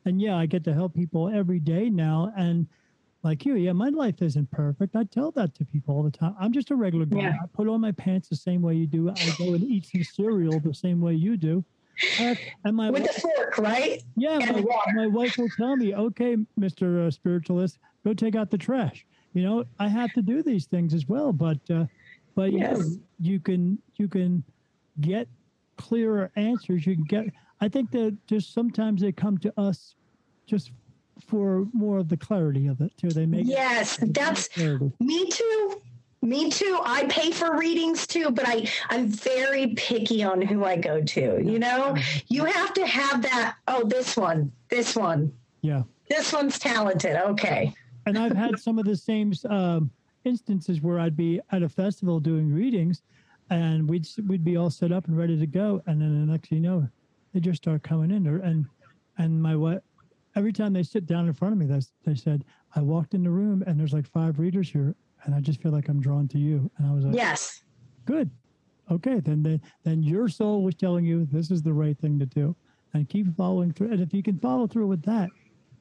And 0.06 0.22
yeah, 0.22 0.38
I 0.38 0.46
get 0.46 0.64
to 0.66 0.74
help 0.74 0.94
people 0.94 1.30
every 1.30 1.60
day 1.60 1.90
now. 1.90 2.32
And 2.38 2.68
like 3.26 3.44
you, 3.44 3.56
yeah, 3.56 3.74
my 3.74 3.90
life 3.90 4.22
isn't 4.22 4.52
perfect. 4.52 4.96
I 4.96 5.04
tell 5.04 5.32
that 5.32 5.56
to 5.56 5.66
people 5.66 5.96
all 5.96 6.04
the 6.04 6.12
time. 6.12 6.36
I'm 6.40 6.54
just 6.54 6.70
a 6.70 6.76
regular 6.76 7.06
guy. 7.06 7.22
Yeah. 7.22 7.38
I 7.44 7.48
put 7.48 7.68
on 7.68 7.82
my 7.82 7.92
pants 7.92 8.30
the 8.30 8.36
same 8.36 8.62
way 8.62 8.76
you 8.76 8.86
do. 8.86 9.10
I 9.10 9.36
go 9.40 9.56
and 9.56 9.64
eat 9.64 9.88
some 9.88 10.04
cereal 10.04 10.60
the 10.60 10.76
same 10.76 11.02
way 11.02 11.16
you 11.16 11.36
do. 11.36 11.66
Uh, 12.20 12.36
and 12.66 12.76
my 12.76 12.92
with 12.92 13.02
wife, 13.02 13.16
the 13.16 13.22
fork, 13.22 13.58
right? 13.58 14.04
Yeah, 14.16 14.38
my, 14.38 14.64
my, 14.94 15.08
wife 15.08 15.38
will 15.38 15.50
tell 15.58 15.76
me, 15.76 15.96
"Okay, 15.96 16.38
Mister 16.56 17.02
uh, 17.02 17.10
Spiritualist, 17.10 17.80
go 18.06 18.14
take 18.14 18.36
out 18.36 18.52
the 18.52 18.58
trash." 18.58 19.06
You 19.34 19.44
know, 19.44 19.66
I 19.80 19.88
have 19.88 20.14
to 20.14 20.22
do 20.22 20.44
these 20.44 20.66
things 20.66 20.94
as 20.94 21.08
well, 21.08 21.34
but 21.34 21.58
uh, 21.72 21.86
but 22.36 22.52
yes. 22.52 22.78
you, 22.78 23.02
you 23.22 23.40
can 23.40 23.80
you 23.96 24.08
can 24.08 24.44
get 25.02 25.28
clearer 25.78 26.30
answers. 26.36 26.86
You 26.86 26.96
can 26.96 27.06
get. 27.06 27.26
I 27.60 27.70
think 27.70 27.90
that 27.92 28.16
just 28.28 28.54
sometimes 28.54 29.02
they 29.02 29.14
come 29.14 29.38
to 29.40 29.54
us 29.60 29.96
just 30.46 30.72
for 31.28 31.66
more 31.74 31.98
of 31.98 32.10
the 32.10 32.18
clarity 32.18 32.68
of 32.68 32.82
it 32.82 32.96
too. 32.98 33.10
They 33.10 33.26
make 33.26 33.46
Yes, 33.48 33.98
that's 34.02 34.48
clarity. 34.50 34.92
me 35.00 35.30
too. 35.30 35.82
Me 36.22 36.50
too. 36.50 36.80
I 36.84 37.06
pay 37.06 37.32
for 37.32 37.56
readings 37.58 38.08
too, 38.08 38.32
but 38.32 38.46
I 38.48 38.68
I'm 38.90 39.08
very 39.08 39.76
picky 39.76 40.24
on 40.24 40.42
who 40.42 40.66
I 40.66 40.76
go 40.76 41.02
to. 41.02 41.42
You 41.44 41.60
know, 41.60 41.96
you 42.28 42.46
have 42.46 42.74
to 42.74 42.86
have 42.88 43.22
that. 43.22 43.56
Oh, 43.68 43.84
this 43.86 44.18
one, 44.18 44.52
this 44.70 44.96
one, 44.96 45.32
yeah. 45.62 45.84
this 46.10 46.34
one's 46.34 46.58
talented. 46.58 47.16
Okay. 47.16 47.74
and 48.08 48.18
I've 48.18 48.36
had 48.36 48.58
some 48.60 48.80
of 48.80 48.86
the 48.86 48.96
same 48.96 49.34
um, 49.50 49.92
instances 50.24 50.82
where 50.82 51.00
I'd 51.00 51.16
be 51.16 51.40
at 51.52 51.62
a 51.62 51.70
festival 51.70 52.20
doing 52.20 52.52
readings, 52.52 53.04
and 53.52 53.88
we'd 53.88 54.08
we'd 54.28 54.44
be 54.44 54.58
all 54.58 54.72
set 54.72 54.92
up 54.92 55.08
and 55.08 55.16
ready 55.16 55.38
to 55.40 55.46
go, 55.48 55.84
and 55.86 56.02
then 56.02 56.26
the 56.26 56.32
next 56.32 56.50
thing 56.50 56.64
you 56.64 56.70
know, 56.70 56.90
they 57.34 57.40
just 57.40 57.62
start 57.62 57.84
coming 57.84 58.10
in 58.10 58.24
there, 58.24 58.38
and 58.38 58.66
and 59.20 59.42
my 59.44 59.56
what 59.56 59.84
every 60.36 60.54
time 60.54 60.74
they 60.74 60.84
sit 60.84 61.06
down 61.06 61.28
in 61.28 61.34
front 61.34 61.54
of 61.54 61.60
me, 61.60 61.66
they 61.66 61.80
they 62.04 62.16
said 62.16 62.44
I 62.76 62.82
walked 62.82 63.14
in 63.14 63.24
the 63.24 63.30
room 63.30 63.64
and 63.66 63.80
there's 63.80 63.94
like 63.94 64.08
five 64.08 64.40
readers 64.40 64.70
here, 64.70 64.96
and 65.24 65.34
I 65.36 65.40
just 65.40 65.62
feel 65.62 65.72
like 65.72 65.88
I'm 65.88 66.02
drawn 66.02 66.28
to 66.30 66.38
you, 66.38 66.70
and 66.78 66.88
I 66.88 66.94
was 66.94 67.06
like, 67.06 67.16
Yes. 67.16 67.64
good, 68.06 68.30
okay, 68.92 69.20
then 69.20 69.44
then 69.44 69.62
then 69.84 70.04
your 70.04 70.28
soul 70.30 70.64
was 70.64 70.76
telling 70.76 71.06
you 71.06 71.26
this 71.32 71.52
is 71.52 71.62
the 71.64 71.74
right 71.74 71.98
thing 71.98 72.20
to 72.20 72.26
do, 72.26 72.56
and 72.94 73.08
keep 73.10 73.36
following 73.36 73.72
through, 73.72 73.92
and 73.92 74.02
if 74.02 74.14
you 74.14 74.24
can 74.24 74.40
follow 74.40 74.68
through 74.68 74.88
with 74.88 75.04
that 75.04 75.30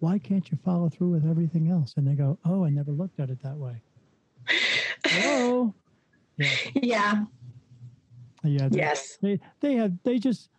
why 0.00 0.18
can't 0.18 0.50
you 0.50 0.58
follow 0.62 0.90
through 0.90 1.08
with 1.08 1.24
everything 1.24 1.70
else? 1.70 1.94
And 1.96 2.06
they 2.06 2.14
go, 2.14 2.38
oh, 2.44 2.62
I 2.64 2.68
never 2.68 2.90
looked 2.92 3.20
at 3.20 3.30
it 3.30 3.40
that 3.42 3.56
way. 3.56 3.80
Hello. 5.06 5.74
Yeah. 6.74 7.24
Yeah. 8.42 8.68
They, 8.68 8.76
Yes. 8.76 9.16
they 9.22 9.38
they 9.60 9.74
have 9.76 9.92
they 10.02 10.18
just 10.18 10.50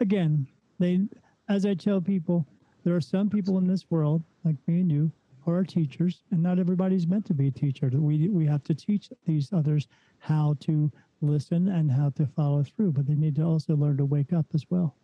again 0.00 0.46
they 0.78 1.00
as 1.48 1.66
I 1.66 1.74
tell 1.74 2.00
people, 2.00 2.46
there 2.84 2.94
are 2.94 3.00
some 3.00 3.28
people 3.28 3.58
in 3.58 3.66
this 3.66 3.90
world 3.90 4.22
like 4.44 4.56
me 4.66 4.80
and 4.80 4.92
you 4.92 5.10
who 5.44 5.50
are 5.50 5.64
teachers, 5.64 6.22
and 6.30 6.42
not 6.42 6.58
everybody's 6.58 7.06
meant 7.06 7.26
to 7.26 7.34
be 7.34 7.48
a 7.48 7.50
teacher. 7.50 7.90
We 7.92 8.28
we 8.28 8.46
have 8.46 8.64
to 8.64 8.74
teach 8.74 9.10
these 9.26 9.52
others 9.52 9.88
how 10.18 10.56
to 10.60 10.90
listen 11.20 11.68
and 11.68 11.90
how 11.90 12.10
to 12.10 12.26
follow 12.26 12.62
through, 12.62 12.92
but 12.92 13.06
they 13.06 13.14
need 13.14 13.36
to 13.36 13.42
also 13.42 13.76
learn 13.76 13.96
to 13.98 14.04
wake 14.04 14.32
up 14.32 14.46
as 14.54 14.64
well. 14.70 14.94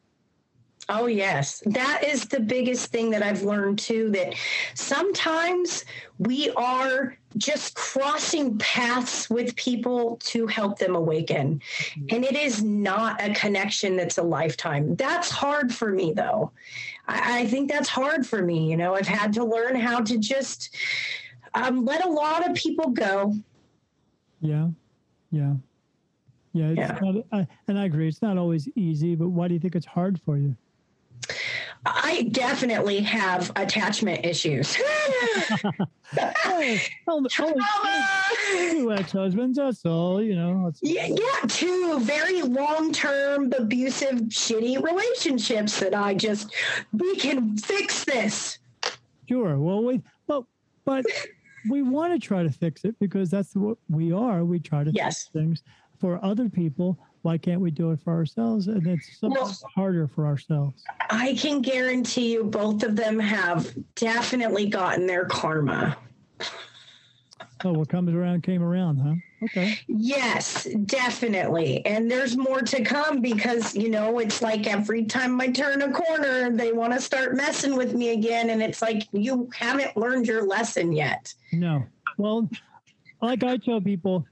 Oh, 0.88 1.06
yes. 1.06 1.62
That 1.66 2.02
is 2.04 2.24
the 2.24 2.40
biggest 2.40 2.90
thing 2.90 3.10
that 3.10 3.22
I've 3.22 3.42
learned 3.42 3.78
too 3.78 4.10
that 4.10 4.34
sometimes 4.74 5.84
we 6.18 6.50
are 6.50 7.16
just 7.36 7.74
crossing 7.74 8.58
paths 8.58 9.30
with 9.30 9.54
people 9.56 10.16
to 10.24 10.46
help 10.46 10.78
them 10.78 10.96
awaken. 10.96 11.62
And 12.10 12.24
it 12.24 12.36
is 12.36 12.62
not 12.62 13.22
a 13.22 13.32
connection 13.34 13.96
that's 13.96 14.18
a 14.18 14.22
lifetime. 14.22 14.96
That's 14.96 15.30
hard 15.30 15.72
for 15.72 15.92
me, 15.92 16.12
though. 16.12 16.50
I, 17.06 17.40
I 17.40 17.46
think 17.46 17.70
that's 17.70 17.88
hard 17.88 18.26
for 18.26 18.42
me. 18.42 18.70
You 18.70 18.76
know, 18.76 18.94
I've 18.94 19.06
had 19.06 19.32
to 19.34 19.44
learn 19.44 19.76
how 19.76 20.00
to 20.00 20.18
just 20.18 20.76
um, 21.54 21.84
let 21.84 22.04
a 22.04 22.08
lot 22.08 22.48
of 22.48 22.56
people 22.56 22.90
go. 22.90 23.34
Yeah, 24.40 24.68
yeah, 25.30 25.54
yeah. 26.52 26.70
Yeah. 26.70 26.98
Not, 27.00 27.24
I, 27.32 27.46
and 27.68 27.78
I 27.78 27.84
agree. 27.84 28.08
It's 28.08 28.22
not 28.22 28.38
always 28.38 28.68
easy, 28.74 29.14
but 29.14 29.28
why 29.28 29.48
do 29.48 29.54
you 29.54 29.60
think 29.60 29.76
it's 29.76 29.86
hard 29.86 30.20
for 30.20 30.36
you? 30.36 30.56
I 31.86 32.28
definitely 32.32 33.00
have 33.00 33.50
attachment 33.56 34.24
issues. 34.24 34.76
Oh, 36.16 36.76
only, 37.08 37.28
only 37.38 37.60
two 38.72 38.92
ex-husbands. 38.92 39.58
That's 39.58 39.86
all. 39.86 40.20
You 40.20 40.34
know. 40.34 40.72
Yeah, 40.82 41.06
yeah, 41.06 41.46
two 41.46 42.00
very 42.00 42.42
long 42.42 42.92
term, 42.92 43.52
abusive, 43.56 44.16
shitty 44.22 44.82
relationships 44.82 45.78
that 45.78 45.94
I 45.94 46.14
just, 46.14 46.52
we 46.92 47.14
can 47.14 47.56
fix 47.56 48.04
this. 48.04 48.58
Sure. 49.28 49.56
Well, 49.58 49.84
we 49.84 50.02
but 50.26 50.42
but 50.84 51.04
we 51.70 51.82
want 51.82 52.12
to 52.12 52.18
try 52.18 52.42
to 52.42 52.50
fix 52.50 52.84
it 52.84 52.96
because 52.98 53.30
that's 53.30 53.54
what 53.54 53.78
we 53.88 54.12
are. 54.12 54.44
We 54.44 54.58
try 54.58 54.82
to 54.82 54.90
Yes. 54.90 55.22
fix 55.26 55.32
things 55.32 55.62
for 56.00 56.22
other 56.24 56.48
people. 56.48 56.98
Why 57.22 57.36
can't 57.36 57.60
we 57.60 57.70
do 57.70 57.90
it 57.90 58.00
for 58.00 58.12
ourselves? 58.12 58.68
And 58.68 58.86
it's 58.86 59.18
sometimes 59.18 59.62
harder 59.74 60.06
for 60.08 60.26
ourselves. 60.26 60.82
I 61.10 61.34
can 61.34 61.60
guarantee 61.60 62.32
you 62.32 62.44
both 62.44 62.82
of 62.82 62.96
them 62.96 63.18
have 63.18 63.74
definitely 63.94 64.66
gotten 64.66 65.06
their 65.06 65.26
karma. 65.26 65.96
Oh, 67.62 67.72
what 67.74 67.90
comes 67.90 68.14
around 68.14 68.42
came 68.42 68.62
around, 68.62 68.96
huh? 68.98 69.14
Okay. 69.42 69.78
Yes, 69.86 70.66
definitely. 70.86 71.84
And 71.84 72.10
there's 72.10 72.36
more 72.36 72.62
to 72.62 72.82
come 72.82 73.20
because, 73.20 73.74
you 73.74 73.90
know, 73.90 74.18
it's 74.18 74.40
like 74.40 74.66
every 74.66 75.04
time 75.04 75.38
I 75.40 75.48
turn 75.48 75.82
a 75.82 75.90
corner, 75.90 76.50
they 76.50 76.72
want 76.72 76.94
to 76.94 77.00
start 77.00 77.36
messing 77.36 77.76
with 77.76 77.94
me 77.94 78.10
again. 78.10 78.50
And 78.50 78.62
it's 78.62 78.80
like, 78.80 79.08
you 79.12 79.50
haven't 79.54 79.96
learned 79.96 80.26
your 80.26 80.46
lesson 80.46 80.92
yet. 80.92 81.34
No. 81.52 81.84
Well, 82.16 82.48
like 83.20 83.42
I 83.42 83.58
tell 83.58 83.80
people, 83.80 84.26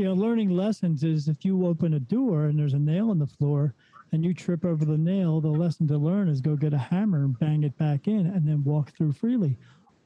you 0.00 0.06
know, 0.06 0.14
learning 0.14 0.48
lessons 0.48 1.04
is 1.04 1.28
if 1.28 1.44
you 1.44 1.66
open 1.66 1.92
a 1.92 2.00
door 2.00 2.46
and 2.46 2.58
there's 2.58 2.72
a 2.72 2.78
nail 2.78 3.12
in 3.12 3.18
the 3.18 3.26
floor 3.26 3.74
and 4.12 4.24
you 4.24 4.32
trip 4.32 4.64
over 4.64 4.86
the 4.86 4.96
nail, 4.96 5.42
the 5.42 5.48
lesson 5.48 5.86
to 5.88 5.98
learn 5.98 6.26
is 6.26 6.40
go 6.40 6.56
get 6.56 6.72
a 6.72 6.78
hammer 6.78 7.24
and 7.24 7.38
bang 7.38 7.64
it 7.64 7.76
back 7.76 8.08
in 8.08 8.24
and 8.24 8.48
then 8.48 8.64
walk 8.64 8.96
through 8.96 9.12
freely. 9.12 9.58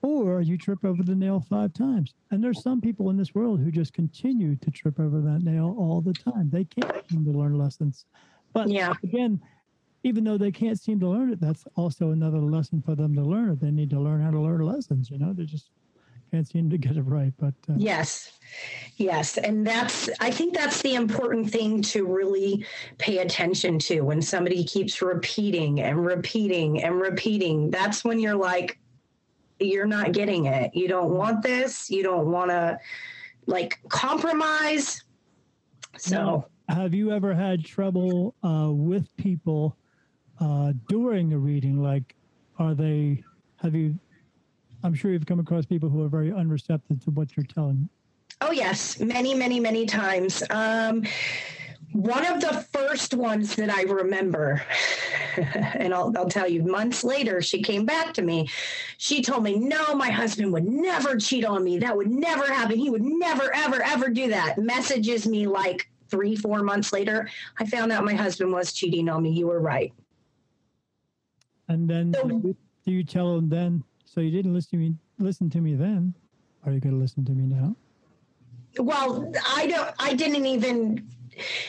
Or 0.03 0.41
you 0.41 0.59
trip 0.59 0.85
over 0.85 1.05
the 1.05 1.15
nail 1.15 1.47
five 1.49 1.75
times. 1.75 2.13
And 2.33 2.43
there's 2.43 2.61
some 2.61 2.81
people 2.81 3.09
in 3.11 3.17
this 3.17 3.37
world 3.37 3.61
who 3.61 3.71
just 3.71 3.93
continue 3.93 4.57
to 4.57 4.71
trip 4.73 4.99
over 4.99 5.21
that 5.21 5.45
nail 5.45 5.77
all 5.79 6.01
the 6.01 6.13
time. 6.13 6.51
They 6.51 6.65
can't 6.65 6.93
seem 7.09 7.25
to 7.27 7.31
learn 7.31 7.57
lessons. 7.57 8.05
But 8.53 8.69
Yeah. 8.69 8.95
again, 9.05 9.41
even 10.03 10.25
though 10.25 10.39
they 10.39 10.51
can't 10.51 10.81
seem 10.81 10.99
to 10.99 11.09
learn 11.09 11.31
it, 11.33 11.41
that's 11.41 11.67
also 11.77 12.11
another 12.11 12.41
lesson 12.41 12.83
for 12.83 12.97
them 12.97 13.15
to 13.15 13.23
learn. 13.23 13.57
They 13.61 13.71
need 13.71 13.91
to 13.91 14.01
learn 14.01 14.21
how 14.21 14.33
to 14.33 14.41
learn 14.41 14.61
lessons. 14.61 15.09
You 15.09 15.19
know, 15.19 15.33
they're 15.33 15.47
just 15.47 15.71
can't 16.35 16.49
seem 16.49 16.69
to 16.69 16.79
get 16.79 16.97
it 16.97 17.03
right. 17.03 17.33
But 17.39 17.55
uh, 17.69 17.75
Yes. 17.77 18.33
Yes. 18.97 19.39
And 19.39 19.65
that's, 19.65 20.11
I 20.21 20.33
think 20.33 20.53
that's 20.53 20.83
the 20.83 20.97
important 20.97 21.49
thing 21.49 21.81
to 21.83 22.05
really 22.07 22.67
pay 22.99 23.19
attention 23.19 23.79
to 23.81 24.01
when 24.01 24.21
somebody 24.21 24.65
keeps 24.65 25.01
repeating 25.01 25.81
and 25.81 26.05
repeating 26.05 26.83
and 26.83 27.01
repeating. 27.01 27.71
That's 27.71 28.05
when 28.05 28.19
you're 28.19 28.35
like, 28.35 28.79
you're 29.61 29.87
not 29.87 30.11
getting 30.11 30.47
it. 30.47 30.75
You 30.75 30.89
don't 30.89 31.11
want 31.11 31.43
this. 31.43 31.89
You 31.89 32.03
don't 32.03 32.27
want 32.27 32.51
to 32.51 32.79
like 33.47 33.79
compromise. 33.89 35.05
So, 35.97 36.47
have 36.69 36.93
you 36.93 37.13
ever 37.13 37.33
had 37.33 37.65
trouble 37.65 38.35
uh, 38.43 38.71
with 38.73 39.17
people 39.17 39.77
uh, 40.41 40.73
during 40.89 41.33
a 41.33 41.39
reading? 41.39 41.81
Like, 41.81 42.17
are 42.59 42.75
they? 42.75 43.23
Have 43.63 43.77
you? 43.77 43.97
I'm 44.85 44.93
sure 44.95 45.11
you've 45.11 45.27
come 45.27 45.41
across 45.41 45.65
people 45.65 45.89
who 45.89 46.03
are 46.03 46.09
very 46.09 46.31
unreceptive 46.31 47.03
to 47.05 47.11
what 47.11 47.37
you're 47.37 47.47
telling. 47.47 47.89
oh, 48.43 48.53
yes, 48.53 49.01
many, 49.01 49.33
many, 49.35 49.59
many 49.59 49.87
times. 49.87 50.43
Um, 50.51 51.05
one 51.93 52.27
of 52.27 52.41
the 52.43 52.67
first 52.73 53.15
ones 53.15 53.55
that 53.57 53.71
I 53.71 53.83
remember, 53.83 54.63
and 55.37 55.95
I'll, 55.95 56.13
I'll 56.19 56.29
tell 56.29 56.47
you, 56.47 56.63
months 56.63 57.03
later, 57.03 57.41
she 57.41 57.63
came 57.63 57.87
back 57.87 58.13
to 58.15 58.23
me. 58.23 58.51
She 58.99 59.23
told 59.23 59.43
me, 59.43 59.59
No, 59.59 59.95
my 59.95 60.11
husband 60.11 60.53
would 60.53 60.67
never 60.67 61.17
cheat 61.17 61.47
on 61.47 61.65
me. 61.65 61.79
That 61.79 61.97
would 61.97 62.11
never 62.11 62.47
happen. 62.53 62.77
He 62.79 62.91
would 62.91 63.03
never, 63.03 63.55
ever, 63.55 63.83
ever 63.83 64.11
do 64.11 64.29
that. 64.29 64.59
Messages 64.59 65.27
me 65.27 65.47
like 65.47 65.89
three, 66.11 66.37
four 66.37 66.63
months 66.63 66.93
later. 66.93 67.31
I 67.59 67.65
found 67.65 67.91
out 67.91 68.05
my 68.05 68.15
husband 68.15 68.53
was 68.53 68.73
cheating 68.75 69.09
on 69.09 69.23
me. 69.23 69.31
You 69.31 69.47
were 69.47 69.61
right. 69.61 69.95
And 71.69 71.89
then 71.89 72.13
So- 72.13 72.29
do 72.29 72.55
you- 72.93 73.05
tell 73.05 73.37
him 73.39 73.49
then? 73.49 73.83
So 74.15 74.21
you 74.21 74.31
didn't 74.31 74.55
listen 74.55 74.71
to 74.71 74.77
me. 74.77 74.95
Listen 75.19 75.51
to 75.51 75.61
me 75.61 75.75
then. 75.75 76.15
Are 76.65 76.71
you 76.71 76.79
going 76.79 76.95
to 76.95 77.01
listen 77.01 77.25
to 77.25 77.33
me 77.33 77.47
now? 77.47 77.75
Well, 78.79 79.33
I 79.57 79.67
don't, 79.67 79.91
I 79.99 80.15
didn't 80.15 80.47
even, 80.47 81.09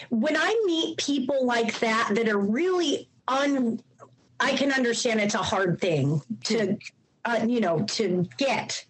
when 0.10 0.38
I 0.38 0.56
meet 0.66 0.98
people 0.98 1.44
like 1.44 1.80
that 1.80 2.12
that 2.14 2.30
are 2.30 2.38
really 2.38 3.10
un, 3.28 3.80
I 4.40 4.56
can 4.56 4.72
understand 4.72 5.22
it's 5.22 5.34
a 5.34 5.40
hard 5.40 5.82
thing 5.82 6.22
to, 6.44 6.78
uh, 7.26 7.46
you 7.48 7.62
know, 7.62 7.82
to 7.82 8.28
get. 8.38 8.86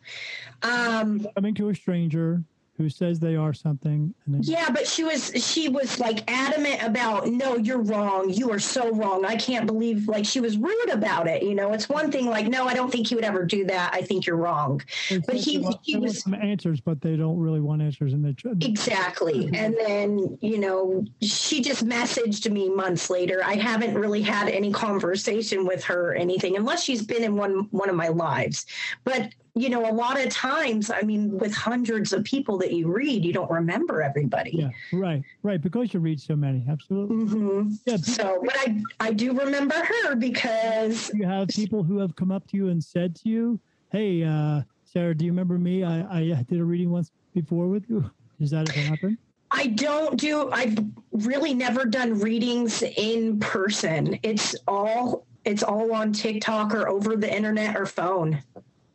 Um, 0.61 1.25
Coming 1.35 1.55
to 1.55 1.69
a 1.69 1.75
stranger 1.75 2.43
who 2.77 2.89
says 2.89 3.19
they 3.19 3.35
are 3.37 3.53
something, 3.53 4.13
and 4.25 4.35
then 4.35 4.41
yeah, 4.43 4.69
but 4.69 4.85
she 4.85 5.03
was, 5.03 5.31
she 5.35 5.69
was 5.69 5.97
like 5.99 6.29
adamant 6.29 6.83
about, 6.83 7.27
no, 7.27 7.55
you're 7.55 7.81
wrong. 7.81 8.29
You 8.29 8.51
are 8.51 8.59
so 8.59 8.91
wrong. 8.91 9.23
I 9.23 9.37
can't 9.37 9.65
believe, 9.65 10.09
like, 10.09 10.25
she 10.25 10.41
was 10.41 10.57
rude 10.57 10.89
about 10.91 11.27
it. 11.27 11.41
You 11.41 11.55
know, 11.55 11.71
it's 11.71 11.87
one 11.87 12.11
thing 12.11 12.25
like, 12.29 12.47
no, 12.47 12.67
I 12.67 12.73
don't 12.73 12.91
think 12.91 13.07
he 13.07 13.15
would 13.15 13.23
ever 13.23 13.45
do 13.45 13.63
that. 13.65 13.93
I 13.93 14.01
think 14.01 14.25
you're 14.25 14.35
wrong. 14.35 14.81
but 15.25 15.35
he- 15.35 15.59
want, 15.59 15.77
he 15.83 15.95
was- 15.95 16.21
some 16.21 16.33
answers, 16.33 16.81
but 16.81 16.99
they 16.99 17.15
don't 17.15 17.39
really 17.39 17.61
want 17.61 17.81
answers, 17.81 18.13
and 18.13 18.25
they. 18.25 18.35
Exactly. 18.61 19.49
And 19.65 19.75
then, 19.79 20.37
you 20.41 20.59
know, 20.59 21.05
she 21.21 21.61
just 21.61 21.85
messaged 21.85 22.51
me 22.51 22.69
months 22.69 23.09
later. 23.09 23.41
I 23.43 23.55
haven't 23.55 23.97
really 23.97 24.21
had 24.21 24.49
any 24.49 24.71
conversation 24.71 25.65
with 25.65 25.83
her 25.85 26.11
or 26.11 26.13
anything, 26.13 26.57
unless 26.57 26.83
she's 26.83 27.01
been 27.03 27.23
in 27.23 27.35
one 27.35 27.67
one 27.71 27.89
of 27.89 27.95
my 27.95 28.09
lives. 28.09 28.65
But 29.05 29.33
you 29.55 29.69
know, 29.69 29.89
a 29.89 29.93
lot 29.93 30.19
of 30.19 30.29
times, 30.29 30.91
I 30.91 31.01
mean, 31.01 31.37
with 31.37 31.53
hundreds 31.53 32.11
of 32.11 32.25
people 32.25 32.57
that 32.57 32.73
you 32.73 32.91
read, 32.91 33.23
you 33.23 33.31
don't 33.31 33.49
remember 33.49 34.01
everybody. 34.01 34.51
Yeah, 34.53 34.69
right, 34.91 35.23
right. 35.43 35.61
Because 35.61 35.93
you 35.93 36.01
read 36.01 36.19
so 36.19 36.35
many, 36.35 36.65
absolutely. 36.69 37.15
hmm 37.15 37.69
Yeah, 37.85 37.95
So, 37.95 38.41
but 38.43 38.55
I 38.57 38.83
I 38.99 39.13
do 39.13 39.31
remember 39.33 39.75
her 39.75 40.15
because 40.15 41.09
you 41.13 41.25
have 41.25 41.47
people 41.47 41.83
who 41.83 41.99
have 41.99 42.15
come 42.17 42.31
up 42.31 42.45
to 42.49 42.57
you 42.57 42.67
and 42.67 42.83
said 42.83 43.15
to 43.17 43.29
you, 43.29 43.59
"Hey, 43.91 44.23
uh, 44.23 44.63
Sarah, 44.83 45.15
do 45.15 45.23
you 45.23 45.31
remember 45.31 45.57
me? 45.57 45.85
I, 45.85 46.19
I 46.19 46.43
did 46.49 46.59
a 46.59 46.65
reading 46.65 46.91
once 46.91 47.11
before 47.33 47.67
with 47.69 47.89
you. 47.89 48.11
Does 48.39 48.51
that 48.51 48.67
ever 48.67 48.83
happen?" 48.83 49.17
I 49.51 49.67
don't 49.67 50.19
do. 50.19 50.51
I've 50.51 50.77
really 51.13 51.53
never 51.53 51.85
done 51.85 52.19
readings 52.19 52.83
in 52.83 53.39
person. 53.39 54.19
It's 54.21 54.53
all 54.67 55.25
it's 55.45 55.63
all 55.63 55.93
on 55.93 56.11
TikTok 56.11 56.73
or 56.73 56.89
over 56.89 57.15
the 57.15 57.33
internet 57.33 57.77
or 57.77 57.85
phone. 57.85 58.43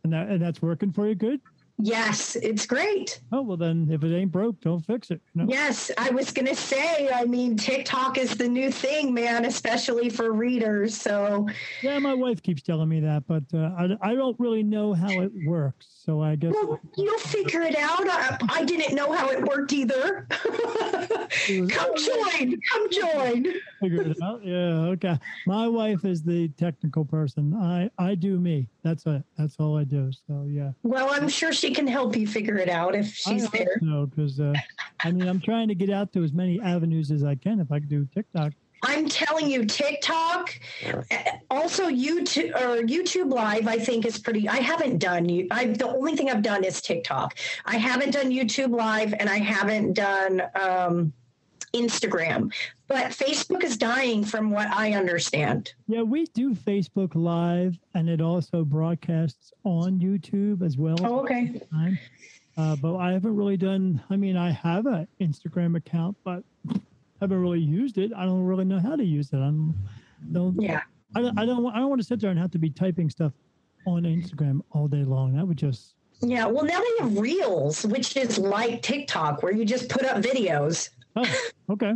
And 0.04 0.12
that 0.12 0.28
and 0.28 0.40
that's 0.40 0.62
working 0.62 0.92
for 0.92 1.06
you 1.06 1.14
good. 1.14 1.40
Yes, 1.82 2.36
it's 2.36 2.66
great. 2.66 3.20
Oh 3.32 3.42
well, 3.42 3.56
then 3.56 3.88
if 3.90 4.04
it 4.04 4.14
ain't 4.14 4.30
broke, 4.30 4.60
don't 4.60 4.84
fix 4.84 5.10
it. 5.10 5.20
You 5.34 5.42
know? 5.42 5.50
Yes, 5.50 5.90
I 5.96 6.10
was 6.10 6.30
going 6.30 6.46
to 6.46 6.54
say, 6.54 7.08
I 7.08 7.24
mean, 7.24 7.56
TikTok 7.56 8.18
is 8.18 8.36
the 8.36 8.48
new 8.48 8.70
thing, 8.70 9.14
man, 9.14 9.46
especially 9.46 10.10
for 10.10 10.32
readers. 10.32 10.96
So, 10.96 11.48
Yeah, 11.82 11.98
my 11.98 12.12
wife 12.12 12.42
keeps 12.42 12.62
telling 12.62 12.88
me 12.88 13.00
that, 13.00 13.26
but 13.26 13.44
uh, 13.54 13.70
I, 13.78 14.10
I 14.10 14.14
don't 14.14 14.38
really 14.38 14.62
know 14.62 14.92
how 14.92 15.20
it 15.20 15.32
works. 15.46 15.86
So 16.04 16.20
I 16.20 16.36
guess 16.36 16.52
well, 16.52 16.80
you'll 16.96 17.18
figure 17.18 17.62
it 17.62 17.76
out. 17.76 18.08
I, 18.08 18.38
I 18.48 18.64
didn't 18.64 18.94
know 18.94 19.12
how 19.12 19.30
it 19.30 19.42
worked 19.42 19.72
either. 19.72 20.26
come 20.30 21.96
join, 21.96 22.60
come 22.70 22.90
join. 22.90 23.46
Figure 23.80 24.02
it 24.02 24.22
out. 24.22 24.44
Yeah, 24.44 24.90
okay. 24.94 25.18
My 25.46 25.66
wife 25.66 26.04
is 26.04 26.22
the 26.22 26.48
technical 26.50 27.04
person. 27.04 27.54
I 27.54 27.90
I 27.98 28.14
do 28.14 28.38
me. 28.38 28.68
That's 28.82 29.06
it. 29.06 29.22
That's 29.36 29.56
all 29.58 29.76
I 29.76 29.84
do. 29.84 30.10
So 30.26 30.46
yeah. 30.48 30.72
Well, 30.82 31.10
I'm 31.10 31.28
sure 31.28 31.52
she 31.52 31.72
can 31.72 31.86
help 31.86 32.16
you 32.16 32.26
figure 32.26 32.56
it 32.58 32.68
out 32.68 32.94
if 32.94 33.14
she's 33.14 33.46
I 33.46 33.48
there. 33.48 33.78
No, 33.80 34.06
because 34.06 34.40
uh, 34.40 34.52
I 35.04 35.10
mean 35.10 35.28
I'm 35.28 35.40
trying 35.40 35.68
to 35.68 35.74
get 35.74 35.90
out 35.90 36.12
to 36.12 36.22
as 36.22 36.32
many 36.32 36.60
avenues 36.60 37.10
as 37.10 37.24
I 37.24 37.34
can. 37.34 37.60
If 37.60 37.72
I 37.72 37.80
could 37.80 37.88
do 37.88 38.06
TikTok, 38.14 38.52
I'm 38.82 39.08
telling 39.08 39.50
you, 39.50 39.66
TikTok, 39.66 40.58
uh, 40.86 41.16
also 41.50 41.88
YouTube 41.88 42.54
or 42.54 42.82
YouTube 42.82 43.32
Live. 43.32 43.68
I 43.68 43.78
think 43.78 44.06
is 44.06 44.18
pretty. 44.18 44.48
I 44.48 44.56
haven't 44.56 44.98
done 44.98 45.28
you. 45.28 45.48
I 45.50 45.66
the 45.66 45.88
only 45.88 46.16
thing 46.16 46.30
I've 46.30 46.42
done 46.42 46.64
is 46.64 46.80
TikTok. 46.80 47.38
I 47.66 47.76
haven't 47.76 48.12
done 48.12 48.30
YouTube 48.30 48.74
Live, 48.74 49.14
and 49.18 49.28
I 49.28 49.38
haven't 49.38 49.94
done 49.94 50.42
um, 50.60 51.12
Instagram. 51.72 52.52
But 52.88 53.06
Facebook 53.12 53.62
is 53.62 53.76
dying, 53.76 54.24
from 54.24 54.50
what 54.50 54.68
I 54.70 54.92
understand. 54.94 55.72
yeah, 55.86 56.02
we 56.02 56.24
do 56.26 56.54
Facebook 56.54 57.14
Live, 57.14 57.78
and 57.94 58.08
it 58.08 58.20
also 58.20 58.64
broadcasts 58.64 59.52
on 59.64 59.98
YouTube 60.00 60.62
as 60.64 60.76
well. 60.76 60.96
Oh, 61.04 61.20
okay. 61.20 61.60
Uh, 62.56 62.76
but 62.76 62.96
I 62.96 63.12
haven't 63.12 63.36
really 63.36 63.56
done. 63.56 64.02
I 64.10 64.16
mean, 64.16 64.36
I 64.36 64.50
have 64.50 64.86
an 64.86 65.06
Instagram 65.20 65.76
account, 65.76 66.16
but 66.24 66.42
haven't 67.20 67.40
really 67.40 67.60
used 67.60 67.96
it. 67.98 68.12
I 68.16 68.24
don't 68.26 68.44
really 68.44 68.64
know 68.64 68.80
how 68.80 68.96
to 68.96 69.04
use 69.04 69.32
it. 69.32 69.38
I 69.38 69.52
don't. 70.32 70.56
Yeah. 70.60 70.80
I, 71.14 71.22
don't- 71.22 71.38
I 71.38 71.46
don't. 71.46 71.66
I 71.66 71.78
don't 71.78 71.88
want 71.88 72.00
to 72.00 72.06
sit 72.06 72.20
there 72.20 72.30
and 72.30 72.38
have 72.38 72.50
to 72.52 72.58
be 72.58 72.70
typing 72.70 73.08
stuff 73.08 73.32
on 73.86 74.02
Instagram 74.02 74.60
all 74.72 74.88
day 74.88 75.04
long. 75.04 75.34
That 75.36 75.46
would 75.46 75.56
just. 75.58 75.94
Yeah. 76.22 76.46
Well, 76.46 76.64
now 76.64 76.80
they 76.80 77.04
have 77.04 77.16
Reels, 77.18 77.86
which 77.86 78.16
is 78.16 78.36
like 78.38 78.82
TikTok, 78.82 79.42
where 79.42 79.52
you 79.52 79.64
just 79.64 79.88
put 79.88 80.04
up 80.04 80.18
videos. 80.22 80.90
Oh, 81.20 81.74
okay. 81.74 81.92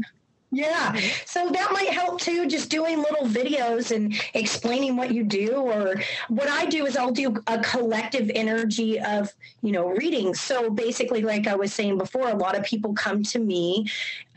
Yeah. 0.50 0.96
So 1.26 1.50
that 1.50 1.72
might 1.72 1.88
help 1.88 2.20
too, 2.20 2.46
just 2.46 2.70
doing 2.70 2.98
little 2.98 3.26
videos 3.26 3.90
and 3.90 4.14
explaining 4.34 4.96
what 4.96 5.10
you 5.12 5.24
do. 5.24 5.54
Or 5.54 6.00
what 6.28 6.48
I 6.48 6.66
do 6.66 6.86
is 6.86 6.96
I'll 6.96 7.10
do 7.10 7.42
a 7.48 7.58
collective 7.58 8.30
energy 8.34 9.00
of, 9.00 9.32
you 9.62 9.72
know, 9.72 9.88
readings. 9.88 10.40
So 10.40 10.70
basically, 10.70 11.22
like 11.22 11.48
I 11.48 11.56
was 11.56 11.74
saying 11.74 11.98
before, 11.98 12.28
a 12.28 12.36
lot 12.36 12.56
of 12.56 12.62
people 12.64 12.94
come 12.94 13.24
to 13.24 13.40
me 13.40 13.90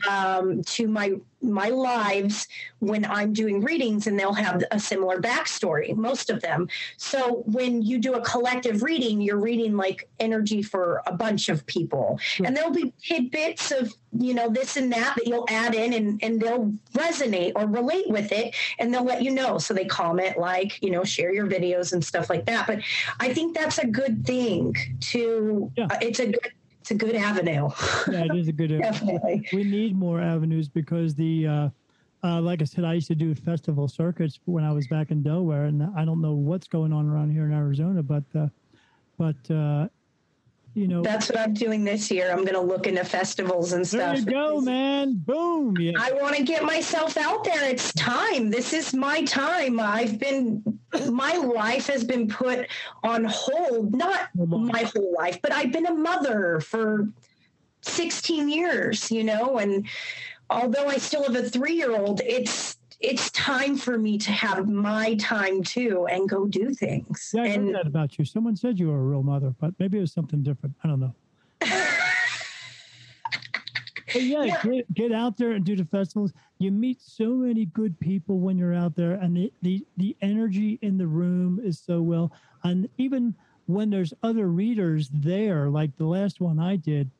um, 0.08 0.62
to 0.64 0.88
my 0.88 1.14
my 1.40 1.68
lives 1.68 2.48
when 2.80 3.04
I'm 3.04 3.32
doing 3.32 3.60
readings 3.62 4.08
and 4.08 4.18
they'll 4.18 4.32
have 4.32 4.64
a 4.72 4.80
similar 4.80 5.20
backstory, 5.20 5.94
most 5.94 6.30
of 6.30 6.40
them. 6.40 6.68
So 6.96 7.44
when 7.46 7.80
you 7.80 7.98
do 7.98 8.14
a 8.14 8.20
collective 8.22 8.82
reading, 8.82 9.20
you're 9.20 9.38
reading 9.38 9.76
like 9.76 10.08
energy 10.18 10.62
for 10.62 11.00
a 11.06 11.12
bunch 11.12 11.48
of 11.48 11.64
people. 11.66 12.18
And 12.44 12.56
there'll 12.56 12.72
be 12.72 12.92
tidbits 13.00 13.70
of, 13.70 13.94
you 14.18 14.34
know, 14.34 14.48
this 14.48 14.76
and 14.76 14.92
that 14.92 15.14
that 15.16 15.28
you'll 15.28 15.46
add 15.48 15.76
in 15.76 15.92
and, 15.92 16.18
and 16.24 16.40
they'll 16.40 16.72
resonate 16.94 17.52
or 17.54 17.66
relate 17.68 18.08
with 18.08 18.32
it 18.32 18.56
and 18.80 18.92
they'll 18.92 19.04
let 19.04 19.22
you 19.22 19.30
know. 19.30 19.58
So 19.58 19.74
they 19.74 19.84
comment, 19.84 20.38
like, 20.38 20.82
you 20.82 20.90
know, 20.90 21.04
share 21.04 21.32
your 21.32 21.46
videos 21.46 21.92
and 21.92 22.04
stuff 22.04 22.28
like 22.28 22.46
that. 22.46 22.66
But 22.66 22.80
I 23.20 23.32
think 23.32 23.56
that's 23.56 23.78
a 23.78 23.86
good 23.86 24.26
thing 24.26 24.74
to, 25.00 25.70
Yeah. 25.76 25.86
uh, 25.88 25.98
it's 26.00 26.18
a 26.18 26.26
good, 26.26 26.52
it's 26.90 27.02
a 27.02 27.06
good 27.06 27.14
avenue. 27.14 27.68
Yeah, 28.10 28.24
it 28.24 28.36
is 28.36 28.48
a 28.48 28.52
good. 28.52 28.68
Definitely. 28.80 29.46
we 29.52 29.64
need 29.64 29.96
more 29.96 30.20
avenues 30.20 30.68
because 30.68 31.14
the. 31.14 31.46
Uh, 31.46 31.68
uh, 32.24 32.40
like 32.40 32.60
I 32.60 32.64
said, 32.64 32.82
I 32.82 32.94
used 32.94 33.06
to 33.08 33.14
do 33.14 33.32
festival 33.32 33.86
circuits 33.86 34.40
when 34.44 34.64
I 34.64 34.72
was 34.72 34.88
back 34.88 35.12
in 35.12 35.22
Delaware, 35.22 35.66
and 35.66 35.84
I 35.96 36.04
don't 36.04 36.20
know 36.20 36.32
what's 36.32 36.66
going 36.66 36.92
on 36.92 37.08
around 37.08 37.30
here 37.30 37.44
in 37.44 37.52
Arizona, 37.52 38.02
but 38.02 38.24
uh, 38.34 38.48
but 39.18 39.36
uh, 39.54 39.86
you 40.78 40.86
know, 40.86 41.02
That's 41.02 41.28
what 41.28 41.38
I'm 41.38 41.54
doing 41.54 41.84
this 41.84 42.10
year. 42.10 42.30
I'm 42.30 42.44
going 42.44 42.54
to 42.54 42.60
look 42.60 42.86
into 42.86 43.04
festivals 43.04 43.72
and 43.72 43.84
there 43.84 44.16
stuff. 44.16 44.18
you 44.18 44.32
go, 44.32 44.60
man. 44.60 45.14
Boom. 45.14 45.76
Yeah. 45.76 45.92
I 45.98 46.12
want 46.12 46.36
to 46.36 46.44
get 46.44 46.62
myself 46.64 47.16
out 47.16 47.42
there. 47.42 47.68
It's 47.68 47.92
time. 47.94 48.50
This 48.50 48.72
is 48.72 48.94
my 48.94 49.24
time. 49.24 49.80
I've 49.80 50.20
been, 50.20 50.62
my 51.10 51.34
life 51.34 51.88
has 51.88 52.04
been 52.04 52.28
put 52.28 52.68
on 53.02 53.24
hold. 53.24 53.94
Not 53.94 54.28
oh, 54.38 54.46
my 54.46 54.84
whole 54.94 55.12
life, 55.12 55.40
but 55.42 55.52
I've 55.52 55.72
been 55.72 55.86
a 55.86 55.94
mother 55.94 56.60
for 56.60 57.08
16 57.82 58.48
years, 58.48 59.10
you 59.10 59.24
know, 59.24 59.58
and 59.58 59.86
although 60.48 60.86
I 60.86 60.98
still 60.98 61.24
have 61.24 61.36
a 61.36 61.48
three 61.48 61.74
year 61.74 61.94
old, 61.94 62.20
it's, 62.24 62.77
it's 63.00 63.30
time 63.30 63.76
for 63.76 63.96
me 63.96 64.18
to 64.18 64.32
have 64.32 64.68
my 64.68 65.14
time 65.16 65.62
too 65.62 66.06
and 66.10 66.28
go 66.28 66.46
do 66.46 66.74
things. 66.74 67.30
Yeah, 67.32 67.42
I 67.42 67.48
heard 67.50 67.74
that 67.74 67.86
about 67.86 68.18
you. 68.18 68.24
Someone 68.24 68.56
said 68.56 68.78
you 68.78 68.88
were 68.88 68.98
a 68.98 69.02
real 69.02 69.22
mother, 69.22 69.54
but 69.60 69.72
maybe 69.78 69.98
it 69.98 70.00
was 70.00 70.12
something 70.12 70.42
different. 70.42 70.74
I 70.82 70.88
don't 70.88 71.00
know. 71.00 71.14
Yeah, 74.14 74.44
Yeah. 74.44 74.62
Get, 74.62 74.94
get 74.94 75.12
out 75.12 75.36
there 75.36 75.52
and 75.52 75.64
do 75.64 75.76
the 75.76 75.84
festivals. 75.84 76.32
You 76.58 76.72
meet 76.72 77.00
so 77.00 77.34
many 77.34 77.66
good 77.66 77.98
people 78.00 78.40
when 78.40 78.56
you're 78.56 78.74
out 78.74 78.96
there, 78.96 79.12
and 79.12 79.36
the, 79.36 79.52
the, 79.62 79.84
the 79.98 80.16
energy 80.22 80.78
in 80.80 80.96
the 80.96 81.06
room 81.06 81.60
is 81.62 81.78
so 81.78 82.00
well. 82.00 82.32
And 82.64 82.88
even 82.96 83.34
when 83.66 83.90
there's 83.90 84.14
other 84.22 84.48
readers 84.48 85.10
there, 85.12 85.68
like 85.68 85.96
the 85.96 86.06
last 86.06 86.40
one 86.40 86.58
I 86.58 86.76
did, 86.76 87.10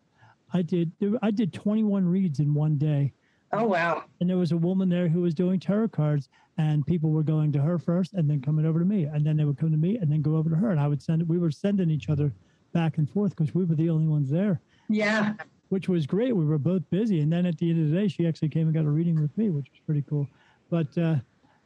I 0.52 0.62
did 0.62 0.90
I 1.20 1.30
did 1.30 1.52
21 1.52 2.08
reads 2.08 2.40
in 2.40 2.54
one 2.54 2.78
day 2.78 3.12
oh, 3.52 3.64
wow. 3.64 4.04
and 4.20 4.28
there 4.28 4.36
was 4.36 4.52
a 4.52 4.56
woman 4.56 4.88
there 4.88 5.08
who 5.08 5.22
was 5.22 5.34
doing 5.34 5.58
tarot 5.60 5.88
cards 5.88 6.28
and 6.58 6.84
people 6.84 7.10
were 7.10 7.22
going 7.22 7.52
to 7.52 7.60
her 7.60 7.78
first 7.78 8.14
and 8.14 8.28
then 8.28 8.42
coming 8.42 8.66
over 8.66 8.80
to 8.80 8.84
me. 8.84 9.04
And 9.04 9.24
then 9.24 9.36
they 9.36 9.44
would 9.44 9.58
come 9.58 9.70
to 9.70 9.78
me 9.78 9.96
and 9.96 10.10
then 10.10 10.22
go 10.22 10.36
over 10.36 10.50
to 10.50 10.56
her. 10.56 10.70
And 10.70 10.80
i 10.80 10.88
would 10.88 11.00
send 11.00 11.26
we 11.28 11.38
were 11.38 11.52
sending 11.52 11.88
each 11.88 12.08
other 12.08 12.32
back 12.72 12.98
and 12.98 13.08
forth 13.08 13.34
because 13.36 13.54
we 13.54 13.64
were 13.64 13.76
the 13.76 13.88
only 13.88 14.08
ones 14.08 14.28
there. 14.28 14.60
Yeah. 14.88 15.34
which 15.68 15.88
was 15.88 16.06
great. 16.06 16.34
We 16.34 16.44
were 16.44 16.58
both 16.58 16.82
busy. 16.90 17.20
And 17.20 17.32
then 17.32 17.46
at 17.46 17.58
the 17.58 17.70
end 17.70 17.80
of 17.80 17.90
the 17.90 17.96
day 17.96 18.08
she 18.08 18.26
actually 18.26 18.48
came 18.48 18.66
and 18.66 18.74
got 18.74 18.84
a 18.84 18.90
reading 18.90 19.20
with 19.20 19.36
me 19.38 19.50
which 19.50 19.68
was 19.70 19.80
pretty 19.86 20.04
cool. 20.08 20.26
But 20.68 20.98
uh 20.98 21.16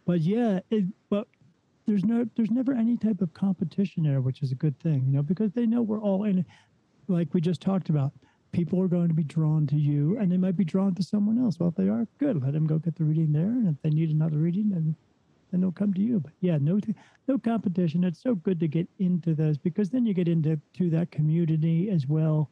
but 0.04 0.20
yeah 0.20 0.60
it 0.70 0.84
but 1.08 1.26
there's 1.86 2.04
no 2.04 2.26
there's 2.36 2.50
never 2.50 2.74
any 2.74 2.96
type 2.96 3.22
of 3.22 3.32
competition 3.34 4.02
there 4.02 4.20
which 4.20 4.42
is 4.42 4.52
a 4.52 4.54
good 4.54 4.78
thing 4.80 5.04
you 5.06 5.12
know 5.12 5.22
because 5.22 5.52
they 5.52 5.66
know 5.66 5.80
we're 5.80 6.02
all 6.02 6.24
in 6.24 6.40
it. 6.40 6.46
Like 7.08 7.32
we 7.32 7.40
just 7.40 7.62
talked 7.62 7.88
about 7.88 8.12
people 8.52 8.80
are 8.80 8.88
going 8.88 9.08
to 9.08 9.14
be 9.14 9.24
drawn 9.24 9.66
to 9.66 9.76
you 9.76 10.18
and 10.18 10.30
they 10.30 10.36
might 10.36 10.56
be 10.56 10.64
drawn 10.64 10.94
to 10.94 11.02
someone 11.02 11.38
else. 11.38 11.58
Well, 11.58 11.70
if 11.70 11.74
they 11.74 11.88
are, 11.88 12.06
good. 12.18 12.42
Let 12.42 12.52
them 12.52 12.66
go 12.66 12.78
get 12.78 12.96
the 12.96 13.04
reading 13.04 13.32
there. 13.32 13.46
And 13.46 13.68
if 13.68 13.82
they 13.82 13.90
need 13.90 14.10
another 14.10 14.36
reading, 14.36 14.70
then, 14.70 14.94
then 15.50 15.60
they'll 15.60 15.72
come 15.72 15.94
to 15.94 16.00
you. 16.00 16.20
But 16.20 16.32
yeah, 16.40 16.58
no, 16.60 16.78
no 17.26 17.38
competition. 17.38 18.04
It's 18.04 18.22
so 18.22 18.34
good 18.34 18.60
to 18.60 18.68
get 18.68 18.88
into 18.98 19.34
those 19.34 19.58
because 19.58 19.90
then 19.90 20.06
you 20.06 20.14
get 20.14 20.28
into 20.28 20.60
to 20.74 20.90
that 20.90 21.10
community 21.10 21.90
as 21.90 22.06
well. 22.06 22.50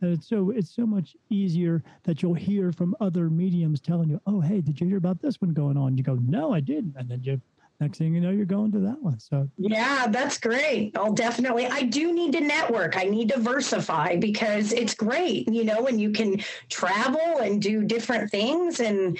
And 0.00 0.12
it's 0.14 0.28
so 0.28 0.50
it's 0.50 0.74
so 0.74 0.84
much 0.84 1.16
easier 1.30 1.82
that 2.02 2.22
you'll 2.22 2.34
hear 2.34 2.72
from 2.72 2.96
other 3.00 3.30
mediums 3.30 3.80
telling 3.80 4.10
you, 4.10 4.20
"Oh, 4.26 4.40
hey, 4.40 4.60
did 4.60 4.80
you 4.80 4.88
hear 4.88 4.96
about 4.96 5.22
this 5.22 5.40
one 5.40 5.52
going 5.52 5.76
on?" 5.76 5.96
You 5.96 6.02
go, 6.02 6.16
"No, 6.16 6.52
I 6.52 6.58
didn't," 6.58 6.96
and 6.96 7.08
then 7.08 7.22
you 7.22 7.40
next 7.82 7.98
thing 7.98 8.14
you 8.14 8.20
know, 8.20 8.30
you're 8.30 8.46
going 8.46 8.72
to 8.72 8.78
that 8.80 9.02
one. 9.02 9.18
So 9.18 9.48
Yeah, 9.58 10.06
that's 10.08 10.38
great. 10.38 10.96
I'll 10.96 11.12
definitely. 11.12 11.66
I 11.66 11.82
do 11.82 12.12
need 12.12 12.32
to 12.32 12.40
network. 12.40 12.96
I 12.96 13.04
need 13.04 13.28
to 13.30 13.36
diversify 13.36 14.16
because 14.16 14.72
it's 14.72 14.94
great, 14.94 15.48
you 15.48 15.64
know, 15.64 15.86
and 15.86 16.00
you 16.00 16.10
can 16.10 16.40
travel 16.68 17.38
and 17.40 17.60
do 17.60 17.82
different 17.82 18.30
things. 18.30 18.80
And 18.80 19.18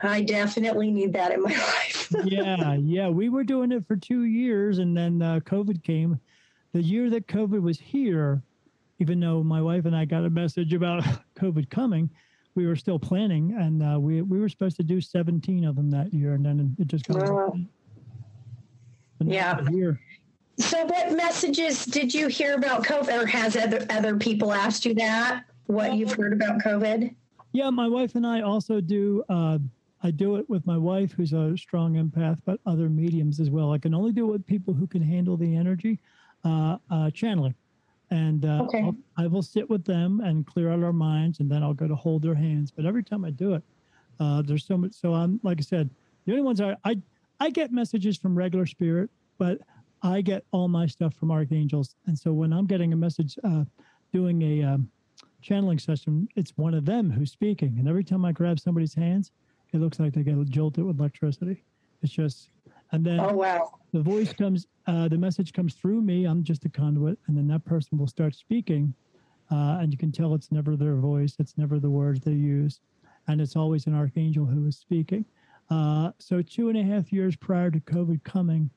I 0.00 0.22
definitely 0.22 0.90
need 0.90 1.12
that 1.14 1.32
in 1.32 1.42
my 1.42 1.50
life. 1.50 2.12
yeah, 2.24 2.74
yeah. 2.74 3.08
We 3.08 3.28
were 3.28 3.44
doing 3.44 3.72
it 3.72 3.86
for 3.86 3.96
two 3.96 4.24
years, 4.24 4.78
and 4.78 4.96
then 4.96 5.22
uh, 5.22 5.40
COVID 5.40 5.82
came. 5.82 6.20
The 6.72 6.82
year 6.82 7.10
that 7.10 7.26
COVID 7.26 7.62
was 7.62 7.78
here, 7.78 8.42
even 8.98 9.20
though 9.20 9.42
my 9.42 9.62
wife 9.62 9.84
and 9.86 9.96
I 9.96 10.04
got 10.04 10.24
a 10.24 10.30
message 10.30 10.74
about 10.74 11.04
COVID 11.38 11.70
coming, 11.70 12.10
we 12.54 12.66
were 12.66 12.76
still 12.76 12.98
planning, 12.98 13.56
and 13.58 13.82
uh, 13.82 13.98
we 13.98 14.22
we 14.22 14.38
were 14.38 14.48
supposed 14.48 14.76
to 14.76 14.84
do 14.84 15.00
17 15.00 15.64
of 15.64 15.76
them 15.76 15.90
that 15.90 16.12
year, 16.12 16.34
and 16.34 16.44
then 16.44 16.76
it 16.78 16.86
just 16.86 17.06
got. 17.06 17.16
Wow. 17.16 17.56
Yeah. 19.20 19.68
Here. 19.70 20.00
So, 20.58 20.84
what 20.84 21.12
messages 21.12 21.84
did 21.84 22.14
you 22.14 22.28
hear 22.28 22.54
about 22.54 22.84
COVID, 22.84 23.22
or 23.22 23.26
has 23.26 23.56
other 23.56 23.84
other 23.90 24.16
people 24.16 24.52
asked 24.52 24.84
you 24.84 24.94
that? 24.94 25.44
What 25.66 25.94
you've 25.94 26.12
heard 26.12 26.32
about 26.32 26.60
COVID? 26.60 27.14
Yeah, 27.52 27.70
my 27.70 27.88
wife 27.88 28.14
and 28.14 28.26
I 28.26 28.42
also 28.42 28.80
do. 28.80 29.24
Uh, 29.28 29.58
I 30.02 30.10
do 30.10 30.36
it 30.36 30.48
with 30.50 30.66
my 30.66 30.76
wife, 30.76 31.12
who's 31.12 31.32
a 31.32 31.56
strong 31.56 31.94
empath, 31.94 32.38
but 32.44 32.60
other 32.66 32.90
mediums 32.90 33.40
as 33.40 33.48
well. 33.48 33.72
I 33.72 33.78
can 33.78 33.94
only 33.94 34.12
do 34.12 34.28
it 34.28 34.32
with 34.32 34.46
people 34.46 34.74
who 34.74 34.86
can 34.86 35.00
handle 35.00 35.36
the 35.36 35.56
energy, 35.56 35.98
uh, 36.44 36.76
uh, 36.90 37.10
channeling. 37.10 37.54
And 38.10 38.44
uh, 38.44 38.64
Okay. 38.64 38.92
I 39.16 39.26
will 39.26 39.42
sit 39.42 39.68
with 39.70 39.82
them 39.84 40.20
and 40.20 40.46
clear 40.46 40.70
out 40.70 40.82
our 40.82 40.92
minds, 40.92 41.40
and 41.40 41.50
then 41.50 41.62
I'll 41.62 41.74
go 41.74 41.88
to 41.88 41.96
hold 41.96 42.20
their 42.20 42.34
hands. 42.34 42.70
But 42.70 42.84
every 42.84 43.02
time 43.02 43.24
I 43.24 43.30
do 43.30 43.54
it, 43.54 43.62
uh, 44.20 44.42
there's 44.42 44.66
so 44.66 44.76
much. 44.76 44.92
So 44.92 45.14
I'm 45.14 45.40
like 45.42 45.58
I 45.58 45.62
said, 45.62 45.88
the 46.26 46.32
only 46.32 46.44
ones 46.44 46.60
I 46.60 46.76
I 46.84 46.96
I 47.40 47.50
get 47.50 47.72
messages 47.72 48.16
from 48.16 48.36
regular 48.36 48.66
spirit, 48.66 49.10
but 49.38 49.58
I 50.02 50.20
get 50.20 50.44
all 50.52 50.68
my 50.68 50.86
stuff 50.86 51.14
from 51.14 51.30
archangels. 51.30 51.94
And 52.06 52.18
so 52.18 52.32
when 52.32 52.52
I'm 52.52 52.66
getting 52.66 52.92
a 52.92 52.96
message, 52.96 53.38
uh, 53.44 53.64
doing 54.12 54.42
a 54.42 54.62
um, 54.62 54.90
channeling 55.42 55.78
session, 55.78 56.28
it's 56.36 56.52
one 56.56 56.74
of 56.74 56.84
them 56.84 57.10
who's 57.10 57.32
speaking. 57.32 57.76
And 57.78 57.88
every 57.88 58.04
time 58.04 58.24
I 58.24 58.32
grab 58.32 58.60
somebody's 58.60 58.94
hands, 58.94 59.32
it 59.72 59.80
looks 59.80 59.98
like 59.98 60.12
they 60.12 60.22
get 60.22 60.36
jolted 60.48 60.84
with 60.84 60.98
electricity. 61.00 61.64
It's 62.02 62.12
just, 62.12 62.50
and 62.92 63.04
then 63.04 63.18
Oh 63.18 63.32
wow! 63.32 63.72
the 63.92 64.00
voice 64.00 64.32
comes, 64.32 64.66
uh, 64.86 65.08
the 65.08 65.18
message 65.18 65.52
comes 65.52 65.74
through 65.74 66.02
me. 66.02 66.26
I'm 66.26 66.44
just 66.44 66.64
a 66.64 66.68
conduit, 66.68 67.18
and 67.26 67.36
then 67.36 67.48
that 67.48 67.64
person 67.64 67.98
will 67.98 68.06
start 68.06 68.34
speaking, 68.34 68.94
uh, 69.50 69.78
and 69.80 69.90
you 69.90 69.98
can 69.98 70.12
tell 70.12 70.34
it's 70.34 70.52
never 70.52 70.76
their 70.76 70.96
voice, 70.96 71.34
it's 71.38 71.56
never 71.56 71.80
the 71.80 71.90
words 71.90 72.20
they 72.20 72.32
use, 72.32 72.80
and 73.26 73.40
it's 73.40 73.56
always 73.56 73.86
an 73.86 73.94
archangel 73.94 74.44
who 74.44 74.66
is 74.66 74.76
speaking. 74.76 75.24
Uh, 75.70 76.12
so 76.18 76.42
two 76.42 76.68
and 76.68 76.78
a 76.78 76.82
half 76.82 77.12
years 77.12 77.36
prior 77.36 77.70
to 77.70 77.80
COVID 77.80 78.22
coming, 78.24 78.70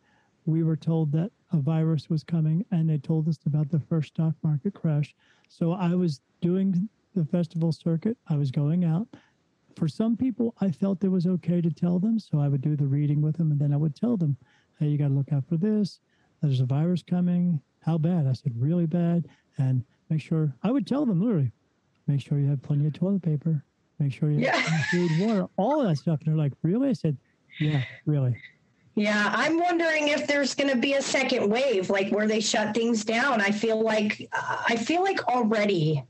we 0.45 0.63
were 0.63 0.77
told 0.77 1.11
that 1.11 1.31
a 1.51 1.57
virus 1.57 2.09
was 2.09 2.23
coming, 2.23 2.65
and 2.71 2.89
they 2.89 2.97
told 2.97 3.27
us 3.27 3.39
about 3.45 3.69
the 3.69 3.79
first 3.79 4.09
stock 4.09 4.33
market 4.43 4.73
crash. 4.73 5.13
So 5.49 5.73
I 5.73 5.95
was 5.95 6.21
doing 6.41 6.89
the 7.15 7.25
festival 7.25 7.71
circuit. 7.71 8.17
I 8.27 8.35
was 8.35 8.51
going 8.51 8.85
out. 8.85 9.07
For 9.75 9.87
some 9.87 10.17
people, 10.17 10.55
I 10.59 10.71
felt 10.71 11.03
it 11.03 11.09
was 11.09 11.27
okay 11.27 11.61
to 11.61 11.69
tell 11.69 11.99
them, 11.99 12.19
so 12.19 12.39
I 12.39 12.47
would 12.47 12.61
do 12.61 12.75
the 12.75 12.87
reading 12.87 13.21
with 13.21 13.37
them, 13.37 13.51
and 13.51 13.59
then 13.59 13.73
I 13.73 13.77
would 13.77 13.95
tell 13.95 14.17
them, 14.17 14.37
"Hey, 14.79 14.87
you 14.87 14.97
got 14.97 15.09
to 15.09 15.13
look 15.13 15.31
out 15.31 15.45
for 15.45 15.57
this. 15.57 15.99
There's 16.41 16.61
a 16.61 16.65
virus 16.65 17.03
coming. 17.03 17.61
How 17.81 17.97
bad?" 17.97 18.27
I 18.27 18.33
said, 18.33 18.59
"Really 18.59 18.85
bad." 18.87 19.27
And 19.57 19.83
make 20.09 20.21
sure 20.21 20.53
I 20.63 20.71
would 20.71 20.87
tell 20.87 21.05
them 21.05 21.21
literally, 21.21 21.51
make 22.07 22.21
sure 22.21 22.39
you 22.39 22.47
have 22.47 22.61
plenty 22.61 22.87
of 22.87 22.93
toilet 22.93 23.21
paper. 23.21 23.63
Make 23.99 24.13
sure 24.13 24.29
you 24.29 24.39
Yeah. 24.39 24.61
food, 24.91 25.11
water, 25.19 25.47
all 25.57 25.81
of 25.81 25.87
that 25.87 25.97
stuff. 25.97 26.19
And 26.19 26.27
they're 26.27 26.37
like, 26.37 26.53
"Really?" 26.61 26.89
I 26.89 26.93
said, 26.93 27.17
"Yeah, 27.59 27.81
really." 28.05 28.35
Yeah, 28.95 29.31
I'm 29.35 29.59
wondering 29.59 30.07
if 30.07 30.25
there's 30.25 30.55
going 30.55 30.71
to 30.71 30.77
be 30.77 30.93
a 30.93 31.01
second 31.01 31.49
wave, 31.49 31.89
like 31.89 32.11
where 32.11 32.27
they 32.27 32.39
shut 32.39 32.73
things 32.73 33.05
down. 33.05 33.41
I 33.41 33.51
feel 33.51 33.81
like 33.81 34.27
I 34.33 34.75
feel 34.75 35.03
like 35.03 35.27
already 35.27 36.03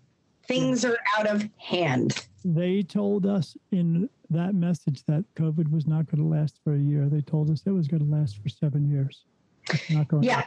things 0.48 0.86
are 0.86 0.98
out 1.18 1.28
of 1.28 1.50
hand. 1.58 2.28
They 2.46 2.84
told 2.84 3.26
us 3.26 3.58
in 3.72 4.10
that 4.30 4.56
message 4.56 5.04
that 5.06 5.26
COVID 5.36 5.70
was 5.70 5.86
not 5.86 6.06
going 6.10 6.24
to 6.24 6.30
last 6.30 6.60
for 6.64 6.76
a 6.76 6.80
year. 6.80 7.10
They 7.10 7.22
told 7.22 7.50
us 7.50 7.64
it 7.66 7.72
was 7.72 7.88
going 7.88 8.06
to 8.06 8.10
last 8.10 8.42
for 8.42 8.48
seven 8.48 8.90
years. 8.90 9.26
It's 9.70 9.90
not 9.90 10.08
going. 10.08 10.24
Yeah. 10.24 10.44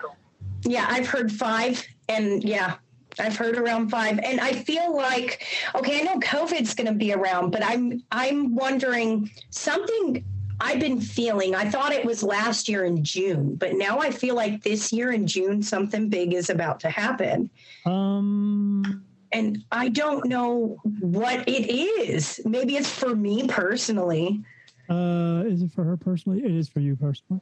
Yeah, 0.64 0.86
I've 0.88 1.06
heard 1.06 1.30
five, 1.30 1.86
and 2.08 2.42
yeah, 2.42 2.76
I've 3.20 3.36
heard 3.36 3.56
around 3.56 3.88
five, 3.90 4.18
and 4.18 4.40
I 4.40 4.52
feel 4.52 4.94
like 4.96 5.46
okay, 5.74 6.00
I 6.00 6.02
know 6.02 6.18
COVID's 6.20 6.74
going 6.74 6.86
to 6.88 6.92
be 6.94 7.12
around, 7.12 7.50
but 7.50 7.62
I'm 7.64 8.02
I'm 8.10 8.54
wondering 8.54 9.30
something. 9.50 10.24
I've 10.62 10.78
been 10.80 11.00
feeling. 11.00 11.54
I 11.54 11.70
thought 11.70 11.92
it 11.92 12.04
was 12.04 12.22
last 12.22 12.68
year 12.68 12.84
in 12.84 13.02
June, 13.02 13.54
but 13.54 13.74
now 13.76 13.98
I 13.98 14.10
feel 14.10 14.34
like 14.34 14.62
this 14.62 14.92
year 14.92 15.10
in 15.12 15.26
June 15.26 15.62
something 15.62 16.10
big 16.10 16.34
is 16.34 16.50
about 16.50 16.80
to 16.80 16.90
happen, 16.90 17.48
Um, 17.86 19.04
and 19.32 19.64
I 19.72 19.88
don't 19.88 20.26
know 20.26 20.76
what 21.00 21.48
it 21.48 21.70
is. 21.70 22.40
Maybe 22.44 22.76
it's 22.76 22.90
for 22.90 23.14
me 23.16 23.46
personally. 23.48 24.42
uh, 24.90 25.44
is 25.46 25.62
it 25.62 25.70
for 25.72 25.84
her 25.84 25.96
personally? 25.96 26.40
It 26.44 26.50
is 26.50 26.68
for 26.68 26.80
you 26.80 26.94
personally. 26.96 27.40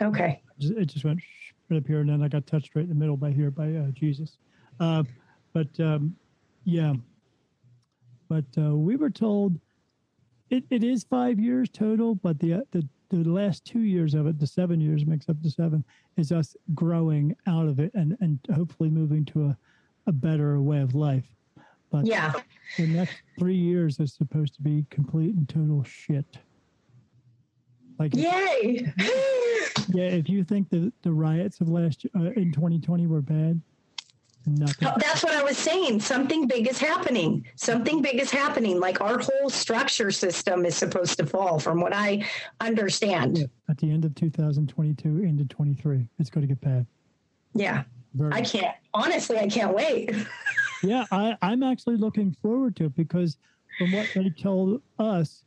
Okay. 0.00 0.40
Just- 0.58 0.74
It 0.74 0.86
just 0.86 1.04
went 1.04 1.20
right 1.68 1.76
up 1.78 1.86
here, 1.86 2.00
and 2.00 2.08
then 2.08 2.22
I 2.22 2.28
got 2.28 2.46
touched 2.46 2.74
right 2.74 2.84
in 2.84 2.88
the 2.88 2.94
middle 2.94 3.16
by 3.18 3.32
here 3.32 3.50
by 3.50 3.74
uh, 3.74 3.90
Jesus. 3.90 4.38
Uh, 4.80 5.04
but 5.52 5.68
um, 5.80 6.14
yeah, 6.64 6.94
but 8.28 8.44
uh, 8.58 8.74
we 8.76 8.96
were 8.96 9.10
told 9.10 9.58
it, 10.50 10.64
it 10.70 10.84
is 10.84 11.04
five 11.04 11.38
years 11.38 11.68
total, 11.68 12.14
but 12.14 12.38
the, 12.40 12.54
uh, 12.54 12.60
the 12.72 12.86
the 13.08 13.22
last 13.22 13.64
two 13.64 13.80
years 13.82 14.14
of 14.14 14.26
it, 14.26 14.38
the 14.38 14.46
seven 14.46 14.80
years 14.80 15.06
makes 15.06 15.28
up 15.28 15.40
to 15.42 15.50
seven, 15.50 15.84
is 16.16 16.32
us 16.32 16.56
growing 16.74 17.34
out 17.46 17.66
of 17.68 17.78
it 17.78 17.92
and 17.94 18.16
and 18.20 18.38
hopefully 18.54 18.90
moving 18.90 19.24
to 19.26 19.44
a, 19.46 19.56
a 20.06 20.12
better 20.12 20.60
way 20.60 20.80
of 20.80 20.94
life. 20.94 21.24
But 21.90 22.04
Yeah. 22.06 22.32
the 22.76 22.86
next 22.88 23.14
three 23.38 23.56
years 23.56 24.00
is 24.00 24.12
supposed 24.12 24.54
to 24.56 24.62
be 24.62 24.84
complete 24.90 25.36
and 25.36 25.48
total 25.48 25.84
shit. 25.84 26.38
Like 27.98 28.12
Yay. 28.14 28.92
yeah, 29.94 30.04
if 30.04 30.28
you 30.28 30.42
think 30.44 30.68
that 30.70 30.92
the 31.02 31.12
riots 31.12 31.60
of 31.60 31.68
last 31.68 32.04
uh, 32.16 32.32
in 32.32 32.52
2020 32.52 33.06
were 33.06 33.22
bad, 33.22 33.60
nothing. 34.46 34.88
That's 34.98 35.22
what 35.22 35.34
I 35.34 35.42
was 35.42 35.56
saying. 35.56 36.00
Something 36.00 36.46
big 36.46 36.68
is 36.68 36.78
happening. 36.78 37.46
Something 37.56 38.00
big 38.00 38.20
is 38.20 38.30
happening. 38.30 38.80
Like 38.80 39.00
our 39.00 39.18
whole 39.18 39.50
structure 39.50 40.10
system 40.10 40.64
is 40.64 40.76
supposed 40.76 41.18
to 41.18 41.26
fall, 41.26 41.58
from 41.58 41.80
what 41.80 41.92
I 41.94 42.26
understand. 42.60 43.48
At 43.68 43.78
the 43.78 43.90
end 43.90 44.04
of 44.04 44.14
2022 44.14 45.08
into 45.22 45.44
23, 45.44 46.08
it's 46.18 46.30
going 46.30 46.46
to 46.46 46.54
get 46.54 46.60
bad. 46.60 46.86
Yeah. 47.54 47.84
Very- 48.14 48.32
I 48.32 48.40
can't, 48.40 48.74
honestly, 48.94 49.38
I 49.38 49.48
can't 49.48 49.74
wait. 49.74 50.14
yeah, 50.82 51.04
I, 51.10 51.36
I'm 51.42 51.62
actually 51.62 51.96
looking 51.96 52.34
forward 52.40 52.76
to 52.76 52.86
it 52.86 52.96
because 52.96 53.36
from 53.78 53.92
what 53.92 54.08
they 54.14 54.30
told 54.30 54.80
us, 54.98 55.44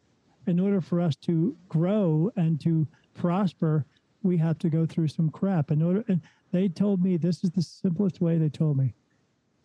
in 0.47 0.59
order 0.59 0.81
for 0.81 1.01
us 1.01 1.15
to 1.15 1.55
grow 1.67 2.31
and 2.35 2.59
to 2.61 2.87
prosper, 3.13 3.85
we 4.23 4.37
have 4.37 4.57
to 4.59 4.69
go 4.69 4.85
through 4.85 5.07
some 5.07 5.29
crap. 5.29 5.71
In 5.71 5.81
order, 5.81 6.03
and 6.07 6.21
they 6.51 6.67
told 6.67 7.03
me 7.03 7.17
this 7.17 7.43
is 7.43 7.51
the 7.51 7.61
simplest 7.61 8.21
way. 8.21 8.37
They 8.37 8.49
told 8.49 8.77
me, 8.77 8.93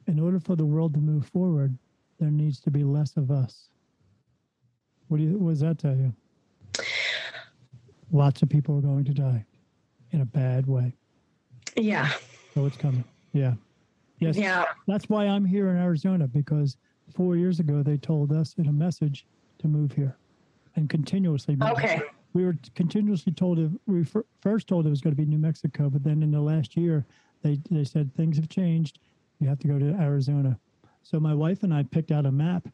in 0.07 0.21
order 0.21 0.39
for 0.39 0.57
the 0.57 0.65
world 0.67 0.95
to 0.95 1.01
move 1.01 1.27
forward, 1.27 1.77
there 2.19 2.31
needs 2.31 2.61
to 2.61 2.71
be 2.71 2.85
less 2.85 3.17
of 3.17 3.31
us. 3.31 3.69
What 5.09 5.19
do 5.19 5.25
you? 5.25 5.39
What 5.39 5.51
does 5.51 5.61
that 5.61 5.79
tell 5.79 5.97
you? 5.97 6.15
Lots 8.13 8.43
of 8.43 8.49
people 8.49 8.79
are 8.79 8.83
going 8.83 9.05
to 9.05 9.13
die 9.15 9.45
in 10.13 10.21
a 10.21 10.25
bad 10.25 10.67
way. 10.67 10.95
Yeah. 11.77 12.11
So 12.55 12.67
it's 12.67 12.77
coming. 12.77 13.05
Yeah. 13.33 13.55
Yes. 14.19 14.37
Yeah. 14.37 14.65
That's 14.87 15.09
why 15.09 15.27
I'm 15.27 15.45
here 15.45 15.69
in 15.71 15.77
Arizona 15.77 16.29
because 16.29 16.77
four 17.15 17.37
years 17.37 17.59
ago 17.61 17.83
they 17.83 17.97
told 17.97 18.31
us 18.33 18.55
in 18.59 18.69
a 18.69 18.73
message 18.73 19.27
to 19.59 19.67
move 19.69 19.93
here 19.93 20.17
and 20.77 20.89
continuously. 20.89 21.57
move 21.57 21.71
Okay. 21.71 21.97
here. 21.97 22.07
We 22.35 22.45
were 22.45 22.57
continuously 22.75 23.33
told 23.33 23.61
it, 23.61 23.71
we 23.87 24.05
first 24.41 24.67
told 24.67 24.87
it 24.87 24.91
was 24.91 25.01
going 25.01 25.15
to 25.15 25.21
be 25.21 25.25
New 25.25 25.39
Mexico, 25.39 25.89
but 25.89 26.03
then 26.03 26.23
in 26.23 26.33
the 26.33 26.41
last 26.41 26.77
year 26.77 27.07
they, 27.43 27.61
they 27.71 27.85
said 27.85 28.15
things 28.15 28.37
have 28.37 28.49
changed. 28.49 28.99
You 29.39 29.49
have 29.49 29.61
to 29.61 29.69
go 29.69 29.79
to 29.79 29.95
Arizona. 30.01 30.59
So 31.03 31.21
my 31.21 31.33
wife 31.33 31.63
and 31.63 31.73
I 31.73 31.85
picked 31.85 32.11
out 32.11 32.27
a 32.27 32.33
map 32.33 32.67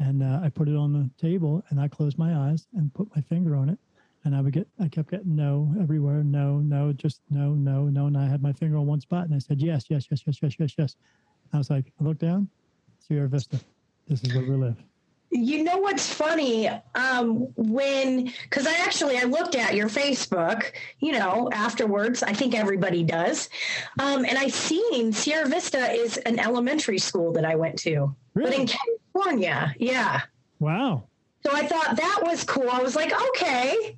and 0.00 0.22
uh, 0.22 0.40
I 0.42 0.48
put 0.48 0.68
it 0.68 0.76
on 0.76 0.92
the 0.92 1.08
table 1.20 1.62
and 1.70 1.80
I 1.80 1.86
closed 1.86 2.18
my 2.18 2.50
eyes 2.50 2.66
and 2.76 2.92
put 2.92 3.08
my 3.14 3.22
finger 3.22 3.54
on 3.54 3.68
it. 3.68 3.78
And 4.24 4.34
I 4.34 4.40
would 4.40 4.52
get, 4.52 4.66
I 4.80 4.88
kept 4.88 5.10
getting 5.10 5.36
no 5.36 5.72
everywhere, 5.80 6.24
no, 6.24 6.58
no, 6.58 6.92
just 6.92 7.20
no, 7.30 7.54
no, 7.54 7.84
no. 7.84 8.06
And 8.06 8.18
I 8.18 8.26
had 8.26 8.42
my 8.42 8.52
finger 8.52 8.78
on 8.78 8.86
one 8.86 9.00
spot 9.00 9.26
and 9.26 9.34
I 9.34 9.38
said, 9.38 9.60
yes, 9.60 9.84
yes, 9.88 10.06
yes, 10.10 10.22
yes, 10.26 10.38
yes, 10.42 10.54
yes, 10.58 10.74
yes. 10.76 10.96
I 11.52 11.58
was 11.58 11.70
like, 11.70 11.92
I 12.00 12.04
looked 12.04 12.20
down, 12.20 12.48
Sierra 12.98 13.28
Vista. 13.28 13.60
This 14.08 14.24
is 14.24 14.34
where 14.34 14.44
we 14.44 14.56
live. 14.56 14.87
You 15.30 15.62
know 15.62 15.78
what's 15.78 16.12
funny? 16.12 16.68
Um, 16.94 17.48
when, 17.56 18.32
because 18.42 18.66
I 18.66 18.74
actually 18.78 19.18
I 19.18 19.24
looked 19.24 19.54
at 19.54 19.74
your 19.74 19.88
Facebook, 19.88 20.72
you 21.00 21.12
know, 21.12 21.50
afterwards. 21.52 22.22
I 22.22 22.32
think 22.32 22.54
everybody 22.54 23.04
does, 23.04 23.50
um, 23.98 24.24
and 24.24 24.38
I 24.38 24.48
seen 24.48 25.12
Sierra 25.12 25.46
Vista 25.46 25.90
is 25.92 26.16
an 26.18 26.38
elementary 26.38 26.98
school 26.98 27.32
that 27.32 27.44
I 27.44 27.56
went 27.56 27.78
to, 27.80 28.14
but 28.34 28.54
in 28.54 28.66
California, 28.66 29.74
yeah. 29.78 30.22
Wow. 30.60 31.04
So 31.44 31.52
I 31.54 31.66
thought 31.66 31.96
that 31.96 32.20
was 32.22 32.44
cool. 32.44 32.68
I 32.70 32.80
was 32.80 32.96
like, 32.96 33.12
okay, 33.28 33.96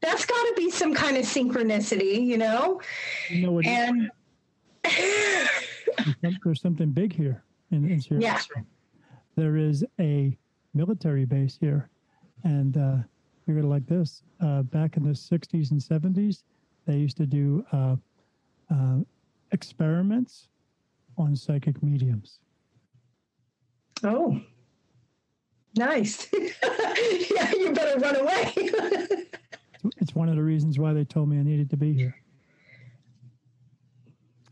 that's 0.00 0.24
got 0.24 0.42
to 0.42 0.54
be 0.56 0.70
some 0.70 0.94
kind 0.94 1.16
of 1.16 1.24
synchronicity, 1.24 2.24
you 2.24 2.38
know? 2.38 2.80
You 3.28 3.42
know 3.42 3.52
what? 3.52 3.66
And 3.66 4.10
There's 6.44 6.60
something 6.60 6.90
big 6.90 7.14
here 7.14 7.42
in, 7.70 7.88
in 7.88 8.00
Sierra 8.00 8.22
yeah, 8.22 8.36
Vista. 8.36 8.64
There 9.36 9.56
is 9.56 9.84
a 9.98 10.36
military 10.74 11.24
base 11.24 11.56
here. 11.60 11.88
And 12.44 12.76
uh, 12.76 12.96
figure 13.44 13.62
it 13.62 13.66
like 13.66 13.86
this 13.86 14.22
uh, 14.40 14.62
back 14.62 14.96
in 14.96 15.02
the 15.02 15.10
60s 15.10 15.70
and 15.70 15.80
70s, 15.80 16.42
they 16.86 16.96
used 16.96 17.16
to 17.18 17.26
do 17.26 17.64
uh, 17.72 17.96
uh, 18.72 18.98
experiments 19.52 20.48
on 21.18 21.36
psychic 21.36 21.82
mediums. 21.82 22.38
oh, 24.04 24.40
nice. 25.76 26.28
yeah, 26.62 27.52
you 27.52 27.72
better 27.72 27.98
run 27.98 28.16
away. 28.16 28.52
It's 29.98 30.14
one 30.14 30.28
of 30.28 30.36
the 30.36 30.42
reasons 30.42 30.78
why 30.78 30.92
they 30.92 31.04
told 31.04 31.28
me 31.28 31.38
I 31.38 31.42
needed 31.42 31.70
to 31.70 31.76
be 31.76 31.92
here. 31.92 32.14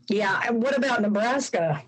Yeah. 0.07 0.41
And 0.47 0.61
what 0.61 0.75
about 0.77 1.01
Nebraska? 1.01 1.83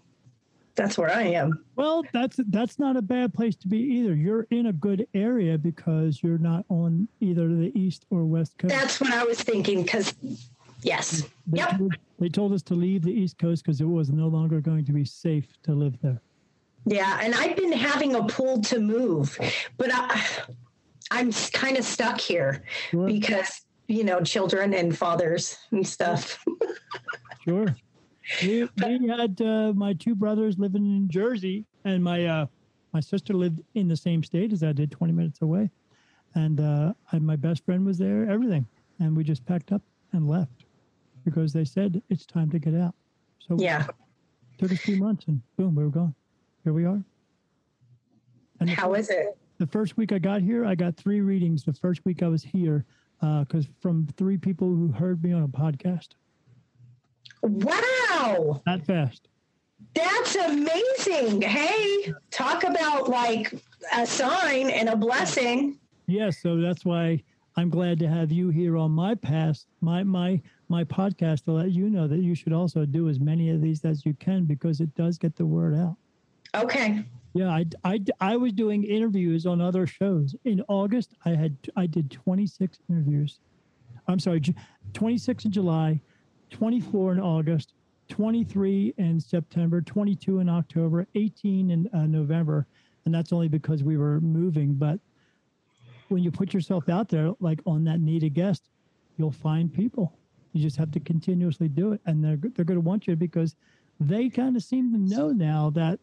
That's 0.81 0.97
where 0.97 1.11
I 1.15 1.23
am. 1.23 1.63
Well, 1.75 2.03
that's 2.11 2.39
that's 2.47 2.79
not 2.79 2.97
a 2.97 3.01
bad 3.03 3.33
place 3.35 3.55
to 3.57 3.67
be 3.67 3.77
either. 3.77 4.15
You're 4.15 4.47
in 4.49 4.65
a 4.65 4.73
good 4.73 5.07
area 5.13 5.57
because 5.57 6.23
you're 6.23 6.39
not 6.39 6.65
on 6.69 7.07
either 7.19 7.47
the 7.49 7.71
east 7.79 8.05
or 8.09 8.25
west 8.25 8.57
coast. 8.57 8.73
That's 8.73 8.99
what 8.99 9.13
I 9.13 9.23
was 9.23 9.39
thinking. 9.39 9.83
Because, 9.83 10.15
yes. 10.81 11.21
They, 11.45 11.59
Yep. 11.59 11.81
they 12.19 12.29
told 12.29 12.51
us 12.51 12.63
to 12.63 12.73
leave 12.73 13.03
the 13.03 13.11
east 13.11 13.37
coast 13.37 13.63
because 13.63 13.79
it 13.79 13.85
was 13.85 14.09
no 14.09 14.27
longer 14.27 14.59
going 14.59 14.83
to 14.85 14.91
be 14.91 15.05
safe 15.05 15.47
to 15.63 15.73
live 15.73 15.99
there. 16.01 16.19
Yeah, 16.85 17.19
and 17.21 17.35
I've 17.35 17.55
been 17.55 17.71
having 17.73 18.15
a 18.15 18.23
pull 18.23 18.59
to 18.61 18.79
move, 18.79 19.37
but 19.77 19.91
I, 19.93 20.19
I'm 21.11 21.31
kind 21.53 21.77
of 21.77 21.83
stuck 21.85 22.19
here 22.19 22.63
Sure. 22.89 23.05
because 23.05 23.61
you 23.87 24.03
know 24.03 24.21
children 24.21 24.73
and 24.73 24.97
fathers 24.97 25.57
and 25.69 25.87
stuff. 25.87 26.43
Sure. 27.43 27.75
We, 28.43 28.67
we 28.99 29.07
had 29.07 29.41
uh, 29.41 29.73
my 29.75 29.93
two 29.93 30.15
brothers 30.15 30.57
living 30.59 30.85
in 30.85 31.09
Jersey, 31.09 31.65
and 31.85 32.03
my 32.03 32.25
uh, 32.25 32.45
my 32.93 32.99
sister 32.99 33.33
lived 33.33 33.61
in 33.75 33.87
the 33.87 33.95
same 33.97 34.23
state 34.23 34.51
as 34.51 34.63
I 34.63 34.73
did, 34.73 34.91
20 34.91 35.13
minutes 35.13 35.41
away. 35.41 35.69
And 36.35 36.59
uh, 36.59 36.93
I, 37.11 37.19
my 37.19 37.35
best 37.35 37.63
friend 37.65 37.85
was 37.85 37.97
there, 37.97 38.29
everything. 38.29 38.65
And 38.99 39.15
we 39.15 39.23
just 39.23 39.45
packed 39.45 39.71
up 39.71 39.81
and 40.11 40.27
left 40.27 40.65
because 41.23 41.53
they 41.53 41.63
said 41.65 42.01
it's 42.09 42.25
time 42.25 42.49
to 42.51 42.59
get 42.59 42.75
out. 42.75 42.93
So 43.39 43.55
Yeah. 43.57 43.87
took 44.57 44.71
us 44.71 44.79
two 44.83 44.97
months, 44.97 45.25
and 45.27 45.41
boom, 45.57 45.75
we 45.75 45.83
were 45.83 45.89
gone. 45.89 46.13
Here 46.63 46.73
we 46.73 46.85
are. 46.85 47.03
And 48.59 48.69
How 48.69 48.93
is 48.93 49.09
it? 49.09 49.37
the 49.57 49.67
first 49.67 49.97
week 49.97 50.11
I 50.11 50.19
got 50.19 50.41
here, 50.41 50.65
I 50.65 50.75
got 50.75 50.95
three 50.95 51.21
readings. 51.21 51.63
The 51.63 51.73
first 51.73 52.03
week 52.05 52.21
I 52.23 52.27
was 52.27 52.43
here, 52.43 52.85
because 53.21 53.67
from 53.79 54.07
three 54.17 54.37
people 54.37 54.67
who 54.67 54.91
heard 54.91 55.23
me 55.23 55.31
on 55.33 55.43
a 55.43 55.47
podcast. 55.47 56.09
Wow, 57.43 58.61
That 58.65 58.85
fast. 58.85 59.27
that's 59.95 60.35
amazing. 60.35 61.41
Hey, 61.41 62.13
talk 62.29 62.63
about 62.63 63.09
like 63.09 63.53
a 63.95 64.05
sign 64.05 64.69
and 64.69 64.89
a 64.89 64.95
blessing. 64.95 65.79
Yes, 66.07 66.41
so 66.41 66.57
that's 66.57 66.85
why 66.85 67.23
I'm 67.57 67.69
glad 67.69 67.99
to 67.99 68.07
have 68.07 68.31
you 68.31 68.49
here 68.49 68.77
on 68.77 68.91
my 68.91 69.15
past 69.15 69.67
my 69.81 70.03
my 70.03 70.41
my 70.69 70.83
podcast 70.83 71.45
to 71.45 71.51
let 71.51 71.71
you 71.71 71.89
know 71.89 72.07
that 72.07 72.19
you 72.19 72.35
should 72.35 72.53
also 72.53 72.85
do 72.85 73.09
as 73.09 73.19
many 73.19 73.49
of 73.49 73.61
these 73.61 73.83
as 73.83 74.05
you 74.05 74.13
can 74.13 74.45
because 74.45 74.79
it 74.79 74.93
does 74.95 75.17
get 75.17 75.35
the 75.35 75.45
word 75.45 75.75
out. 75.75 75.97
Okay. 76.55 77.03
Yeah, 77.33 77.49
I, 77.49 77.65
I, 77.85 77.99
I 78.19 78.35
was 78.37 78.51
doing 78.51 78.83
interviews 78.83 79.45
on 79.45 79.61
other 79.61 79.87
shows. 79.87 80.35
In 80.43 80.61
August, 80.67 81.13
I 81.25 81.29
had 81.29 81.55
I 81.77 81.85
did 81.87 82.11
26 82.11 82.79
interviews. 82.89 83.39
I'm 84.07 84.19
sorry, 84.19 84.41
26 84.93 85.45
in 85.45 85.51
July, 85.51 86.01
24 86.51 87.13
in 87.13 87.19
August, 87.19 87.73
23 88.09 88.93
in 88.97 89.19
September, 89.19 89.81
22 89.81 90.39
in 90.39 90.49
October, 90.49 91.07
18 91.15 91.71
in 91.71 91.89
uh, 91.93 92.05
November, 92.05 92.67
and 93.05 93.13
that's 93.13 93.33
only 93.33 93.47
because 93.47 93.83
we 93.83 93.97
were 93.97 94.19
moving. 94.21 94.73
But 94.73 94.99
when 96.09 96.21
you 96.21 96.29
put 96.29 96.53
yourself 96.53 96.89
out 96.89 97.09
there, 97.09 97.31
like 97.39 97.61
on 97.65 97.83
that 97.85 98.01
need 98.01 98.23
a 98.23 98.29
guest, 98.29 98.69
you'll 99.17 99.31
find 99.31 99.73
people. 99.73 100.13
You 100.53 100.61
just 100.61 100.77
have 100.77 100.91
to 100.91 100.99
continuously 100.99 101.69
do 101.69 101.93
it, 101.93 102.01
and 102.05 102.23
they're 102.23 102.37
they're 102.37 102.65
going 102.65 102.79
to 102.79 102.85
want 102.85 103.07
you 103.07 103.15
because 103.15 103.55
they 103.99 104.29
kind 104.29 104.55
of 104.55 104.63
seem 104.63 104.91
to 104.91 104.97
know 104.97 105.29
now 105.29 105.69
that 105.71 105.99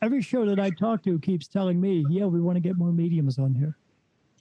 every 0.00 0.22
show 0.22 0.46
that 0.46 0.58
I 0.58 0.70
talk 0.70 1.02
to 1.04 1.18
keeps 1.18 1.48
telling 1.48 1.80
me, 1.80 2.06
yeah, 2.08 2.24
we 2.24 2.40
want 2.40 2.56
to 2.56 2.60
get 2.60 2.76
more 2.76 2.92
mediums 2.92 3.38
on 3.38 3.54
here. 3.54 3.76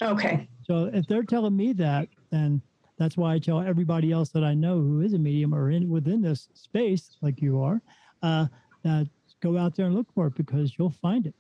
Okay. 0.02 0.48
So 0.66 0.90
if 0.94 1.08
they're 1.08 1.24
telling 1.24 1.56
me 1.56 1.74
that, 1.74 2.08
then 2.30 2.62
that's 2.98 3.18
why 3.18 3.34
I 3.34 3.40
tell 3.40 3.62
everybody 3.62 4.12
else 4.12 4.30
that 4.30 4.44
I 4.44 4.54
know 4.54 4.76
who 4.80 5.02
is 5.02 5.14
a 5.14 5.20
medium 5.20 5.54
or 5.54 5.72
in 5.72 5.90
within 5.90 6.22
this 6.22 6.48
space, 6.54 7.18
like 7.22 7.42
you 7.42 7.62
are, 7.62 7.82
uh, 8.24 8.48
that 8.84 9.08
go 9.42 9.58
out 9.58 9.76
there 9.76 9.88
and 9.88 9.96
look 9.96 10.12
for 10.14 10.28
it 10.28 10.36
because 10.36 10.74
you'll 10.78 10.90
find 10.90 11.28
it. 11.28 11.36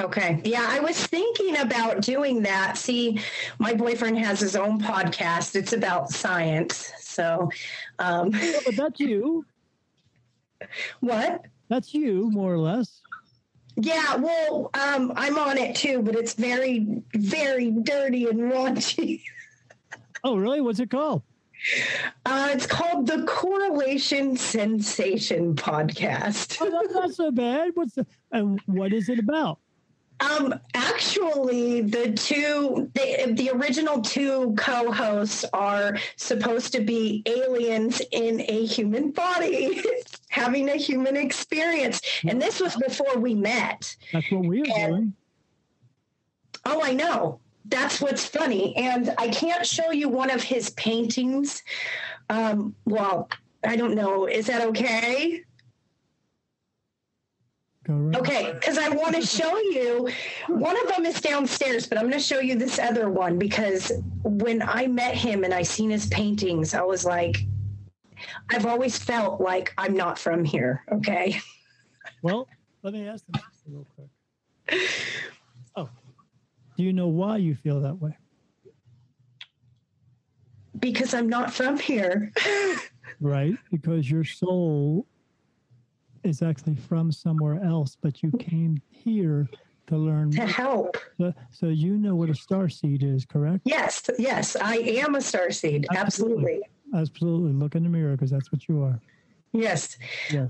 Okay. 0.00 0.40
Yeah, 0.44 0.66
I 0.68 0.80
was 0.80 1.06
thinking 1.06 1.58
about 1.58 2.00
doing 2.00 2.42
that. 2.42 2.76
See, 2.76 3.20
my 3.58 3.74
boyfriend 3.74 4.18
has 4.18 4.40
his 4.40 4.56
own 4.56 4.80
podcast. 4.80 5.54
It's 5.54 5.72
about 5.72 6.10
science. 6.10 6.92
So, 6.98 7.50
um, 7.98 8.30
Yeah, 8.32 8.58
but 8.64 8.76
that's 8.76 8.98
you. 8.98 9.44
what? 11.00 11.44
That's 11.68 11.94
you, 11.94 12.30
more 12.30 12.52
or 12.52 12.58
less. 12.58 13.00
Yeah, 13.76 14.16
well, 14.16 14.70
um, 14.74 15.12
I'm 15.16 15.38
on 15.38 15.58
it 15.58 15.74
too, 15.74 16.02
but 16.02 16.14
it's 16.14 16.34
very, 16.34 17.02
very 17.14 17.70
dirty 17.70 18.26
and 18.28 18.40
raunchy. 18.40 19.22
Oh, 20.24 20.36
really? 20.36 20.60
What's 20.62 20.80
it 20.80 20.90
called? 20.90 21.22
Uh, 22.26 22.48
it's 22.52 22.66
called 22.66 23.06
the 23.06 23.22
Correlation 23.24 24.36
Sensation 24.36 25.54
Podcast. 25.54 26.58
Oh, 26.60 26.70
that's 26.70 26.92
not 26.94 27.12
so 27.12 27.30
bad. 27.30 27.70
What's 27.74 27.94
the 27.94 28.06
and 28.32 28.60
what 28.66 28.92
is 28.92 29.08
it 29.08 29.18
about? 29.18 29.58
Um, 30.20 30.54
actually, 30.74 31.82
the 31.82 32.12
two, 32.12 32.90
the, 32.94 33.32
the 33.34 33.50
original 33.50 34.00
two 34.00 34.54
co-hosts 34.56 35.44
are 35.52 35.98
supposed 36.16 36.72
to 36.72 36.80
be 36.80 37.22
aliens 37.26 38.00
in 38.12 38.40
a 38.48 38.64
human 38.64 39.10
body, 39.10 39.82
having 40.28 40.68
a 40.70 40.76
human 40.76 41.16
experience, 41.16 42.00
and 42.26 42.40
this 42.40 42.60
was 42.60 42.76
before 42.76 43.18
we 43.18 43.34
met. 43.34 43.94
That's 44.12 44.30
what 44.30 44.44
we're 44.44 44.64
And- 44.76 44.92
doing. 44.92 45.12
Oh, 46.64 46.80
I 46.82 46.94
know. 46.94 47.40
That's 47.66 48.00
what's 48.00 48.26
funny. 48.26 48.76
And 48.76 49.14
I 49.18 49.28
can't 49.28 49.66
show 49.66 49.90
you 49.90 50.08
one 50.08 50.30
of 50.30 50.42
his 50.42 50.70
paintings. 50.70 51.62
Um, 52.28 52.74
well, 52.84 53.28
I 53.64 53.76
don't 53.76 53.94
know. 53.94 54.26
Is 54.26 54.46
that 54.46 54.62
okay? 54.68 55.42
Right. 57.86 58.16
Okay, 58.16 58.52
because 58.52 58.78
I 58.78 58.88
want 58.88 59.14
to 59.14 59.22
show 59.22 59.58
you. 59.58 60.08
One 60.48 60.76
of 60.82 60.94
them 60.94 61.04
is 61.04 61.20
downstairs, 61.20 61.86
but 61.86 61.98
I'm 61.98 62.04
going 62.04 62.14
to 62.14 62.18
show 62.18 62.40
you 62.40 62.54
this 62.54 62.78
other 62.78 63.10
one 63.10 63.38
because 63.38 63.92
when 64.22 64.62
I 64.62 64.86
met 64.86 65.14
him 65.14 65.44
and 65.44 65.52
I 65.52 65.62
seen 65.62 65.90
his 65.90 66.06
paintings, 66.06 66.72
I 66.72 66.82
was 66.82 67.04
like, 67.04 67.44
I've 68.50 68.64
always 68.64 68.96
felt 68.96 69.40
like 69.40 69.74
I'm 69.76 69.94
not 69.94 70.18
from 70.18 70.44
here. 70.44 70.82
Okay. 70.92 71.40
Well, 72.22 72.48
let 72.82 72.94
me 72.94 73.06
ask 73.06 73.24
them 73.26 73.42
real 73.68 73.86
quick. 73.94 74.80
Do 76.76 76.82
you 76.82 76.92
know 76.92 77.08
why 77.08 77.36
you 77.36 77.54
feel 77.54 77.80
that 77.80 78.00
way? 78.00 78.16
Because 80.78 81.14
I'm 81.14 81.28
not 81.28 81.52
from 81.52 81.78
here. 81.78 82.32
Right? 83.20 83.54
Because 83.70 84.10
your 84.10 84.24
soul 84.24 85.06
is 86.24 86.42
actually 86.42 86.74
from 86.74 87.12
somewhere 87.12 87.62
else, 87.62 87.96
but 88.00 88.22
you 88.22 88.32
came 88.38 88.82
here 88.90 89.48
to 89.86 89.96
learn. 89.96 90.30
to 90.32 90.46
help. 90.46 90.96
So, 91.18 91.32
so 91.50 91.66
you 91.68 91.96
know 91.96 92.16
what 92.16 92.28
a 92.28 92.34
star 92.34 92.68
seed 92.68 93.02
is, 93.02 93.24
correct? 93.24 93.60
Yes, 93.64 94.02
yes, 94.18 94.56
I 94.56 94.76
am 94.76 95.14
a 95.14 95.18
starseed. 95.18 95.86
Absolutely. 95.94 96.62
Absolutely. 96.94 97.52
Look 97.52 97.76
in 97.76 97.84
the 97.84 97.88
mirror 97.88 98.12
because 98.12 98.30
that's 98.30 98.50
what 98.50 98.68
you 98.68 98.82
are. 98.82 99.00
Yes. 99.54 99.98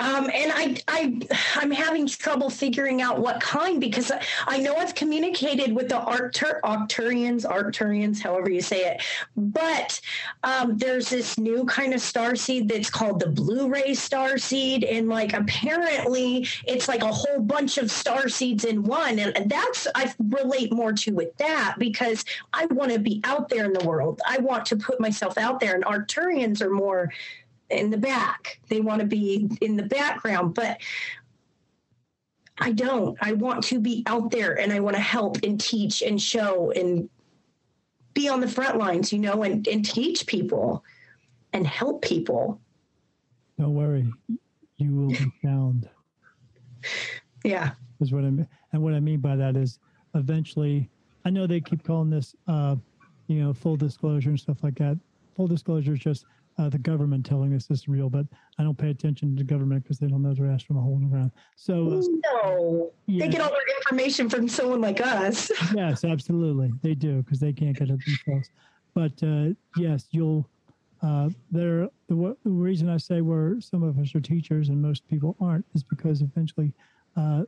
Um, 0.00 0.30
and 0.32 0.50
I, 0.50 0.76
I, 0.88 1.20
I'm 1.56 1.70
having 1.70 2.06
trouble 2.06 2.48
figuring 2.48 3.02
out 3.02 3.20
what 3.20 3.38
kind 3.38 3.78
because 3.78 4.10
I, 4.10 4.22
I 4.46 4.58
know 4.58 4.76
I've 4.76 4.94
communicated 4.94 5.74
with 5.74 5.90
the 5.90 5.96
Arctur, 6.00 6.58
Arcturians, 6.64 7.44
Arcturians, 7.44 8.22
however 8.22 8.50
you 8.50 8.62
say 8.62 8.86
it, 8.86 9.02
but 9.36 10.00
um, 10.42 10.78
there's 10.78 11.10
this 11.10 11.36
new 11.36 11.66
kind 11.66 11.92
of 11.92 12.00
star 12.00 12.34
seed 12.34 12.66
that's 12.66 12.88
called 12.88 13.20
the 13.20 13.28
Blue 13.28 13.68
Ray 13.68 13.92
star 13.92 14.38
seed, 14.38 14.84
and 14.84 15.10
like 15.10 15.34
apparently 15.34 16.48
it's 16.66 16.88
like 16.88 17.02
a 17.02 17.12
whole 17.12 17.40
bunch 17.40 17.76
of 17.76 17.90
star 17.90 18.30
seeds 18.30 18.64
in 18.64 18.82
one, 18.84 19.18
and 19.18 19.50
that's 19.50 19.86
I 19.94 20.14
relate 20.30 20.72
more 20.72 20.94
to 20.94 21.12
with 21.12 21.36
that 21.36 21.74
because 21.78 22.24
I 22.54 22.64
want 22.66 22.90
to 22.92 22.98
be 22.98 23.20
out 23.24 23.50
there 23.50 23.66
in 23.66 23.74
the 23.74 23.86
world. 23.86 24.22
I 24.26 24.38
want 24.38 24.64
to 24.66 24.76
put 24.76 24.98
myself 24.98 25.36
out 25.36 25.60
there, 25.60 25.74
and 25.74 25.84
Arcturians 25.84 26.62
are 26.62 26.70
more 26.70 27.12
in 27.74 27.90
the 27.90 27.98
back. 27.98 28.60
They 28.68 28.80
want 28.80 29.00
to 29.00 29.06
be 29.06 29.48
in 29.60 29.76
the 29.76 29.82
background, 29.82 30.54
but 30.54 30.80
I 32.58 32.72
don't. 32.72 33.18
I 33.20 33.32
want 33.32 33.64
to 33.64 33.80
be 33.80 34.02
out 34.06 34.30
there 34.30 34.58
and 34.58 34.72
I 34.72 34.80
want 34.80 34.96
to 34.96 35.02
help 35.02 35.38
and 35.42 35.60
teach 35.60 36.02
and 36.02 36.20
show 36.20 36.70
and 36.70 37.08
be 38.14 38.28
on 38.28 38.40
the 38.40 38.48
front 38.48 38.78
lines, 38.78 39.12
you 39.12 39.18
know, 39.18 39.42
and, 39.42 39.66
and 39.66 39.84
teach 39.84 40.26
people 40.26 40.84
and 41.52 41.66
help 41.66 42.02
people. 42.02 42.60
Don't 43.58 43.74
worry. 43.74 44.10
You 44.76 44.94
will 44.94 45.08
be 45.08 45.32
found. 45.42 45.88
Yeah. 47.44 47.72
is 48.00 48.12
what 48.12 48.24
I 48.24 48.30
mean. 48.30 48.48
And 48.72 48.82
what 48.82 48.94
I 48.94 49.00
mean 49.00 49.20
by 49.20 49.36
that 49.36 49.56
is 49.56 49.78
eventually, 50.14 50.90
I 51.24 51.30
know 51.30 51.46
they 51.46 51.60
keep 51.60 51.84
calling 51.84 52.10
this, 52.10 52.34
uh, 52.46 52.76
you 53.26 53.42
know, 53.42 53.52
full 53.52 53.76
disclosure 53.76 54.30
and 54.30 54.38
stuff 54.38 54.58
like 54.62 54.76
that. 54.76 54.98
Full 55.36 55.48
disclosure 55.48 55.94
is 55.94 56.00
just 56.00 56.26
uh, 56.58 56.68
the 56.68 56.78
government 56.78 57.26
telling 57.26 57.54
us 57.54 57.66
this 57.66 57.80
is 57.80 57.88
real, 57.88 58.08
but 58.08 58.26
I 58.58 58.62
don't 58.62 58.78
pay 58.78 58.90
attention 58.90 59.36
to 59.36 59.42
the 59.42 59.44
government 59.44 59.82
because 59.82 59.98
they 59.98 60.06
don't 60.06 60.22
know 60.22 60.34
their 60.34 60.50
ass 60.50 60.62
from 60.62 60.76
a 60.76 60.80
hole 60.80 60.96
in 60.96 61.02
the 61.02 61.08
ground. 61.08 61.32
So, 61.56 61.88
uh, 61.88 62.02
No. 62.44 62.92
yeah, 63.06 63.26
They 63.26 63.32
get 63.32 63.40
all 63.40 63.50
their 63.50 63.76
information 63.78 64.28
from 64.28 64.48
someone 64.48 64.80
like 64.80 65.00
us. 65.00 65.50
yes, 65.74 66.04
absolutely, 66.04 66.72
they 66.82 66.94
do 66.94 67.22
because 67.22 67.40
they 67.40 67.52
can't 67.52 67.76
get 67.76 67.90
it 67.90 67.98
themselves. 68.04 68.50
But 68.94 69.12
uh, 69.22 69.54
yes, 69.76 70.06
you'll 70.10 70.48
uh, 71.02 71.28
there, 71.50 71.88
the, 72.08 72.36
the 72.44 72.50
reason 72.50 72.88
I 72.88 72.96
say 72.96 73.20
we're 73.20 73.60
some 73.60 73.82
of 73.82 73.98
us 73.98 74.14
are 74.14 74.20
teachers 74.20 74.68
and 74.70 74.80
most 74.80 75.06
people 75.08 75.36
aren't 75.40 75.66
is 75.74 75.82
because 75.82 76.22
eventually 76.22 76.72
uh, 77.16 77.42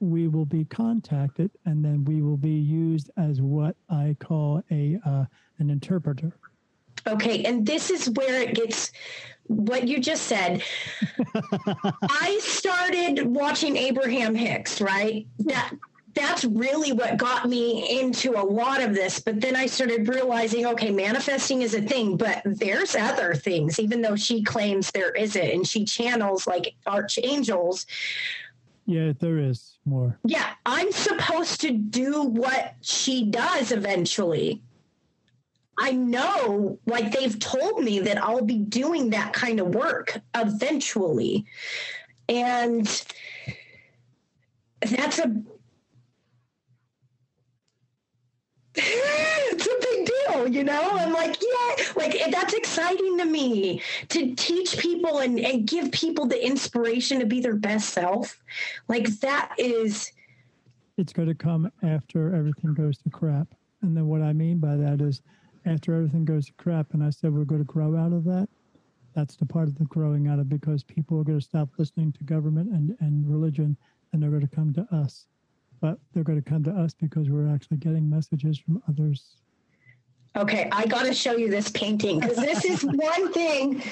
we 0.00 0.28
will 0.28 0.44
be 0.44 0.64
contacted 0.64 1.50
and 1.64 1.84
then 1.84 2.04
we 2.04 2.22
will 2.22 2.36
be 2.36 2.50
used 2.52 3.10
as 3.16 3.40
what 3.40 3.74
I 3.90 4.16
call 4.20 4.62
a 4.70 4.98
uh, 5.04 5.24
an 5.58 5.70
interpreter. 5.70 6.38
Okay, 7.08 7.44
and 7.44 7.66
this 7.66 7.90
is 7.90 8.10
where 8.10 8.42
it 8.42 8.54
gets 8.54 8.92
what 9.46 9.88
you 9.88 9.98
just 9.98 10.24
said. 10.24 10.62
I 12.02 12.38
started 12.42 13.26
watching 13.26 13.76
Abraham 13.76 14.34
Hicks, 14.34 14.80
right? 14.80 15.26
That 15.40 15.72
that's 16.14 16.44
really 16.44 16.92
what 16.92 17.16
got 17.16 17.48
me 17.48 18.00
into 18.00 18.32
a 18.32 18.42
lot 18.42 18.82
of 18.82 18.94
this. 18.94 19.20
But 19.20 19.40
then 19.40 19.54
I 19.54 19.66
started 19.66 20.08
realizing, 20.08 20.66
okay, 20.66 20.90
manifesting 20.90 21.62
is 21.62 21.74
a 21.74 21.80
thing, 21.82 22.16
but 22.16 22.42
there's 22.44 22.96
other 22.96 23.34
things, 23.34 23.78
even 23.78 24.02
though 24.02 24.16
she 24.16 24.42
claims 24.42 24.90
there 24.90 25.12
isn't, 25.12 25.50
and 25.50 25.66
she 25.66 25.84
channels 25.84 26.46
like 26.46 26.74
archangels. 26.86 27.86
Yeah, 28.86 29.12
there 29.18 29.38
is 29.38 29.78
more. 29.84 30.18
Yeah, 30.24 30.48
I'm 30.66 30.90
supposed 30.92 31.60
to 31.60 31.70
do 31.70 32.22
what 32.22 32.74
she 32.80 33.24
does 33.24 33.70
eventually. 33.70 34.62
I 35.78 35.92
know, 35.92 36.78
like 36.86 37.12
they've 37.12 37.38
told 37.38 37.82
me 37.84 38.00
that 38.00 38.22
I'll 38.22 38.44
be 38.44 38.58
doing 38.58 39.10
that 39.10 39.32
kind 39.32 39.60
of 39.60 39.74
work 39.74 40.18
eventually. 40.34 41.46
And 42.28 42.86
that's 44.80 45.18
a 45.18 45.42
it's 48.80 49.66
a 49.66 49.76
big 49.80 50.06
deal, 50.06 50.48
you 50.48 50.64
know? 50.64 50.90
I'm 50.92 51.12
like, 51.12 51.36
yeah, 51.40 51.84
like 51.96 52.20
that's 52.30 52.54
exciting 52.54 53.18
to 53.18 53.24
me 53.24 53.82
to 54.08 54.34
teach 54.34 54.78
people 54.78 55.18
and, 55.18 55.40
and 55.40 55.66
give 55.66 55.90
people 55.90 56.26
the 56.26 56.44
inspiration 56.44 57.18
to 57.20 57.26
be 57.26 57.40
their 57.40 57.56
best 57.56 57.90
self. 57.90 58.40
Like 58.88 59.06
that 59.20 59.54
is 59.58 60.12
It's 60.96 61.12
going 61.12 61.28
to 61.28 61.34
come 61.34 61.70
after 61.82 62.34
everything 62.34 62.74
goes 62.74 62.98
to 62.98 63.10
crap. 63.10 63.48
And 63.82 63.96
then 63.96 64.06
what 64.08 64.22
I 64.22 64.32
mean 64.32 64.58
by 64.58 64.76
that 64.76 65.00
is 65.00 65.22
after 65.68 65.94
everything 65.94 66.24
goes 66.24 66.46
to 66.46 66.52
crap, 66.54 66.94
and 66.94 67.02
I 67.02 67.10
said 67.10 67.32
we're 67.32 67.44
going 67.44 67.60
to 67.60 67.72
grow 67.72 67.96
out 67.96 68.12
of 68.12 68.24
that. 68.24 68.48
That's 69.14 69.36
the 69.36 69.46
part 69.46 69.68
of 69.68 69.76
the 69.76 69.84
growing 69.84 70.28
out 70.28 70.38
of 70.38 70.48
because 70.48 70.82
people 70.82 71.18
are 71.18 71.24
going 71.24 71.38
to 71.38 71.44
stop 71.44 71.68
listening 71.76 72.12
to 72.12 72.24
government 72.24 72.70
and, 72.70 72.96
and 73.00 73.28
religion 73.28 73.76
and 74.12 74.22
they're 74.22 74.30
going 74.30 74.46
to 74.46 74.54
come 74.54 74.72
to 74.74 74.86
us. 74.94 75.26
But 75.80 75.98
they're 76.12 76.24
going 76.24 76.42
to 76.42 76.48
come 76.48 76.64
to 76.64 76.70
us 76.70 76.94
because 76.94 77.28
we're 77.28 77.52
actually 77.52 77.78
getting 77.78 78.08
messages 78.08 78.58
from 78.58 78.82
others. 78.88 79.36
Okay, 80.36 80.68
I 80.72 80.86
got 80.86 81.04
to 81.04 81.14
show 81.14 81.36
you 81.36 81.50
this 81.50 81.68
painting 81.70 82.20
because 82.20 82.36
this 82.36 82.64
is 82.64 82.82
one 82.84 83.32
thing. 83.32 83.82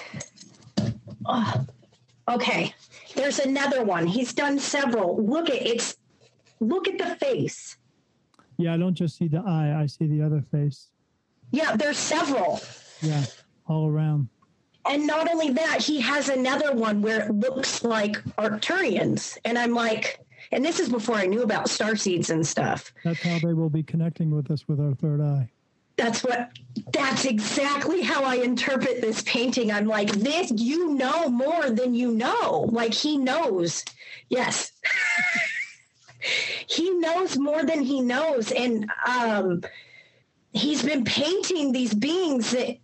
Oh, 1.24 1.66
okay, 2.28 2.74
there's 3.14 3.38
another 3.40 3.84
one. 3.84 4.06
He's 4.06 4.32
done 4.32 4.58
several. 4.58 5.24
Look 5.24 5.50
at 5.50 5.66
it's. 5.66 5.96
Look 6.60 6.88
at 6.88 6.98
the 6.98 7.16
face. 7.16 7.76
Yeah, 8.56 8.74
I 8.74 8.76
don't 8.78 8.94
just 8.94 9.18
see 9.18 9.28
the 9.28 9.40
eye, 9.40 9.78
I 9.78 9.86
see 9.86 10.06
the 10.06 10.22
other 10.22 10.42
face. 10.50 10.88
Yeah, 11.50 11.76
there's 11.76 11.98
several. 11.98 12.60
Yeah, 13.00 13.24
all 13.66 13.88
around. 13.88 14.28
And 14.88 15.06
not 15.06 15.30
only 15.30 15.50
that, 15.50 15.82
he 15.82 16.00
has 16.00 16.28
another 16.28 16.72
one 16.72 17.02
where 17.02 17.26
it 17.26 17.32
looks 17.32 17.82
like 17.82 18.22
Arcturians, 18.36 19.36
and 19.44 19.58
I'm 19.58 19.74
like, 19.74 20.20
and 20.52 20.64
this 20.64 20.78
is 20.78 20.88
before 20.88 21.16
I 21.16 21.26
knew 21.26 21.42
about 21.42 21.68
star 21.68 21.96
seeds 21.96 22.30
and 22.30 22.46
stuff. 22.46 22.92
That's 23.04 23.22
how 23.22 23.38
they 23.38 23.52
will 23.52 23.70
be 23.70 23.82
connecting 23.82 24.30
with 24.30 24.50
us 24.50 24.68
with 24.68 24.80
our 24.80 24.94
third 24.94 25.20
eye. 25.20 25.50
That's 25.96 26.22
what 26.22 26.50
that's 26.92 27.24
exactly 27.24 28.02
how 28.02 28.22
I 28.22 28.36
interpret 28.36 29.00
this 29.00 29.22
painting. 29.22 29.72
I'm 29.72 29.86
like, 29.86 30.10
this 30.10 30.52
you 30.54 30.92
know 30.92 31.28
more 31.30 31.70
than 31.70 31.94
you 31.94 32.12
know. 32.12 32.68
Like 32.70 32.92
he 32.92 33.16
knows. 33.16 33.82
Yes. 34.28 34.72
he 36.68 36.90
knows 36.90 37.38
more 37.38 37.64
than 37.64 37.82
he 37.82 38.02
knows. 38.02 38.52
And 38.52 38.90
um 39.06 39.62
he's 40.56 40.82
been 40.82 41.04
painting 41.04 41.72
these 41.72 41.94
beings 41.94 42.50
that 42.52 42.76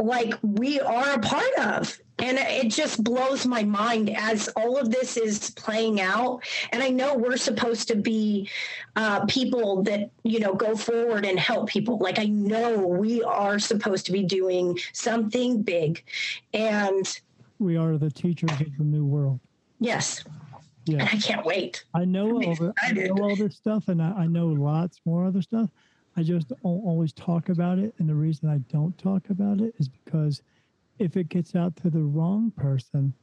like 0.00 0.34
we 0.42 0.78
are 0.80 1.14
a 1.14 1.18
part 1.18 1.52
of 1.58 1.98
and 2.20 2.36
it 2.38 2.68
just 2.70 3.02
blows 3.02 3.46
my 3.46 3.62
mind 3.64 4.10
as 4.16 4.48
all 4.56 4.76
of 4.76 4.90
this 4.90 5.16
is 5.16 5.50
playing 5.50 6.00
out 6.00 6.40
and 6.70 6.82
i 6.84 6.88
know 6.88 7.16
we're 7.16 7.36
supposed 7.36 7.88
to 7.88 7.96
be 7.96 8.48
uh, 8.94 9.24
people 9.26 9.82
that 9.82 10.10
you 10.22 10.38
know 10.38 10.54
go 10.54 10.76
forward 10.76 11.24
and 11.24 11.38
help 11.38 11.68
people 11.68 11.98
like 11.98 12.20
i 12.20 12.26
know 12.26 12.78
we 12.78 13.22
are 13.24 13.58
supposed 13.58 14.06
to 14.06 14.12
be 14.12 14.22
doing 14.22 14.78
something 14.92 15.62
big 15.62 16.04
and 16.54 17.20
We 17.58 17.76
are 17.76 17.98
the 17.98 18.10
teachers 18.10 18.52
of 18.52 18.76
the 18.78 18.84
new 18.84 19.04
world. 19.04 19.40
yes 19.80 20.22
Yeah. 20.84 20.98
and 21.00 21.08
i 21.08 21.16
can't 21.16 21.44
wait 21.44 21.84
I 21.92 22.04
know 22.04 22.30
all 22.40 22.54
the, 22.54 22.72
I 22.80 22.92
know 22.92 23.14
all 23.20 23.34
this 23.34 23.56
stuff, 23.56 23.88
and 23.88 24.00
I, 24.00 24.10
I 24.12 24.26
know 24.28 24.46
lots 24.46 25.00
more 25.04 25.24
other 25.24 25.42
stuff. 25.42 25.70
I 26.18 26.22
just 26.24 26.48
don't 26.48 26.58
always 26.64 27.12
talk 27.12 27.48
about 27.48 27.78
it, 27.78 27.94
and 27.98 28.08
the 28.08 28.14
reason 28.14 28.48
I 28.48 28.58
don't 28.72 28.96
talk 28.98 29.30
about 29.30 29.60
it 29.60 29.72
is 29.78 29.88
because 29.88 30.42
if 30.98 31.16
it 31.16 31.28
gets 31.28 31.54
out 31.54 31.76
to 31.76 31.90
the 31.90 32.00
wrong 32.02 32.50
person, 32.56 33.14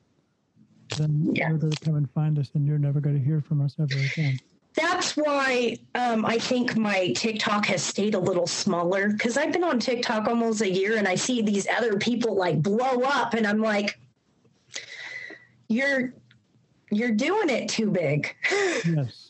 then 0.95 1.29
Yeah. 1.35 1.49
they're 1.49 1.57
going 1.57 1.75
to 1.75 1.85
come 1.85 1.95
and 1.95 2.09
find 2.11 2.39
us, 2.39 2.51
and 2.53 2.65
you're 2.65 2.79
never 2.79 3.01
going 3.01 3.17
to 3.17 3.21
hear 3.21 3.41
from 3.41 3.59
us 3.61 3.75
ever 3.79 4.05
again. 4.15 4.39
that's 4.75 5.17
why 5.17 5.77
um, 5.95 6.25
I 6.25 6.37
think 6.37 6.77
my 6.77 7.11
TikTok 7.17 7.65
has 7.65 7.81
stayed 7.83 8.13
a 8.15 8.19
little 8.19 8.47
smaller 8.47 9.09
because 9.09 9.35
I've 9.37 9.51
been 9.51 9.63
on 9.63 9.79
TikTok 9.79 10.27
almost 10.29 10.61
a 10.61 10.69
year 10.69 10.97
and 10.97 11.07
I 11.07 11.15
see 11.15 11.41
these 11.41 11.65
other 11.67 11.97
people 11.97 12.35
like 12.35 12.61
blow 12.61 13.01
up 13.03 13.33
and 13.33 13.45
I'm 13.47 13.59
like, 13.61 13.97
you're 15.69 16.13
you're 16.91 17.11
doing 17.11 17.49
it 17.49 17.67
too 17.69 17.89
big. 17.91 18.35
Yes, 18.85 19.24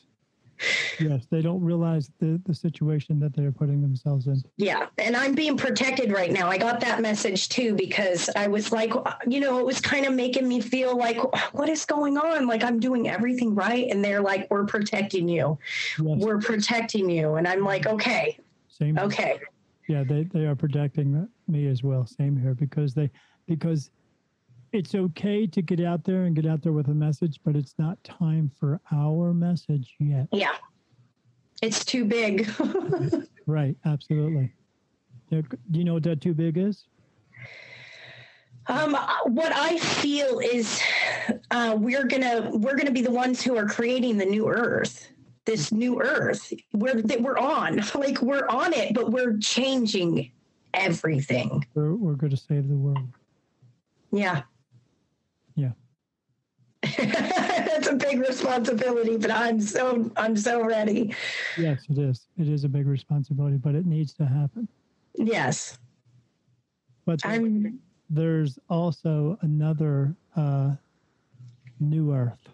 yes, 1.00 1.26
they 1.30 1.42
don't 1.42 1.62
realize 1.62 2.10
the 2.20 2.42
the 2.46 2.54
situation 2.54 3.20
that 3.20 3.36
they're 3.36 3.52
putting 3.52 3.82
themselves 3.82 4.28
in. 4.28 4.42
Yeah, 4.58 4.88
and 4.98 5.16
I'm 5.16 5.34
being 5.34 5.58
protected 5.58 6.12
right 6.12 6.32
now. 6.32 6.50
I 6.50 6.58
got 6.58 6.80
that 6.82 7.02
message 7.02 7.50
too 7.50 7.76
because 7.76 8.30
I 8.36 8.48
was 8.48 8.72
like, 8.72 8.94
you 9.28 9.40
know, 9.40 9.60
it 9.60 9.66
was 9.66 9.82
kind 9.82 10.06
of 10.06 10.14
making 10.14 10.48
me 10.48 10.62
feel 10.62 10.98
like, 10.98 11.18
what 11.54 11.70
is 11.70 11.86
going 11.86 12.18
on? 12.18 12.48
Like 12.48 12.64
I'm 12.64 12.80
doing 12.80 13.10
everything 13.10 13.56
right, 13.56 13.88
and 13.90 14.04
they're 14.04 14.22
like, 14.22 14.48
we're 14.50 14.66
protecting 14.66 15.28
you, 15.28 15.58
Yes, 16.00 16.18
we're 16.20 16.40
protecting 16.40 17.10
you, 17.10 17.36
and 17.36 17.48
I'm 17.48 17.64
like, 17.64 17.88
okay, 17.88 18.40
same. 18.68 18.98
okay. 18.98 19.40
Yeah, 19.88 20.04
they, 20.04 20.24
they 20.24 20.46
are 20.48 20.56
protecting 20.56 21.28
me 21.48 21.68
as 21.68 21.84
well. 21.84 22.08
Same 22.08 22.36
here 22.36 22.56
because 22.56 22.96
they 22.96 23.12
because 23.48 23.92
it's 24.76 24.94
okay 24.94 25.48
to 25.48 25.62
get 25.62 25.80
out 25.80 26.04
there 26.04 26.24
and 26.24 26.36
get 26.36 26.46
out 26.46 26.62
there 26.62 26.74
with 26.74 26.90
a 26.90 26.94
message, 26.94 27.40
but 27.44 27.56
it's 27.56 27.74
not 27.78 28.04
time 28.04 28.52
for 28.60 28.80
our 28.92 29.34
message 29.34 29.96
yet. 30.00 30.28
Yeah. 30.32 30.56
It's 31.62 31.84
too 31.86 32.06
big. 32.06 32.50
Right, 33.48 33.76
absolutely. 33.86 34.52
Do 35.30 35.44
you 35.72 35.84
know 35.84 35.94
what 35.94 36.04
that 36.04 36.20
too 36.20 36.34
big 36.34 36.58
is? 36.58 36.88
um, 38.68 38.98
what 39.26 39.52
I 39.56 39.78
feel 39.78 40.40
is 40.40 40.82
uh, 41.52 41.76
we're 41.80 42.06
gonna 42.06 42.50
we're 42.54 42.76
gonna 42.76 42.92
be 42.92 43.04
the 43.04 43.12
ones 43.12 43.44
who 43.44 43.56
are 43.56 43.68
creating 43.68 44.18
the 44.18 44.26
new 44.26 44.50
Earth. 44.50 45.10
This 45.46 45.72
new 45.72 46.02
Earth, 46.02 46.52
we're 46.74 47.04
that 47.04 47.22
we're 47.22 47.38
on, 47.38 47.82
like 47.96 48.20
we're 48.24 48.48
on 48.48 48.74
it, 48.74 48.96
but 48.96 49.12
we're 49.12 49.38
changing 49.38 50.32
everything. 50.74 51.64
We're, 51.76 51.94
we're 51.94 52.14
going 52.16 52.32
to 52.32 52.38
save 52.38 52.68
the 52.68 52.76
world. 52.76 53.08
Yeah, 54.12 54.22
Yeah. 54.22 54.42
that's 56.98 57.88
a 57.88 57.96
big 57.96 58.20
responsibility, 58.20 59.18
but 59.18 59.32
I'm 59.32 59.60
so 59.62 60.12
I'm 60.18 60.36
so 60.38 60.64
ready. 60.64 61.14
Yes, 61.58 61.86
it 61.90 61.98
is. 61.98 62.28
It 62.38 62.48
is 62.50 62.64
a 62.64 62.70
big 62.70 62.88
responsibility, 62.88 63.58
but 63.58 63.76
it 63.76 63.86
needs 63.86 64.14
to 64.16 64.26
happen. 64.26 64.68
Yes, 65.16 65.78
But 67.06 67.22
there- 67.22 67.32
I'm. 67.32 67.80
there's 68.10 68.60
also 68.70 69.38
another 69.42 70.16
uh, 70.36 70.76
new 71.80 72.14
Earth. 72.14 72.50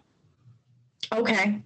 Okay. 1.12 1.60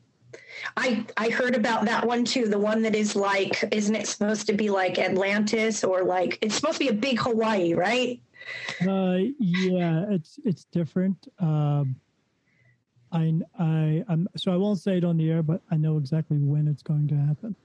I 0.77 1.05
I 1.17 1.29
heard 1.31 1.55
about 1.55 1.85
that 1.85 2.07
one 2.07 2.25
too. 2.25 2.49
The 2.49 2.59
one 2.59 2.83
that 2.83 2.95
is 2.97 3.15
like, 3.15 3.63
isn't 3.73 3.95
it 3.95 4.07
supposed 4.09 4.47
to 4.49 4.53
be 4.55 4.71
like 4.71 4.99
Atlantis 4.99 5.85
or 5.85 6.03
like 6.03 6.39
it's 6.43 6.55
supposed 6.57 6.79
to 6.79 6.85
be 6.85 6.91
a 6.91 6.95
big 6.95 7.19
Hawaii, 7.21 7.75
right? 7.75 8.21
Uh, 8.81 9.19
yeah, 9.39 10.07
it's 10.11 10.39
it's 10.45 10.65
different. 10.65 11.29
Um, 11.39 11.95
I 13.17 13.35
I 13.59 14.05
I'm 14.09 14.29
so 14.37 14.53
I 14.53 14.57
won't 14.57 14.79
say 14.79 14.99
it 14.99 15.05
on 15.05 15.17
the 15.17 15.31
air, 15.31 15.43
but 15.43 15.63
I 15.71 15.77
know 15.77 15.97
exactly 15.97 16.39
when 16.39 16.69
it's 16.69 16.83
going 16.83 17.09
to 17.09 17.15
happen. 17.17 17.57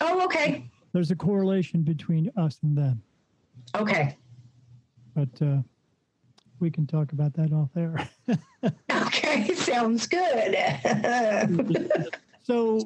Oh, 0.00 0.24
okay. 0.24 0.68
There's 0.92 1.10
a 1.10 1.16
correlation 1.16 1.82
between 1.82 2.30
us 2.36 2.58
and 2.62 2.76
them, 2.76 3.02
Okay. 3.74 4.16
but 5.14 5.42
uh, 5.42 5.58
we 6.60 6.70
can 6.70 6.86
talk 6.86 7.12
about 7.12 7.34
that 7.34 7.52
off 7.52 7.70
air. 7.76 8.08
Okay. 8.90 9.54
Sounds 9.54 10.06
good. 10.06 10.56
so, 12.42 12.80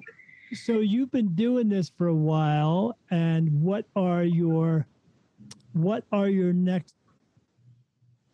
so 0.53 0.81
you've 0.81 1.11
been 1.11 1.35
doing 1.35 1.69
this 1.69 1.91
for 1.91 2.09
a 2.09 2.15
while, 2.15 2.97
and 3.11 3.51
what 3.63 3.85
are 3.95 4.25
your 4.25 4.87
what 5.75 6.05
are 6.13 6.29
your 6.29 6.53
next? 6.53 6.95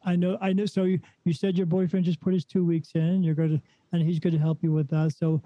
I 0.05 0.17
know, 0.17 0.39
I 0.41 0.53
know. 0.53 0.67
So 0.67 0.85
you, 0.85 1.01
you 1.25 1.33
said 1.33 1.57
your 1.57 1.67
boyfriend 1.67 2.05
just 2.05 2.21
put 2.21 2.35
his 2.35 2.45
two 2.45 2.65
weeks 2.65 2.93
in. 2.95 3.23
You're 3.23 3.35
going 3.35 3.59
to, 3.59 3.63
and 3.93 4.03
he's 4.03 4.19
going 4.19 4.35
to 4.35 4.39
help 4.39 4.63
you 4.63 4.73
with 4.73 4.89
that. 4.91 5.15
So, 5.17 5.43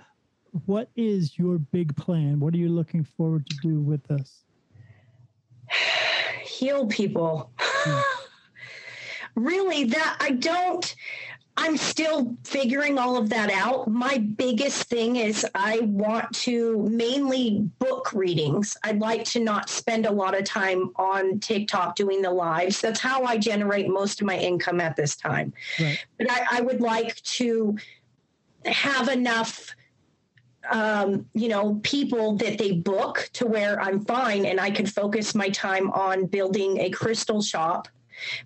what 0.64 0.90
is 0.96 1.38
your 1.38 1.58
big 1.58 1.94
plan? 1.96 2.40
What 2.40 2.54
are 2.54 2.58
you 2.58 2.70
looking 2.70 3.04
forward 3.04 3.46
to 3.48 3.56
do 3.62 3.80
with 3.80 4.02
this? 4.04 4.44
Heal 6.42 6.86
people. 6.86 7.52
really, 9.34 9.84
that 9.84 10.16
I 10.20 10.30
don't. 10.32 10.94
I'm 11.60 11.76
still 11.76 12.36
figuring 12.44 12.98
all 12.98 13.16
of 13.16 13.28
that 13.30 13.50
out. 13.50 13.88
My 13.88 14.18
biggest 14.18 14.84
thing 14.84 15.16
is 15.16 15.44
I 15.56 15.80
want 15.80 16.32
to 16.44 16.88
mainly 16.88 17.68
book 17.80 18.12
readings. 18.12 18.76
I'd 18.84 19.00
like 19.00 19.24
to 19.24 19.40
not 19.40 19.68
spend 19.68 20.06
a 20.06 20.12
lot 20.12 20.38
of 20.38 20.44
time 20.44 20.92
on 20.94 21.40
TikTok 21.40 21.96
doing 21.96 22.22
the 22.22 22.30
lives. 22.30 22.80
That's 22.80 23.00
how 23.00 23.24
I 23.24 23.38
generate 23.38 23.88
most 23.88 24.20
of 24.20 24.26
my 24.28 24.38
income 24.38 24.80
at 24.80 24.94
this 24.94 25.16
time. 25.16 25.52
Right. 25.80 25.98
But 26.16 26.30
I, 26.30 26.58
I 26.58 26.60
would 26.60 26.80
like 26.80 27.20
to 27.22 27.76
have 28.64 29.08
enough 29.08 29.74
um, 30.70 31.26
you 31.34 31.48
know, 31.48 31.80
people 31.82 32.36
that 32.36 32.58
they 32.58 32.72
book 32.72 33.30
to 33.32 33.46
where 33.46 33.80
I'm 33.80 34.04
fine 34.04 34.44
and 34.44 34.60
I 34.60 34.70
can 34.70 34.86
focus 34.86 35.34
my 35.34 35.48
time 35.48 35.90
on 35.92 36.26
building 36.26 36.78
a 36.78 36.90
crystal 36.90 37.40
shop 37.40 37.88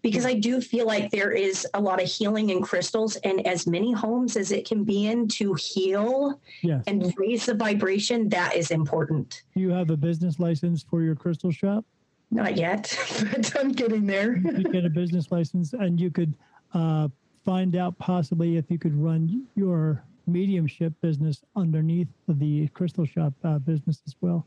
because 0.02 0.26
I 0.26 0.34
do 0.34 0.60
feel 0.60 0.86
like 0.86 1.10
there 1.10 1.32
is 1.32 1.66
a 1.74 1.80
lot 1.80 2.02
of 2.02 2.08
healing 2.08 2.50
in 2.50 2.62
crystals 2.62 3.16
and 3.16 3.46
as 3.46 3.66
many 3.66 3.92
homes 3.92 4.36
as 4.36 4.52
it 4.52 4.66
can 4.66 4.84
be 4.84 5.06
in 5.06 5.28
to 5.28 5.54
heal 5.54 6.40
yes. 6.62 6.84
and 6.86 7.12
raise 7.16 7.46
the 7.46 7.54
vibration, 7.54 8.28
that 8.30 8.54
is 8.54 8.70
important. 8.70 9.42
Do 9.54 9.60
you 9.60 9.70
have 9.70 9.90
a 9.90 9.96
business 9.96 10.38
license 10.38 10.82
for 10.82 11.02
your 11.02 11.14
crystal 11.14 11.50
shop? 11.50 11.84
Not 12.30 12.56
yet, 12.56 12.96
but 13.30 13.54
I'm 13.58 13.72
getting 13.72 14.06
there. 14.06 14.36
you 14.38 14.64
get 14.64 14.84
a 14.84 14.90
business 15.02 15.30
license 15.30 15.74
and 15.74 16.00
you 16.00 16.10
could 16.10 16.34
uh, 16.72 17.08
find 17.44 17.76
out 17.76 17.98
possibly 17.98 18.56
if 18.56 18.70
you 18.70 18.78
could 18.78 18.94
run 18.96 19.46
your 19.54 20.02
mediumship 20.26 20.92
business 21.00 21.42
underneath 21.56 22.08
the 22.28 22.68
crystal 22.68 23.04
shop 23.04 23.34
uh, 23.44 23.58
business 23.58 24.02
as 24.06 24.14
well. 24.20 24.46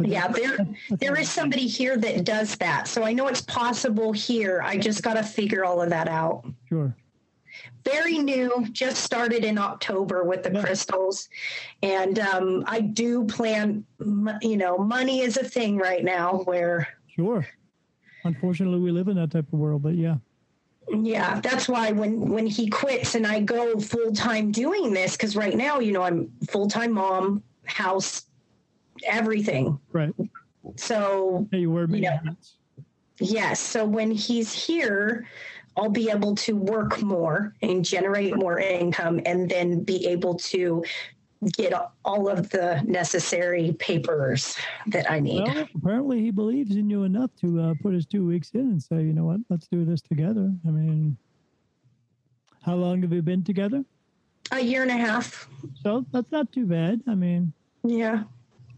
Yeah, 0.00 0.28
there 0.28 0.58
there 0.90 1.16
is 1.18 1.28
somebody 1.28 1.66
here 1.66 1.96
that 1.96 2.24
does 2.24 2.56
that. 2.56 2.86
So 2.86 3.02
I 3.02 3.12
know 3.12 3.26
it's 3.26 3.40
possible 3.40 4.12
here. 4.12 4.60
I 4.62 4.78
just 4.78 5.02
got 5.02 5.14
to 5.14 5.22
figure 5.22 5.64
all 5.64 5.82
of 5.82 5.90
that 5.90 6.08
out. 6.08 6.44
Sure. 6.68 6.94
Very 7.84 8.18
new, 8.18 8.66
just 8.70 9.02
started 9.02 9.44
in 9.44 9.58
October 9.58 10.22
with 10.24 10.42
the 10.42 10.52
yeah. 10.52 10.62
crystals. 10.62 11.28
And 11.82 12.18
um, 12.18 12.64
I 12.66 12.80
do 12.80 13.24
plan, 13.24 13.84
you 14.42 14.56
know, 14.56 14.78
money 14.78 15.20
is 15.22 15.36
a 15.36 15.44
thing 15.44 15.76
right 15.76 16.04
now 16.04 16.38
where. 16.44 16.86
Sure. 17.08 17.46
Unfortunately, 18.24 18.78
we 18.78 18.90
live 18.90 19.08
in 19.08 19.16
that 19.16 19.30
type 19.30 19.52
of 19.52 19.58
world, 19.58 19.82
but 19.82 19.94
yeah. 19.94 20.16
Yeah, 20.90 21.40
that's 21.40 21.68
why 21.68 21.92
when 21.92 22.30
when 22.30 22.46
he 22.46 22.68
quits 22.68 23.14
and 23.14 23.26
I 23.26 23.40
go 23.40 23.78
full 23.78 24.12
time 24.12 24.50
doing 24.50 24.92
this, 24.94 25.16
because 25.16 25.36
right 25.36 25.56
now, 25.56 25.80
you 25.80 25.92
know, 25.92 26.02
I'm 26.02 26.30
full 26.48 26.66
time 26.66 26.92
mom, 26.92 27.42
house, 27.64 28.24
everything. 29.06 29.78
Right. 29.92 30.14
So 30.76 31.48
hey, 31.50 31.60
you 31.60 31.70
wear 31.70 31.86
you 31.88 32.02
know, 32.02 32.18
Yes. 33.20 33.60
So 33.60 33.84
when 33.84 34.10
he's 34.10 34.52
here, 34.52 35.26
I'll 35.76 35.88
be 35.88 36.10
able 36.10 36.34
to 36.36 36.56
work 36.56 37.02
more 37.02 37.54
and 37.62 37.84
generate 37.84 38.36
more 38.36 38.58
income 38.58 39.20
and 39.26 39.48
then 39.48 39.82
be 39.82 40.06
able 40.06 40.34
to 40.36 40.84
get 41.52 41.72
all 42.04 42.28
of 42.28 42.50
the 42.50 42.82
necessary 42.84 43.72
papers 43.78 44.56
that 44.88 45.08
I 45.08 45.20
need. 45.20 45.42
Well, 45.42 45.68
apparently 45.76 46.20
he 46.20 46.32
believes 46.32 46.74
in 46.74 46.90
you 46.90 47.04
enough 47.04 47.30
to 47.40 47.60
uh, 47.60 47.74
put 47.80 47.94
his 47.94 48.06
two 48.06 48.26
weeks 48.26 48.50
in 48.54 48.60
and 48.60 48.82
say, 48.82 48.96
you 48.96 49.12
know 49.12 49.24
what, 49.24 49.38
let's 49.48 49.68
do 49.68 49.84
this 49.84 50.00
together. 50.00 50.52
I 50.66 50.70
mean, 50.70 51.16
how 52.62 52.74
long 52.74 53.02
have 53.02 53.12
you 53.12 53.22
been 53.22 53.44
together? 53.44 53.84
A 54.50 54.60
year 54.60 54.82
and 54.82 54.90
a 54.90 54.96
half. 54.96 55.48
So 55.82 56.04
that's 56.12 56.32
not 56.32 56.50
too 56.50 56.66
bad. 56.66 57.02
I 57.06 57.14
mean, 57.14 57.52
yeah 57.84 58.24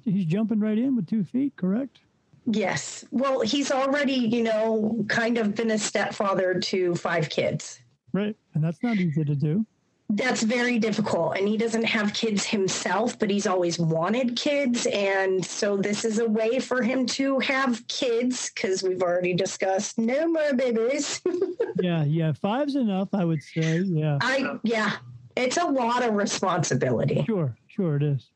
he's 0.05 0.25
jumping 0.25 0.61
right 0.61 0.79
in 0.79 0.97
with 0.97 1.07
two 1.07 1.25
feet, 1.25 1.57
correct? 1.57 2.01
Yes. 2.47 3.05
Well, 3.11 3.41
he's 3.41 3.71
already, 3.71 4.15
you 4.15 4.43
know, 4.43 5.05
kind 5.09 5.39
of 5.39 5.55
been 5.55 5.71
a 5.71 5.79
stepfather 5.79 6.59
to 6.59 6.95
five 6.95 7.29
kids. 7.29 7.81
Right. 8.13 8.37
And 8.55 8.65
that's 8.65 8.83
not 8.83 8.97
easy 8.97 9.25
to 9.25 9.35
do. 9.35 9.65
That's 10.13 10.43
very 10.43 10.81
difficult. 10.81 11.37
And 11.37 11.47
he 11.47 11.57
doesn't 11.57 11.85
have 11.85 12.13
kids 12.13 12.45
himself, 12.45 13.17
but 13.17 13.31
he's 13.31 13.47
always 13.47 13.79
wanted 13.79 14.35
kids. 14.35 14.87
And 14.87 15.45
so 15.45 15.77
this 15.77 16.05
is 16.05 16.19
a 16.19 16.29
way 16.29 16.59
for 16.59 16.83
him 16.83 17.07
to 17.07 17.39
have 17.39 17.87
kids 17.87 18.51
because 18.53 18.83
we've 18.83 19.03
already 19.03 19.35
discussed 19.35 19.99
no 19.99 20.27
more 20.27 20.53
babies. 20.55 21.21
yeah. 21.81 22.03
Yeah. 22.03 22.33
Five's 22.33 22.75
enough, 22.75 23.11
I 23.13 23.25
would 23.25 23.43
say. 23.43 23.79
Yeah. 23.81 24.19
I, 24.21 24.57
yeah. 24.65 24.97
It's 25.37 25.59
a 25.59 25.67
lot 25.67 26.03
of 26.03 26.15
responsibility. 26.15 27.23
Sure. 27.25 27.57
Sure 27.69 27.95
it 27.95 28.03
is 28.03 28.31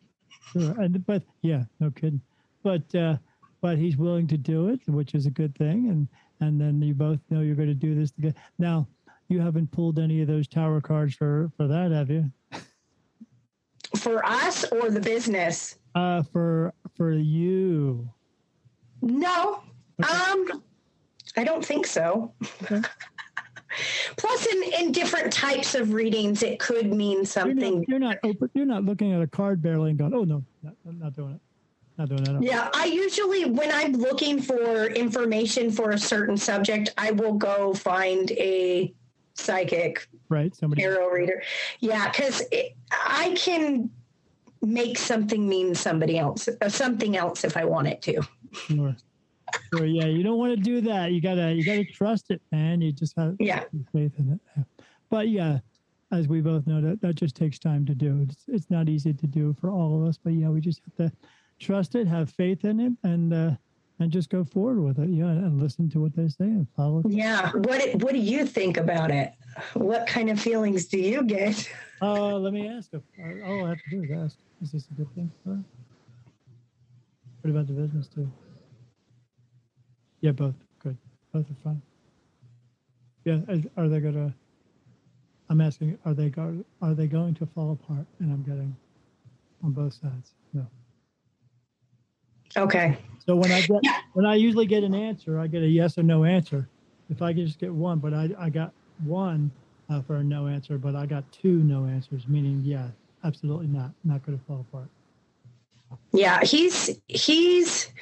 sure. 0.52 0.80
And 0.80 1.04
but 1.06 1.22
yeah, 1.42 1.64
no 1.80 1.90
kidding. 1.90 2.20
But 2.62 2.94
uh, 2.94 3.16
but 3.60 3.78
he's 3.78 3.96
willing 3.96 4.26
to 4.28 4.36
do 4.36 4.68
it, 4.68 4.80
which 4.86 5.14
is 5.14 5.26
a 5.26 5.30
good 5.30 5.56
thing. 5.56 5.88
And 5.88 6.08
and 6.40 6.60
then 6.60 6.82
you 6.82 6.94
both 6.94 7.20
know 7.30 7.40
you're 7.40 7.56
going 7.56 7.68
to 7.68 7.74
do 7.74 7.94
this 7.94 8.10
together. 8.10 8.34
Now, 8.58 8.86
you 9.28 9.40
haven't 9.40 9.70
pulled 9.70 9.98
any 9.98 10.20
of 10.20 10.28
those 10.28 10.46
tower 10.46 10.80
cards 10.80 11.14
for 11.14 11.50
for 11.56 11.66
that, 11.66 11.90
have 11.90 12.10
you? 12.10 12.30
For 13.96 14.24
us 14.26 14.64
or 14.72 14.90
the 14.90 15.00
business? 15.00 15.78
Uh, 15.94 16.22
for 16.22 16.72
for 16.96 17.12
you. 17.12 18.08
No. 19.00 19.62
Okay. 20.02 20.12
Um, 20.12 20.62
I 21.36 21.44
don't 21.44 21.64
think 21.64 21.86
so. 21.86 22.32
Okay. 22.62 22.80
Plus, 24.16 24.46
in, 24.46 24.62
in 24.80 24.92
different 24.92 25.32
types 25.32 25.74
of 25.74 25.92
readings, 25.92 26.42
it 26.42 26.58
could 26.58 26.92
mean 26.92 27.24
something. 27.24 27.84
You're 27.88 27.98
not, 27.98 28.18
you're 28.22 28.32
not 28.32 28.36
open. 28.36 28.50
You're 28.54 28.66
not 28.66 28.84
looking 28.84 29.12
at 29.12 29.20
a 29.20 29.26
card 29.26 29.62
barely 29.62 29.90
and 29.90 29.98
going, 29.98 30.14
"Oh 30.14 30.24
no, 30.24 30.44
not, 30.62 30.74
not 30.84 31.14
doing 31.16 31.34
it." 31.34 31.40
Not 31.96 32.08
doing 32.08 32.24
that. 32.24 32.42
Yeah, 32.42 32.70
I 32.74 32.86
usually, 32.86 33.44
when 33.44 33.70
I'm 33.70 33.92
looking 33.92 34.42
for 34.42 34.86
information 34.86 35.70
for 35.70 35.90
a 35.90 35.98
certain 35.98 36.36
subject, 36.36 36.92
I 36.98 37.12
will 37.12 37.34
go 37.34 37.72
find 37.72 38.32
a 38.32 38.92
psychic, 39.34 40.08
right? 40.28 40.54
Somebody 40.56 40.82
tarot 40.82 41.08
reader. 41.10 41.42
Yeah, 41.78 42.10
because 42.10 42.42
I 42.90 43.34
can 43.36 43.90
make 44.60 44.98
something 44.98 45.48
mean 45.48 45.74
somebody 45.74 46.18
else, 46.18 46.48
something 46.68 47.16
else 47.16 47.44
if 47.44 47.56
I 47.56 47.64
want 47.64 47.86
it 47.88 48.02
to. 48.02 48.22
Sure. 48.52 48.96
So 49.72 49.82
yeah, 49.82 50.06
you 50.06 50.22
don't 50.22 50.38
want 50.38 50.56
to 50.56 50.62
do 50.62 50.80
that. 50.82 51.12
You 51.12 51.20
gotta 51.20 51.52
you 51.52 51.64
gotta 51.64 51.84
trust 51.84 52.30
it, 52.30 52.40
man. 52.52 52.80
You 52.80 52.92
just 52.92 53.16
have 53.16 53.36
yeah 53.38 53.64
faith 53.92 54.12
in 54.18 54.40
it. 54.56 54.64
But 55.10 55.28
yeah, 55.28 55.58
as 56.12 56.28
we 56.28 56.40
both 56.40 56.66
know, 56.66 56.80
that 56.80 57.00
that 57.00 57.14
just 57.14 57.36
takes 57.36 57.58
time 57.58 57.84
to 57.86 57.94
do. 57.94 58.26
It's 58.28 58.44
it's 58.48 58.70
not 58.70 58.88
easy 58.88 59.12
to 59.12 59.26
do 59.26 59.54
for 59.60 59.70
all 59.70 60.00
of 60.00 60.08
us. 60.08 60.18
But 60.22 60.34
yeah, 60.34 60.48
we 60.48 60.60
just 60.60 60.80
have 60.84 61.10
to 61.10 61.16
trust 61.58 61.94
it, 61.94 62.06
have 62.06 62.30
faith 62.30 62.64
in 62.64 62.80
it, 62.80 62.92
and 63.02 63.32
uh, 63.32 63.50
and 64.00 64.10
just 64.10 64.30
go 64.30 64.44
forward 64.44 64.80
with 64.80 64.98
it. 64.98 65.08
Yeah, 65.08 65.26
and 65.26 65.60
listen 65.60 65.88
to 65.90 66.00
what 66.00 66.14
they 66.14 66.28
say 66.28 66.44
and 66.44 66.66
follow. 66.76 67.02
Yeah. 67.08 67.50
What 67.52 68.02
What 68.02 68.12
do 68.12 68.18
you 68.18 68.46
think 68.46 68.76
about 68.76 69.10
it? 69.10 69.32
What 69.74 70.06
kind 70.06 70.30
of 70.30 70.40
feelings 70.40 70.86
do 70.86 70.98
you 70.98 71.24
get? 71.24 71.70
Uh, 72.02 72.36
let 72.36 72.52
me 72.52 72.68
ask. 72.68 72.90
All 72.92 73.66
I 73.66 73.68
have 73.70 73.78
to 73.78 73.90
do 73.90 74.02
is 74.02 74.10
ask. 74.10 74.36
Is 74.62 74.72
this 74.72 74.86
a 74.90 74.94
good 74.94 75.12
thing? 75.14 75.30
What 75.44 77.50
about 77.50 77.66
the 77.66 77.74
business 77.74 78.08
too? 78.08 78.30
Yeah, 80.24 80.32
both. 80.32 80.54
Good. 80.82 80.96
Both 81.34 81.50
are 81.50 81.54
fine. 81.62 81.82
Yeah, 83.26 83.40
are 83.76 83.90
they 83.90 84.00
gonna? 84.00 84.32
I'm 85.50 85.60
asking, 85.60 85.98
are 86.06 86.14
they 86.14 86.30
go, 86.30 86.64
are 86.80 86.94
they 86.94 87.06
going 87.06 87.34
to 87.34 87.44
fall 87.44 87.72
apart? 87.72 88.06
And 88.20 88.32
I'm 88.32 88.42
getting 88.42 88.74
on 89.62 89.72
both 89.72 89.92
sides. 89.92 90.32
No. 90.54 90.66
Okay. 92.56 92.96
So 93.26 93.36
when 93.36 93.52
I 93.52 93.60
get 93.60 93.80
yeah. 93.82 93.98
when 94.14 94.24
I 94.24 94.36
usually 94.36 94.64
get 94.64 94.82
an 94.82 94.94
answer, 94.94 95.38
I 95.38 95.46
get 95.46 95.62
a 95.62 95.68
yes 95.68 95.98
or 95.98 96.02
no 96.02 96.24
answer. 96.24 96.70
If 97.10 97.20
I 97.20 97.34
can 97.34 97.44
just 97.46 97.58
get 97.58 97.74
one, 97.74 97.98
but 97.98 98.14
I 98.14 98.30
I 98.38 98.48
got 98.48 98.72
one 99.04 99.50
uh, 99.90 100.00
for 100.00 100.16
a 100.16 100.24
no 100.24 100.46
answer, 100.46 100.78
but 100.78 100.96
I 100.96 101.04
got 101.04 101.30
two 101.32 101.58
no 101.58 101.84
answers, 101.84 102.26
meaning 102.28 102.62
yeah, 102.64 102.88
absolutely 103.24 103.66
not, 103.66 103.90
not 104.04 104.24
going 104.24 104.38
to 104.38 104.44
fall 104.46 104.64
apart. 104.72 104.88
Yeah, 106.12 106.42
he's 106.42 106.98
he's 107.08 107.92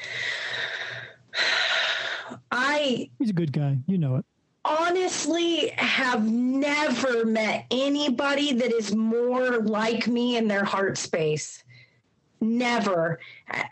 I 2.50 3.10
He's 3.18 3.30
a 3.30 3.34
good 3.34 3.52
guy. 3.52 3.78
You 3.86 3.98
know 3.98 4.16
it. 4.16 4.24
Honestly, 4.64 5.68
have 5.76 6.24
never 6.30 7.24
met 7.24 7.66
anybody 7.70 8.52
that 8.52 8.72
is 8.72 8.94
more 8.94 9.58
like 9.58 10.06
me 10.06 10.36
in 10.36 10.46
their 10.46 10.64
heart 10.64 10.96
space. 10.96 11.64
Never. 12.40 13.18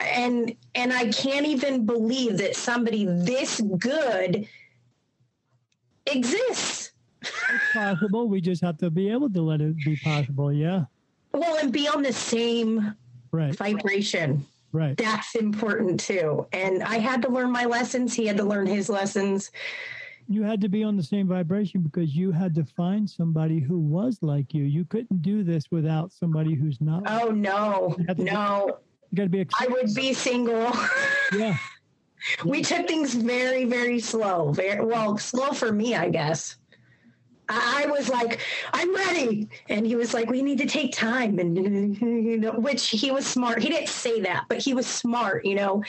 And 0.01 0.55
and 0.75 0.93
I 0.93 1.11
can't 1.11 1.47
even 1.47 1.87
believe 1.87 2.39
that 2.39 2.57
somebody 2.57 3.05
this 3.05 3.61
good 3.79 4.49
exists. 6.07 6.93
It's 7.23 7.73
possible. 7.73 8.29
We 8.29 8.41
just 8.41 8.63
have 8.63 8.79
to 8.79 8.91
be 8.91 9.11
able 9.11 9.31
to 9.31 9.43
let 9.43 9.61
it 9.61 9.77
be 9.77 9.97
possible. 9.97 10.53
Yeah. 10.53 10.85
Well, 11.33 11.59
and 11.59 11.73
be 11.73 11.87
on 11.89 12.03
the 12.03 12.13
same 12.13 12.95
right. 13.33 13.55
vibration. 13.55 14.47
Right. 14.73 14.97
That's 14.97 15.35
important 15.35 16.01
too. 16.01 16.47
And 16.53 16.83
I 16.83 16.99
had 16.99 17.23
to 17.23 17.29
learn 17.29 17.51
my 17.51 17.65
lessons. 17.65 18.15
He 18.15 18.27
had 18.27 18.37
to 18.37 18.45
learn 18.45 18.67
his 18.67 18.89
lessons. 18.89 19.51
You 20.29 20.45
had 20.45 20.61
to 20.61 20.69
be 20.69 20.85
on 20.85 20.97
the 20.97 21.03
same 21.03 21.27
vibration 21.27 21.81
because 21.81 22.15
you 22.15 22.31
had 22.31 22.55
to 22.55 22.65
find 22.65 23.11
somebody 23.11 23.59
who 23.59 23.79
was 23.81 24.19
like 24.23 24.55
you. 24.55 24.63
You 24.63 24.85
couldn't 24.85 25.23
do 25.23 25.43
this 25.43 25.65
without 25.73 26.13
somebody 26.13 26.55
who's 26.55 26.81
not. 26.81 27.03
Oh 27.07 27.31
no, 27.31 27.97
You 27.99 28.05
had 28.07 28.17
to 28.19 28.25
be- 28.25 28.31
no. 28.31 28.79
You 29.11 29.17
got 29.17 29.23
to 29.25 29.29
be. 29.29 29.47
I 29.59 29.67
would 29.67 29.93
be 29.93 30.13
single. 30.13 30.71
yeah. 31.37 31.57
we 32.45 32.63
took 32.63 32.87
things 32.87 33.15
very, 33.15 33.65
very 33.65 33.99
slow. 33.99 34.53
Very 34.53 34.85
well, 34.85 35.19
slow 35.19 35.51
for 35.51 35.73
me, 35.73 35.97
I 35.97 36.11
guess. 36.11 36.57
I 37.51 37.87
was 37.91 38.09
like, 38.09 38.41
I'm 38.73 38.95
ready. 38.95 39.49
And 39.69 39.87
he 39.87 39.97
was 39.97 40.15
like, 40.15 40.31
we 40.31 40.43
need 40.43 40.59
to 40.59 40.67
take 40.67 40.93
time. 40.93 41.39
And, 41.39 41.57
you 42.01 42.39
know, 42.39 42.53
which 42.53 42.89
he 42.91 43.11
was 43.11 43.27
smart. 43.27 43.63
He 43.63 43.69
didn't 43.69 43.89
say 43.89 44.21
that, 44.21 44.45
but 44.49 44.59
he 44.59 44.73
was 44.73 44.87
smart, 44.87 45.45
you 45.45 45.57
know. 45.57 45.83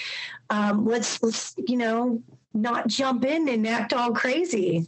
Um, 0.49 0.85
let's, 0.85 1.21
let's, 1.21 1.55
you 1.67 1.77
know, 1.77 2.21
not 2.53 2.87
jump 2.87 3.25
in 3.25 3.47
and 3.47 3.67
act 3.67 3.93
all 3.93 4.11
crazy. 4.11 4.87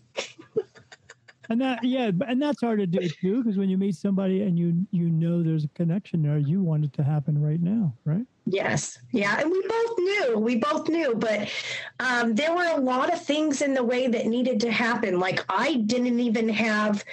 And 1.49 1.61
that, 1.61 1.83
yeah, 1.83 2.09
and 2.27 2.41
that's 2.41 2.61
hard 2.61 2.79
to 2.79 2.87
do 2.87 3.07
too, 3.07 3.43
because 3.43 3.57
when 3.57 3.69
you 3.69 3.77
meet 3.77 3.95
somebody 3.95 4.41
and 4.41 4.57
you 4.57 4.87
you 4.91 5.09
know 5.09 5.43
there's 5.43 5.65
a 5.65 5.67
connection 5.69 6.23
there, 6.23 6.37
you 6.37 6.61
want 6.61 6.85
it 6.85 6.93
to 6.93 7.03
happen 7.03 7.39
right 7.39 7.61
now, 7.61 7.93
right? 8.05 8.25
Yes. 8.45 8.99
Yeah. 9.11 9.39
And 9.39 9.49
we 9.49 9.61
both 9.67 9.97
knew, 9.97 10.37
we 10.37 10.55
both 10.57 10.89
knew, 10.89 11.15
but 11.15 11.49
um, 11.99 12.35
there 12.35 12.53
were 12.53 12.67
a 12.67 12.79
lot 12.79 13.11
of 13.13 13.23
things 13.23 13.61
in 13.61 13.73
the 13.73 13.83
way 13.83 14.07
that 14.07 14.25
needed 14.25 14.59
to 14.61 14.71
happen. 14.71 15.19
Like 15.19 15.45
I 15.49 15.75
didn't 15.75 16.19
even 16.19 16.49
have 16.49 17.05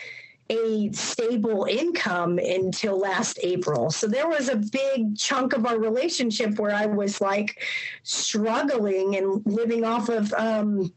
a 0.50 0.90
stable 0.90 1.66
income 1.70 2.38
until 2.38 2.98
last 2.98 3.38
April. 3.44 3.92
So 3.92 4.08
there 4.08 4.28
was 4.28 4.48
a 4.48 4.56
big 4.56 5.16
chunk 5.16 5.52
of 5.52 5.64
our 5.64 5.78
relationship 5.78 6.58
where 6.58 6.74
I 6.74 6.86
was 6.86 7.20
like 7.20 7.62
struggling 8.02 9.14
and 9.16 9.42
living 9.46 9.84
off 9.84 10.08
of 10.08 10.32
um, 10.32 10.92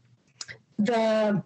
the 0.78 1.40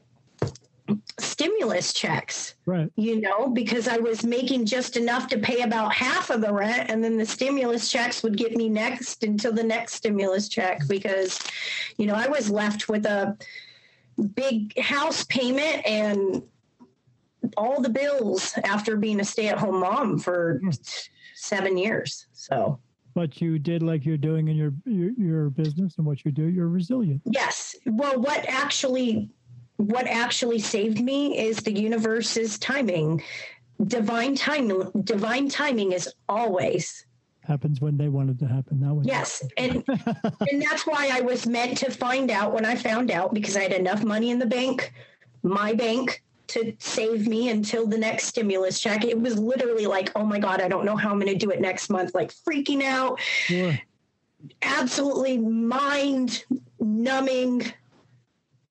stimulus 1.18 1.92
checks 1.92 2.54
Right. 2.66 2.90
you 2.96 3.20
know, 3.20 3.48
because 3.48 3.88
I 3.88 3.98
was 3.98 4.24
making 4.24 4.66
just 4.66 4.96
enough 4.96 5.28
to 5.28 5.38
pay 5.38 5.62
about 5.62 5.92
half 5.92 6.30
of 6.30 6.40
the 6.40 6.52
rent, 6.52 6.90
and 6.90 7.02
then 7.02 7.16
the 7.16 7.26
stimulus 7.26 7.90
checks 7.90 8.22
would 8.22 8.36
get 8.36 8.56
me 8.56 8.68
next 8.68 9.24
until 9.24 9.52
the 9.52 9.62
next 9.62 9.94
stimulus 9.94 10.48
check 10.48 10.86
because, 10.88 11.38
you 11.96 12.06
know, 12.06 12.14
I 12.14 12.28
was 12.28 12.50
left 12.50 12.88
with 12.88 13.06
a 13.06 13.36
big 14.34 14.78
house 14.78 15.24
payment 15.24 15.86
and 15.86 16.42
all 17.56 17.80
the 17.80 17.88
bills 17.88 18.54
after 18.64 18.96
being 18.96 19.20
a 19.20 19.24
stay 19.24 19.48
at 19.48 19.58
home 19.58 19.80
mom 19.80 20.18
for 20.18 20.58
hmm. 20.62 20.70
seven 21.34 21.78
years. 21.78 22.26
So, 22.32 22.78
But 23.14 23.40
you 23.40 23.58
did 23.58 23.82
like 23.82 24.04
you're 24.04 24.16
doing 24.16 24.48
in 24.48 24.56
your, 24.56 24.72
your 24.84 25.12
your 25.12 25.50
business 25.50 25.96
and 25.98 26.06
what 26.06 26.24
you 26.24 26.32
do. 26.32 26.44
You're 26.44 26.68
resilient. 26.68 27.22
yes. 27.24 27.76
Well, 27.86 28.20
what 28.20 28.44
actually 28.48 29.30
what 29.78 30.06
actually 30.06 30.58
saved 30.58 31.00
me 31.00 31.38
is 31.38 31.56
the 31.58 31.72
universe's 31.72 32.58
timing. 32.58 33.22
Divine 33.86 34.34
timing 34.34 34.90
divine 35.04 35.48
timing 35.48 35.92
is 35.92 36.12
always 36.28 37.06
Happens 37.44 37.80
when 37.80 37.96
they 37.96 38.08
wanted 38.08 38.38
to 38.40 38.46
happen. 38.46 38.78
That 38.80 38.92
way. 38.92 39.04
Yes, 39.06 39.42
and 39.56 39.82
and 40.50 40.60
that's 40.60 40.86
why 40.86 41.08
I 41.10 41.22
was 41.22 41.46
meant 41.46 41.78
to 41.78 41.90
find 41.90 42.30
out 42.30 42.52
when 42.52 42.66
I 42.66 42.74
found 42.76 43.10
out 43.10 43.32
because 43.32 43.56
I 43.56 43.62
had 43.62 43.72
enough 43.72 44.04
money 44.04 44.30
in 44.30 44.38
the 44.38 44.44
bank, 44.44 44.92
my 45.42 45.72
bank, 45.72 46.22
to 46.48 46.74
save 46.78 47.26
me 47.26 47.48
until 47.48 47.86
the 47.86 47.96
next 47.96 48.24
stimulus 48.26 48.80
check. 48.80 49.02
It 49.02 49.18
was 49.18 49.38
literally 49.38 49.86
like, 49.86 50.10
oh 50.14 50.24
my 50.24 50.38
god, 50.38 50.60
I 50.60 50.68
don't 50.68 50.84
know 50.84 50.94
how 50.96 51.10
I'm 51.10 51.18
going 51.18 51.32
to 51.32 51.38
do 51.38 51.50
it 51.50 51.58
next 51.60 51.88
month. 51.88 52.14
Like 52.14 52.34
freaking 52.34 52.82
out, 52.82 53.18
Sure. 53.20 53.78
absolutely 54.60 55.38
mind 55.38 56.44
numbing 56.80 57.72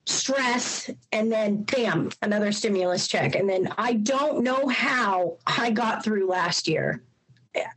stress 0.08 0.90
and 1.12 1.30
then 1.30 1.64
bam 1.64 2.10
another 2.22 2.52
stimulus 2.52 3.08
check 3.10 3.36
and 3.36 3.50
then 3.50 3.68
i 3.78 3.92
don't 3.94 4.42
know 4.42 4.68
how 4.70 5.38
i 5.46 5.70
got 5.70 6.02
through 6.02 6.28
last 6.28 6.66
year 6.66 7.04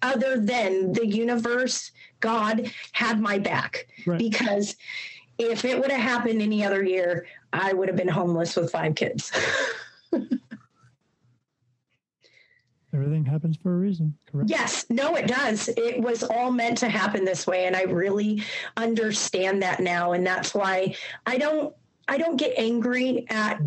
other 0.02 0.38
than 0.38 0.92
the 0.92 1.04
universe 1.04 1.90
god 2.20 2.70
had 2.92 3.20
my 3.20 3.36
back 3.36 3.88
Right. 4.06 4.18
because 4.18 4.76
if 5.38 5.64
it 5.64 5.80
would 5.80 5.90
have 5.90 6.00
happened 6.00 6.40
any 6.40 6.64
other 6.64 6.84
year 6.84 7.26
i 7.52 7.72
would 7.72 7.88
have 7.88 7.96
been 7.96 8.06
homeless 8.08 8.54
with 8.54 8.70
five 8.70 8.94
kids 8.94 9.32
Everything 12.92 13.24
happens 13.24 13.56
for 13.56 13.72
a 13.72 13.76
reason. 13.78 14.16
Correct. 14.26 14.50
Yes, 14.50 14.84
no, 14.90 15.14
it 15.14 15.28
does. 15.28 15.68
It 15.68 16.00
was 16.00 16.24
all 16.24 16.50
meant 16.50 16.76
to 16.78 16.88
happen 16.88 17.24
this 17.24 17.46
way, 17.46 17.66
and 17.66 17.76
I 17.76 17.82
really 17.82 18.42
understand 18.76 19.62
that 19.62 19.78
now, 19.78 20.10
and 20.10 20.26
that's 20.26 20.56
why 20.56 20.96
I 21.24 21.38
don't 21.38 21.72
I 22.08 22.18
don't 22.18 22.36
get 22.36 22.54
angry 22.56 23.26
at 23.30 23.60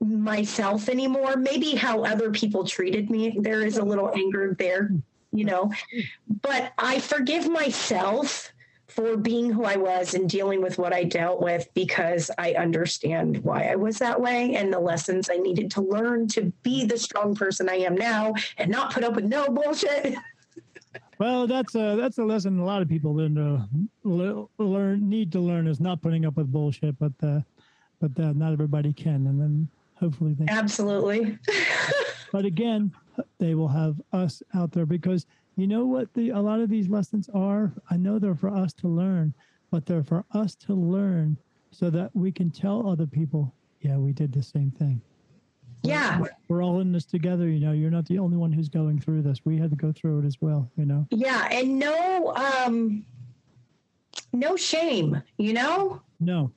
myself 0.00 0.88
anymore. 0.88 1.36
Maybe 1.36 1.74
how 1.74 2.04
other 2.04 2.30
people 2.30 2.64
treated 2.64 3.10
me, 3.10 3.36
there 3.40 3.62
is 3.62 3.76
a 3.76 3.84
little 3.84 4.10
anger 4.14 4.54
there, 4.58 4.90
you 5.32 5.44
know, 5.44 5.70
but 6.42 6.72
I 6.78 7.00
forgive 7.00 7.48
myself 7.48 8.52
for 8.90 9.16
being 9.16 9.52
who 9.52 9.64
I 9.64 9.76
was 9.76 10.14
and 10.14 10.28
dealing 10.28 10.62
with 10.62 10.78
what 10.78 10.92
I 10.92 11.04
dealt 11.04 11.40
with 11.40 11.68
because 11.74 12.30
I 12.38 12.54
understand 12.54 13.38
why 13.38 13.64
I 13.64 13.76
was 13.76 13.98
that 13.98 14.20
way 14.20 14.56
and 14.56 14.72
the 14.72 14.80
lessons 14.80 15.30
I 15.30 15.36
needed 15.36 15.70
to 15.72 15.80
learn 15.80 16.26
to 16.28 16.52
be 16.62 16.84
the 16.84 16.98
strong 16.98 17.34
person 17.34 17.68
I 17.68 17.76
am 17.76 17.94
now 17.94 18.34
and 18.58 18.70
not 18.70 18.92
put 18.92 19.04
up 19.04 19.14
with 19.14 19.26
no 19.26 19.48
bullshit. 19.48 20.16
Well, 21.18 21.46
that's 21.46 21.74
a 21.74 21.96
that's 21.96 22.18
a 22.18 22.24
lesson 22.24 22.58
a 22.58 22.64
lot 22.64 22.80
of 22.82 22.88
people 22.88 23.14
didn't 23.14 23.38
uh, 23.38 24.46
learn 24.58 25.08
need 25.08 25.30
to 25.32 25.40
learn 25.40 25.68
is 25.68 25.78
not 25.78 26.00
putting 26.00 26.24
up 26.24 26.36
with 26.36 26.50
bullshit, 26.50 26.98
but 26.98 27.12
uh, 27.22 27.40
but 28.00 28.18
uh, 28.18 28.32
not 28.32 28.52
everybody 28.52 28.92
can, 28.92 29.26
and 29.26 29.40
then 29.40 29.68
hopefully 29.94 30.34
they. 30.34 30.46
Absolutely. 30.48 31.38
But 32.32 32.44
again, 32.44 32.92
they 33.38 33.54
will 33.54 33.68
have 33.68 34.00
us 34.12 34.40
out 34.54 34.70
there 34.70 34.86
because 34.86 35.26
you 35.56 35.66
know 35.66 35.84
what 35.84 36.12
the 36.14 36.30
a 36.30 36.38
lot 36.38 36.60
of 36.60 36.68
these 36.68 36.88
lessons 36.88 37.28
are. 37.34 37.72
I 37.90 37.96
know 37.96 38.18
they're 38.18 38.34
for 38.34 38.54
us 38.54 38.72
to 38.74 38.88
learn, 38.88 39.34
but 39.70 39.84
they're 39.84 40.04
for 40.04 40.24
us 40.32 40.54
to 40.66 40.74
learn 40.74 41.36
so 41.72 41.90
that 41.90 42.14
we 42.14 42.32
can 42.32 42.50
tell 42.50 42.88
other 42.88 43.06
people, 43.06 43.52
yeah, 43.80 43.96
we 43.96 44.12
did 44.12 44.32
the 44.32 44.42
same 44.42 44.70
thing. 44.70 45.00
Yeah. 45.82 46.22
We're 46.48 46.62
all 46.62 46.80
in 46.80 46.92
this 46.92 47.04
together. 47.04 47.48
You 47.48 47.60
know, 47.60 47.72
you're 47.72 47.90
not 47.90 48.06
the 48.06 48.18
only 48.18 48.36
one 48.36 48.52
who's 48.52 48.68
going 48.68 49.00
through 49.00 49.22
this. 49.22 49.40
We 49.44 49.56
had 49.56 49.70
to 49.70 49.76
go 49.76 49.92
through 49.92 50.20
it 50.20 50.24
as 50.24 50.40
well. 50.40 50.70
You 50.76 50.84
know. 50.84 51.06
Yeah. 51.10 51.48
And 51.50 51.78
no 51.78 52.34
um 52.34 53.04
no 54.32 54.56
shame, 54.56 55.22
you 55.38 55.52
know? 55.52 56.02
No. 56.20 56.52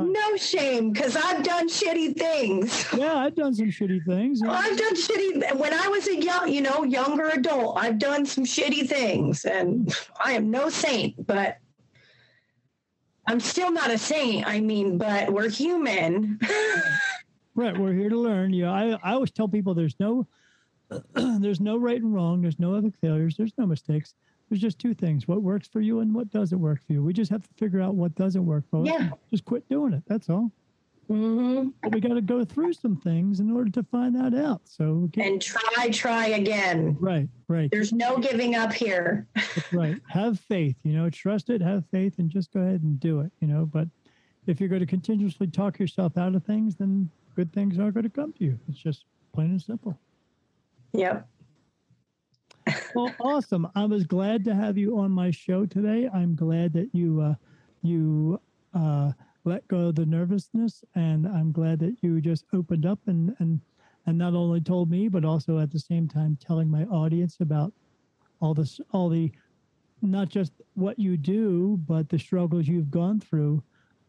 No 0.00 0.36
shame, 0.36 0.92
because 0.92 1.16
I've 1.16 1.42
done 1.42 1.68
shitty 1.68 2.16
things. 2.16 2.86
Yeah, 2.96 3.14
I've 3.16 3.34
done 3.34 3.54
some 3.54 3.66
shitty 3.66 4.04
things. 4.04 4.40
I've 4.42 4.76
done 4.76 4.94
shitty 4.94 5.56
when 5.58 5.74
I 5.74 5.88
was 5.88 6.08
a 6.08 6.16
young, 6.16 6.48
you 6.48 6.62
know, 6.62 6.84
younger 6.84 7.28
adult. 7.28 7.76
I've 7.78 7.98
done 7.98 8.24
some 8.24 8.44
shitty 8.44 8.88
things, 8.88 9.44
and 9.44 9.94
I 10.22 10.32
am 10.32 10.50
no 10.50 10.68
saint, 10.68 11.26
but 11.26 11.58
I'm 13.26 13.40
still 13.40 13.70
not 13.70 13.90
a 13.90 13.98
saint. 13.98 14.46
I 14.46 14.60
mean, 14.60 14.98
but 14.98 15.32
we're 15.32 15.50
human. 15.50 16.38
Right, 17.54 17.76
we're 17.76 17.92
here 17.92 18.08
to 18.08 18.18
learn. 18.18 18.54
Yeah, 18.54 18.72
I, 18.72 18.98
I 19.02 19.12
always 19.12 19.30
tell 19.30 19.46
people 19.46 19.74
there's 19.74 19.96
no 20.00 20.26
there's 21.14 21.60
no 21.60 21.76
right 21.76 22.00
and 22.00 22.14
wrong. 22.14 22.40
There's 22.40 22.58
no 22.58 22.74
other 22.74 22.90
failures. 23.00 23.36
There's 23.36 23.52
no 23.58 23.66
mistakes. 23.66 24.14
There's 24.52 24.60
just 24.60 24.78
two 24.78 24.92
things: 24.92 25.26
what 25.26 25.40
works 25.40 25.66
for 25.66 25.80
you 25.80 26.00
and 26.00 26.14
what 26.14 26.28
doesn't 26.28 26.60
work 26.60 26.86
for 26.86 26.92
you. 26.92 27.02
We 27.02 27.14
just 27.14 27.30
have 27.30 27.42
to 27.42 27.48
figure 27.56 27.80
out 27.80 27.94
what 27.94 28.14
doesn't 28.14 28.44
work 28.44 28.64
for 28.70 28.82
us. 28.82 28.86
Yeah. 28.86 29.08
Just 29.30 29.46
quit 29.46 29.66
doing 29.70 29.94
it. 29.94 30.02
That's 30.06 30.28
all. 30.28 30.52
Mm-hmm. 31.10 31.70
But 31.82 31.94
we 31.94 32.00
got 32.00 32.16
to 32.16 32.20
go 32.20 32.44
through 32.44 32.74
some 32.74 32.96
things 32.96 33.40
in 33.40 33.50
order 33.50 33.70
to 33.70 33.82
find 33.84 34.14
that 34.14 34.34
out. 34.34 34.60
So 34.66 35.08
And 35.16 35.40
try, 35.40 35.88
try 35.90 36.26
again. 36.26 36.98
right, 37.00 37.30
right, 37.48 37.70
There's 37.70 37.94
no 37.94 38.18
giving 38.18 38.54
up 38.54 38.74
here. 38.74 39.26
right. 39.72 39.96
Have 40.10 40.38
faith. 40.38 40.76
You 40.82 40.92
know, 40.92 41.08
trust 41.08 41.48
it. 41.48 41.62
Have 41.62 41.86
faith, 41.90 42.18
and 42.18 42.28
just 42.28 42.52
go 42.52 42.60
ahead 42.60 42.82
and 42.82 43.00
do 43.00 43.20
it. 43.20 43.32
You 43.40 43.48
know, 43.48 43.64
but 43.64 43.88
if 44.46 44.60
you're 44.60 44.68
going 44.68 44.80
to 44.80 44.86
continuously 44.86 45.46
talk 45.46 45.78
yourself 45.78 46.18
out 46.18 46.34
of 46.34 46.44
things, 46.44 46.76
then 46.76 47.08
good 47.36 47.54
things 47.54 47.78
aren't 47.78 47.94
going 47.94 48.04
to 48.04 48.10
come 48.10 48.34
to 48.34 48.44
you. 48.44 48.58
It's 48.68 48.78
just 48.78 49.06
plain 49.32 49.52
and 49.52 49.62
simple. 49.62 49.98
Yep. 50.92 51.26
Well, 52.94 53.14
awesome. 53.20 53.66
I 53.74 53.84
was 53.86 54.04
glad 54.04 54.44
to 54.44 54.54
have 54.54 54.76
you 54.76 54.98
on 54.98 55.10
my 55.10 55.30
show 55.30 55.66
today. 55.66 56.08
I'm 56.12 56.34
glad 56.34 56.72
that 56.74 56.90
you 56.92 57.20
uh, 57.20 57.34
you 57.82 58.40
uh, 58.74 59.12
let 59.44 59.66
go 59.68 59.88
of 59.88 59.94
the 59.96 60.06
nervousness, 60.06 60.84
and 60.94 61.26
I'm 61.26 61.52
glad 61.52 61.78
that 61.80 61.96
you 62.02 62.20
just 62.20 62.44
opened 62.52 62.86
up 62.86 63.00
and 63.06 63.34
and 63.38 63.60
and 64.06 64.18
not 64.18 64.34
only 64.34 64.60
told 64.60 64.90
me, 64.90 65.08
but 65.08 65.24
also 65.24 65.58
at 65.58 65.70
the 65.70 65.78
same 65.78 66.08
time 66.08 66.36
telling 66.40 66.68
my 66.70 66.84
audience 66.84 67.38
about 67.40 67.72
all 68.40 68.54
this, 68.54 68.80
all 68.92 69.08
the 69.08 69.32
not 70.02 70.28
just 70.28 70.52
what 70.74 70.98
you 70.98 71.16
do, 71.16 71.78
but 71.86 72.08
the 72.08 72.18
struggles 72.18 72.66
you've 72.68 72.90
gone 72.90 73.20
through, 73.20 73.62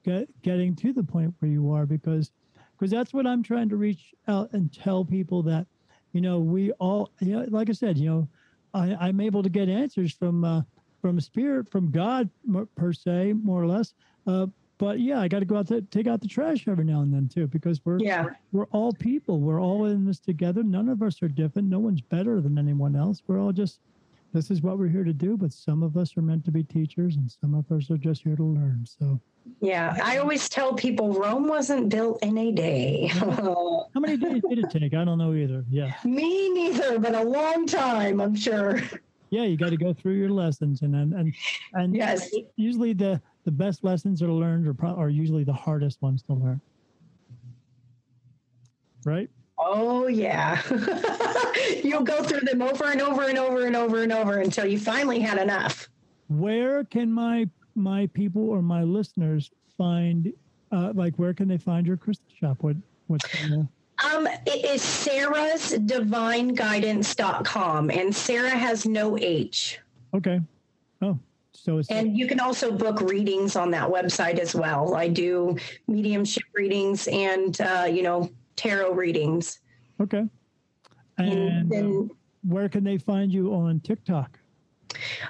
get, 0.04 0.28
getting 0.42 0.76
to 0.78 0.92
the 0.94 1.04
point 1.04 1.34
where 1.40 1.52
you 1.52 1.72
are. 1.72 1.86
Because 1.86 2.32
because 2.78 2.92
that's 2.92 3.14
what 3.14 3.28
I'm 3.28 3.44
trying 3.44 3.70
to 3.70 3.78
reach 3.78 4.14
out 4.28 4.52
and 4.54 4.74
tell 4.74 5.06
people 5.06 5.42
that 5.44 5.68
you 6.12 6.22
know 6.22 6.40
we 6.40 6.72
all 6.74 7.12
you 7.22 7.34
know, 7.34 7.46
like 7.50 7.70
I 7.70 7.74
said, 7.74 7.98
you 7.98 8.10
know. 8.10 8.30
I, 8.74 8.95
I'm 8.95 9.20
able 9.20 9.44
to 9.44 9.50
get 9.50 9.70
answers 9.70 10.14
from 10.14 10.44
uh, 10.44 10.62
from 11.02 11.20
spirit, 11.20 11.70
from 11.70 11.91
God 11.91 12.30
per 12.76 12.94
se, 12.94 13.34
more 13.34 13.62
or 13.62 13.68
less. 13.68 13.94
Uh, 14.26 14.48
but 14.78 15.00
yeah, 15.00 15.20
I 15.22 15.28
got 15.28 15.40
to 15.40 15.45
go 15.45 15.58
out 15.58 15.68
to 15.68 15.82
take 15.82 16.08
out 16.08 16.22
the 16.22 16.28
trash 16.28 16.68
every 16.68 16.86
now 16.86 17.02
and 17.02 17.14
then 17.14 17.28
too, 17.28 17.48
because 17.48 17.82
we're 17.86 18.00
Yeah. 18.00 18.28
we're 18.52 18.66
all 18.72 18.94
people. 18.94 19.40
We're 19.40 19.62
all 19.62 19.86
in 19.86 20.06
this 20.06 20.20
together. 20.20 20.64
None 20.64 20.90
of 20.90 21.02
us 21.02 21.22
are 21.22 21.28
different. 21.28 21.70
No 21.70 21.80
one's 21.80 22.02
better 22.02 22.41
than 22.41 22.58
anyone 22.58 22.95
else. 22.95 23.22
We're 23.28 23.40
all 23.40 23.52
just 23.52 23.80
this 24.34 24.50
is 24.52 24.62
what 24.62 24.78
we're 24.78 24.88
here 24.90 25.04
to 25.04 25.14
do. 25.14 25.38
But 25.38 25.54
some 25.54 25.84
of 25.84 25.96
us 25.96 26.18
are 26.18 26.22
meant 26.22 26.44
to 26.46 26.52
be 26.52 26.64
teachers, 26.64 27.16
and 27.16 27.30
some 27.32 27.54
of 27.54 27.72
us 27.72 27.90
are 27.92 27.98
just 27.98 28.24
here 28.24 28.36
to 28.36 28.44
learn. 28.44 28.86
So, 28.86 29.20
Yeah. 29.62 29.98
I 30.04 30.18
always 30.18 30.50
tell 30.50 30.74
people 30.74 31.14
Rome 31.14 31.48
wasn't 31.48 31.90
built 31.90 32.22
in 32.24 32.38
a 32.38 32.52
day. 32.52 33.08
how 33.14 33.86
many 33.96 34.18
days 34.18 34.42
did 34.50 34.60
it 34.60 34.70
take? 34.72 34.94
I 34.94 35.06
don't 35.06 35.18
know 35.20 35.34
either. 35.34 35.64
Yeah, 35.70 35.94
Me 36.04 36.50
neither, 36.54 37.00
but 37.00 37.14
a 37.16 37.24
long 37.24 37.66
time, 37.68 38.20
I'm 38.20 38.36
sure. 38.36 38.82
yeah, 39.30 39.44
you 39.44 39.56
got 39.56 39.70
to 39.70 39.78
go 39.78 39.94
through 39.94 40.14
your 40.14 40.30
lessons, 40.30 40.82
and 40.82 40.96
and 40.96 41.14
and, 41.14 41.34
and 41.74 41.96
Yes. 41.96 42.30
usually 42.56 42.94
the 42.94 43.22
the 43.46 43.52
best 43.52 43.84
lessons 43.84 44.22
are 44.24 44.32
learned 44.32 44.68
are, 44.68 44.74
pro- 44.74 44.96
are 44.96 45.10
usually 45.10 45.44
the 45.44 45.54
hardest 45.54 46.02
ones 46.02 46.24
to 46.24 46.34
learn. 46.34 46.60
Right? 49.06 49.30
Oh, 49.65 50.07
yeah. 50.07 50.61
You'll 51.84 52.03
go 52.03 52.22
through 52.23 52.41
them 52.41 52.61
over 52.61 52.85
and 52.91 53.02
over 53.02 53.23
and 53.30 53.38
over 53.38 53.65
and 53.65 53.76
over 53.76 54.03
and 54.03 54.11
over 54.11 54.40
until 54.40 54.65
you 54.65 54.77
finally 54.77 55.19
had 55.19 55.38
enough. 55.38 55.90
Where 56.27 56.84
can 56.84 57.11
my 57.11 57.49
my 57.76 58.07
people 58.14 58.49
or 58.49 58.61
my 58.61 58.84
listeners 58.84 59.52
find 59.77 60.31
uh, 60.72 60.91
like 60.95 61.15
where 61.15 61.34
can 61.34 61.48
they 61.48 61.57
find 61.57 61.88
your 61.88 61.98
crystal 61.98 62.27
shop? 62.40 62.57
What 62.61 62.76
what's 63.07 63.26
uh, 63.35 63.64
Um, 64.03 64.27
it 64.45 64.65
is 64.65 64.81
Sarah's 64.81 65.72
Divine 65.72 66.49
Guidance.com, 66.49 67.90
and 67.90 68.14
Sarah 68.14 68.49
has 68.49 68.85
no 68.85 69.18
H. 69.18 69.80
okay? 70.14 70.41
Oh, 71.02 71.18
so 71.53 71.77
it's 71.77 71.90
And 71.90 72.18
you 72.18 72.27
can 72.27 72.40
also 72.40 72.72
book 72.72 73.02
readings 73.02 73.56
on 73.56 73.72
that 73.72 73.88
website 73.88 74.40
as 74.40 74.56
well. 74.56 74.95
I 74.95 75.07
do 75.07 75.57
mediumship 75.88 76.44
readings 76.53 77.07
and, 77.07 77.60
uh, 77.61 77.88
you 77.90 78.03
know, 78.03 78.30
tarot 78.64 78.94
readings. 78.94 79.60
okay. 79.99 80.26
And 81.18 81.72
uh, 81.72 81.76
then 81.76 82.10
where 82.48 82.69
can 82.69 82.84
they 82.84 82.98
find 82.98 83.31
you 83.31 83.53
on 83.53 83.80
TikTok? 83.81 84.40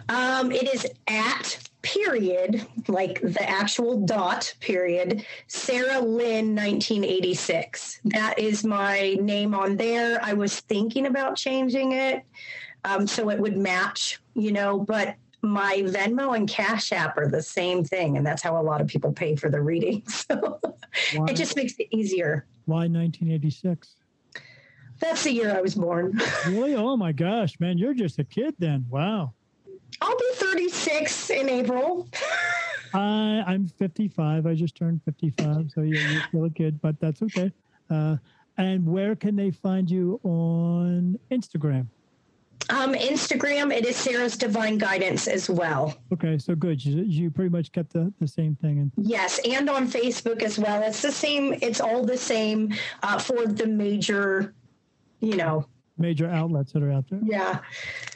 Um, 0.10 0.52
it 0.52 0.74
is 0.74 0.88
at 1.08 1.60
period, 1.82 2.66
like 2.88 3.20
the 3.22 3.50
actual 3.50 4.06
dot 4.06 4.54
period, 4.62 5.26
Sarah 5.48 6.00
Lynn 6.00 6.56
1986. 6.56 8.00
That 8.06 8.40
is 8.40 8.64
my 8.64 9.18
name 9.20 9.54
on 9.54 9.76
there. 9.76 10.24
I 10.24 10.34
was 10.34 10.62
thinking 10.62 11.08
about 11.08 11.36
changing 11.36 11.92
it 11.92 12.24
um, 12.86 13.08
so 13.08 13.30
it 13.30 13.40
would 13.40 13.58
match, 13.58 14.22
you 14.34 14.52
know, 14.52 14.80
but 14.80 15.16
my 15.42 15.84
Venmo 15.86 16.36
and 16.36 16.48
Cash 16.48 16.92
App 16.94 17.18
are 17.18 17.28
the 17.28 17.42
same 17.42 17.84
thing. 17.84 18.16
And 18.18 18.26
that's 18.26 18.42
how 18.42 18.60
a 18.60 18.64
lot 18.64 18.80
of 18.80 18.88
people 18.88 19.12
pay 19.12 19.36
for 19.36 19.50
the 19.50 19.62
readings. 19.62 20.26
So 20.96 21.26
it 21.28 21.36
just 21.36 21.56
makes 21.56 21.74
it 21.80 21.88
easier. 21.90 22.46
Why 22.66 22.88
1986? 22.88 23.96
That's 25.00 25.24
the 25.24 25.32
year 25.32 25.56
I 25.56 25.62
was 25.62 25.76
born. 25.76 26.20
Really? 26.48 26.76
Oh 26.76 26.96
my 26.98 27.12
gosh, 27.12 27.60
man, 27.60 27.78
you're 27.78 27.94
just 27.94 28.20
a 28.20 28.24
kid 28.24 28.56
then. 28.60 28.86
Wow. 28.90 29.34
I'll 30.02 30.18
be 30.18 30.30
36 30.34 31.30
in 31.30 31.50
April. 31.50 32.08
I 32.94 33.44
I'm 33.46 33.68
55. 33.68 34.46
I 34.46 34.54
just 34.54 34.76
turned 34.76 35.02
55, 35.04 35.72
so 35.74 35.82
yeah, 35.82 36.10
you're 36.10 36.22
still 36.24 36.46
a 36.46 36.50
kid, 36.50 36.80
but 36.82 37.00
that's 37.00 37.22
okay. 37.24 37.52
Uh, 37.90 38.18
and 38.58 38.86
where 38.86 39.16
can 39.16 39.36
they 39.36 39.52
find 39.52 39.90
you 39.90 40.20
on 40.24 41.18
Instagram? 41.32 41.88
Um, 42.74 42.96
Instagram, 42.96 43.72
it 43.72 43.86
is 43.86 43.96
Sarah's 43.96 44.36
Divine 44.36 44.80
Guidance 44.80 45.28
as 45.28 45.48
well. 45.48 45.96
Okay, 46.12 46.40
so 46.40 46.56
good. 46.56 46.84
You, 46.84 47.04
you 47.04 47.30
pretty 47.30 47.52
much 47.52 47.72
kept 47.72 47.94
the, 47.94 48.12
the 48.20 48.28
same 48.28 48.56
thing. 48.56 48.80
And 48.80 48.92
Yes, 48.98 49.40
and 49.48 49.70
on 49.70 49.88
Facebook 49.88 50.42
as 50.42 50.58
well. 50.58 50.82
It's 50.82 51.02
the 51.04 51.12
same. 51.12 51.54
It's 51.62 51.80
all 51.80 52.04
the 52.04 52.18
same 52.18 52.74
uh, 53.04 53.20
for 53.20 53.46
the 53.46 53.68
major, 53.68 54.56
you 55.20 55.36
know. 55.38 55.68
major 56.00 56.28
outlets 56.28 56.72
that 56.72 56.82
are 56.82 56.92
out 56.92 57.08
there. 57.12 57.20
Yeah. 57.24 57.60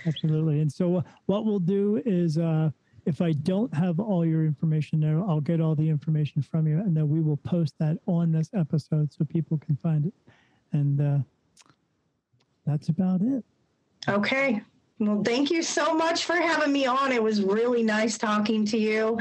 Absolutely. 0.08 0.62
And 0.62 0.72
so 0.72 1.04
what 1.28 1.46
we'll 1.46 1.60
do 1.60 2.02
is 2.04 2.40
uh, 2.40 2.72
if 3.06 3.22
I 3.22 3.34
don't 3.34 3.72
have 3.76 4.00
all 4.00 4.26
your 4.26 4.44
information 4.44 5.00
there, 5.00 5.20
I'll 5.20 5.40
get 5.40 5.62
all 5.62 5.76
the 5.76 5.88
information 5.88 6.42
from 6.42 6.66
you 6.66 6.80
and 6.80 6.98
then 6.98 7.10
we 7.10 7.22
will 7.22 7.38
post 7.38 7.76
that 7.78 8.00
on 8.08 8.32
this 8.32 8.50
episode 8.56 9.14
so 9.14 9.24
people 9.24 9.60
can 9.60 9.76
find 9.76 10.08
it. 10.08 10.14
And 10.72 11.00
uh, 11.00 11.20
that's 12.66 12.90
about 12.90 13.22
it. 13.22 13.44
Okay. 14.08 14.62
Well, 15.00 15.22
thank 15.24 15.52
you 15.52 15.62
so 15.62 15.94
much 15.94 16.26
for 16.26 16.34
having 16.38 16.72
me 16.72 16.88
on. 16.88 17.12
It 17.12 17.22
was 17.22 17.44
really 17.44 17.84
nice 17.84 18.18
talking 18.18 18.66
to 18.66 18.78
you. 18.80 19.20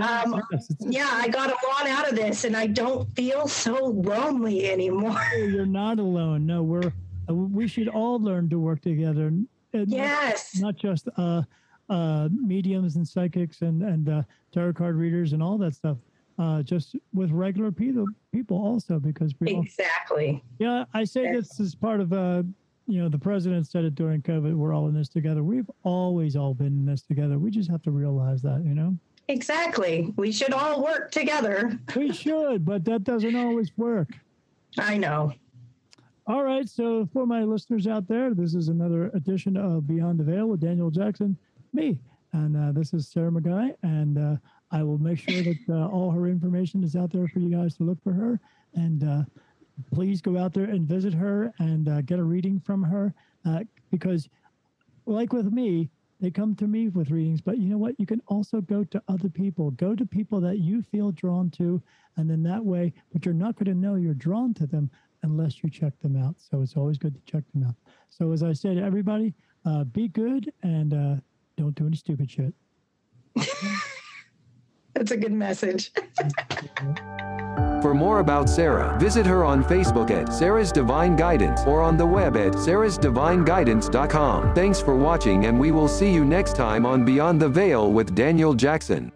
Um, 0.00 0.40
Yeah, 0.78 1.08
I 1.10 1.26
got 1.28 1.50
a 1.50 1.56
lot 1.68 1.88
out 1.88 2.08
of 2.08 2.14
this, 2.14 2.44
and 2.44 2.56
I 2.56 2.68
don't 2.68 3.12
feel 3.16 3.48
so 3.48 3.86
lonely 3.86 4.70
anymore. 4.70 5.20
you're 5.36 5.66
not 5.66 5.98
alone. 5.98 6.46
No, 6.46 6.62
we're 6.62 6.92
uh, 7.28 7.34
we 7.34 7.66
should 7.66 7.88
all 7.88 8.20
learn 8.20 8.48
to 8.50 8.58
work 8.60 8.82
together. 8.82 9.26
And 9.28 9.48
not- 9.72 9.88
Yes. 9.88 10.56
not 10.60 10.76
just 10.76 11.08
uh, 11.16 11.42
uh, 11.88 12.28
mediums 12.30 12.94
and 12.94 13.06
psychics 13.06 13.62
and 13.62 13.82
and 13.82 14.08
uh, 14.08 14.22
tarot 14.52 14.74
card 14.74 14.94
readers 14.94 15.32
and 15.32 15.42
all 15.42 15.58
that 15.58 15.74
stuff. 15.74 15.96
Uh, 16.38 16.62
just 16.62 16.94
with 17.12 17.30
regular 17.32 17.70
people, 17.72 18.06
people 18.32 18.56
also 18.56 18.98
because 19.00 19.34
we 19.40 19.54
all. 19.54 19.62
Exactly. 19.62 20.42
Yeah, 20.60 20.84
I 20.94 21.02
say 21.04 21.24
Yes. 21.24 21.48
this 21.48 21.60
is 21.60 21.74
part 21.74 22.00
of 22.00 22.12
uh, 22.12 22.44
you 22.90 23.02
know, 23.02 23.08
the 23.08 23.18
president 23.18 23.66
said 23.66 23.84
it 23.84 23.94
during 23.94 24.22
COVID. 24.22 24.54
We're 24.54 24.74
all 24.74 24.88
in 24.88 24.94
this 24.94 25.08
together. 25.08 25.42
We've 25.42 25.70
always 25.84 26.36
all 26.36 26.54
been 26.54 26.66
in 26.68 26.86
this 26.86 27.02
together. 27.02 27.38
We 27.38 27.50
just 27.50 27.70
have 27.70 27.82
to 27.82 27.90
realize 27.90 28.42
that, 28.42 28.62
you 28.64 28.74
know. 28.74 28.96
Exactly. 29.28 30.12
We 30.16 30.32
should 30.32 30.52
all 30.52 30.82
work 30.82 31.12
together. 31.12 31.78
We 31.96 32.12
should, 32.12 32.64
but 32.64 32.84
that 32.86 33.04
doesn't 33.04 33.36
always 33.36 33.70
work. 33.76 34.08
I 34.78 34.96
know. 34.96 35.32
All 36.26 36.42
right. 36.42 36.68
So, 36.68 37.08
for 37.12 37.26
my 37.26 37.44
listeners 37.44 37.86
out 37.86 38.08
there, 38.08 38.34
this 38.34 38.54
is 38.54 38.68
another 38.68 39.10
edition 39.14 39.56
of 39.56 39.86
Beyond 39.86 40.18
the 40.18 40.24
Veil 40.24 40.46
with 40.46 40.60
Daniel 40.60 40.90
Jackson, 40.90 41.36
me. 41.72 41.98
And 42.32 42.56
uh, 42.56 42.72
this 42.72 42.92
is 42.92 43.08
Sarah 43.08 43.30
McGuy. 43.30 43.74
And 43.82 44.18
uh, 44.18 44.36
I 44.70 44.82
will 44.82 44.98
make 44.98 45.18
sure 45.18 45.42
that 45.42 45.58
uh, 45.68 45.88
all 45.88 46.10
her 46.10 46.26
information 46.26 46.84
is 46.84 46.94
out 46.96 47.12
there 47.12 47.26
for 47.28 47.38
you 47.38 47.50
guys 47.50 47.76
to 47.76 47.84
look 47.84 48.02
for 48.02 48.12
her. 48.12 48.40
And 48.74 49.02
uh, 49.02 49.22
please 49.92 50.20
go 50.20 50.36
out 50.36 50.52
there 50.52 50.64
and 50.64 50.86
visit 50.86 51.14
her 51.14 51.52
and 51.58 51.88
uh, 51.88 52.00
get 52.02 52.18
a 52.18 52.24
reading 52.24 52.60
from 52.60 52.82
her. 52.82 53.14
Uh, 53.46 53.60
because, 53.90 54.28
like 55.06 55.32
with 55.32 55.52
me, 55.52 55.90
they 56.20 56.30
come 56.30 56.54
to 56.56 56.66
me 56.66 56.88
with 56.88 57.10
readings, 57.10 57.40
but 57.40 57.58
you 57.58 57.68
know 57.68 57.78
what? 57.78 57.98
You 57.98 58.06
can 58.06 58.20
also 58.26 58.60
go 58.60 58.84
to 58.84 59.02
other 59.08 59.30
people. 59.30 59.70
Go 59.72 59.94
to 59.94 60.04
people 60.04 60.40
that 60.42 60.58
you 60.58 60.82
feel 60.82 61.12
drawn 61.12 61.50
to. 61.52 61.82
And 62.16 62.28
then 62.28 62.42
that 62.42 62.64
way, 62.64 62.92
but 63.12 63.24
you're 63.24 63.34
not 63.34 63.56
going 63.56 63.74
to 63.74 63.74
know 63.74 63.94
you're 63.94 64.12
drawn 64.14 64.52
to 64.54 64.66
them 64.66 64.90
unless 65.22 65.62
you 65.62 65.70
check 65.70 65.98
them 66.00 66.16
out. 66.16 66.36
So 66.38 66.60
it's 66.60 66.76
always 66.76 66.98
good 66.98 67.14
to 67.14 67.20
check 67.30 67.44
them 67.54 67.64
out. 67.64 67.74
So 68.10 68.32
as 68.32 68.42
I 68.42 68.52
said, 68.52 68.76
everybody, 68.76 69.34
uh, 69.64 69.84
be 69.84 70.08
good 70.08 70.52
and 70.62 70.92
uh, 70.92 71.16
don't 71.56 71.74
do 71.74 71.86
any 71.86 71.96
stupid 71.96 72.30
shit. 72.30 72.52
That's 74.94 75.12
a 75.12 75.16
good 75.16 75.32
message. 75.32 75.92
For 77.82 77.94
more 77.94 78.20
about 78.20 78.50
Sarah, 78.50 78.96
visit 78.98 79.26
her 79.26 79.44
on 79.44 79.64
Facebook 79.64 80.10
at 80.10 80.32
Sarah's 80.32 80.70
Divine 80.70 81.16
Guidance 81.16 81.62
or 81.66 81.80
on 81.80 81.96
the 81.96 82.06
web 82.06 82.36
at 82.36 82.52
sarahsdivineguidance.com. 82.52 84.54
Thanks 84.54 84.80
for 84.80 84.96
watching 84.96 85.46
and 85.46 85.58
we 85.58 85.70
will 85.70 85.88
see 85.88 86.12
you 86.12 86.24
next 86.24 86.56
time 86.56 86.84
on 86.84 87.04
Beyond 87.04 87.40
the 87.40 87.48
Veil 87.48 87.92
with 87.92 88.14
Daniel 88.14 88.54
Jackson. 88.54 89.12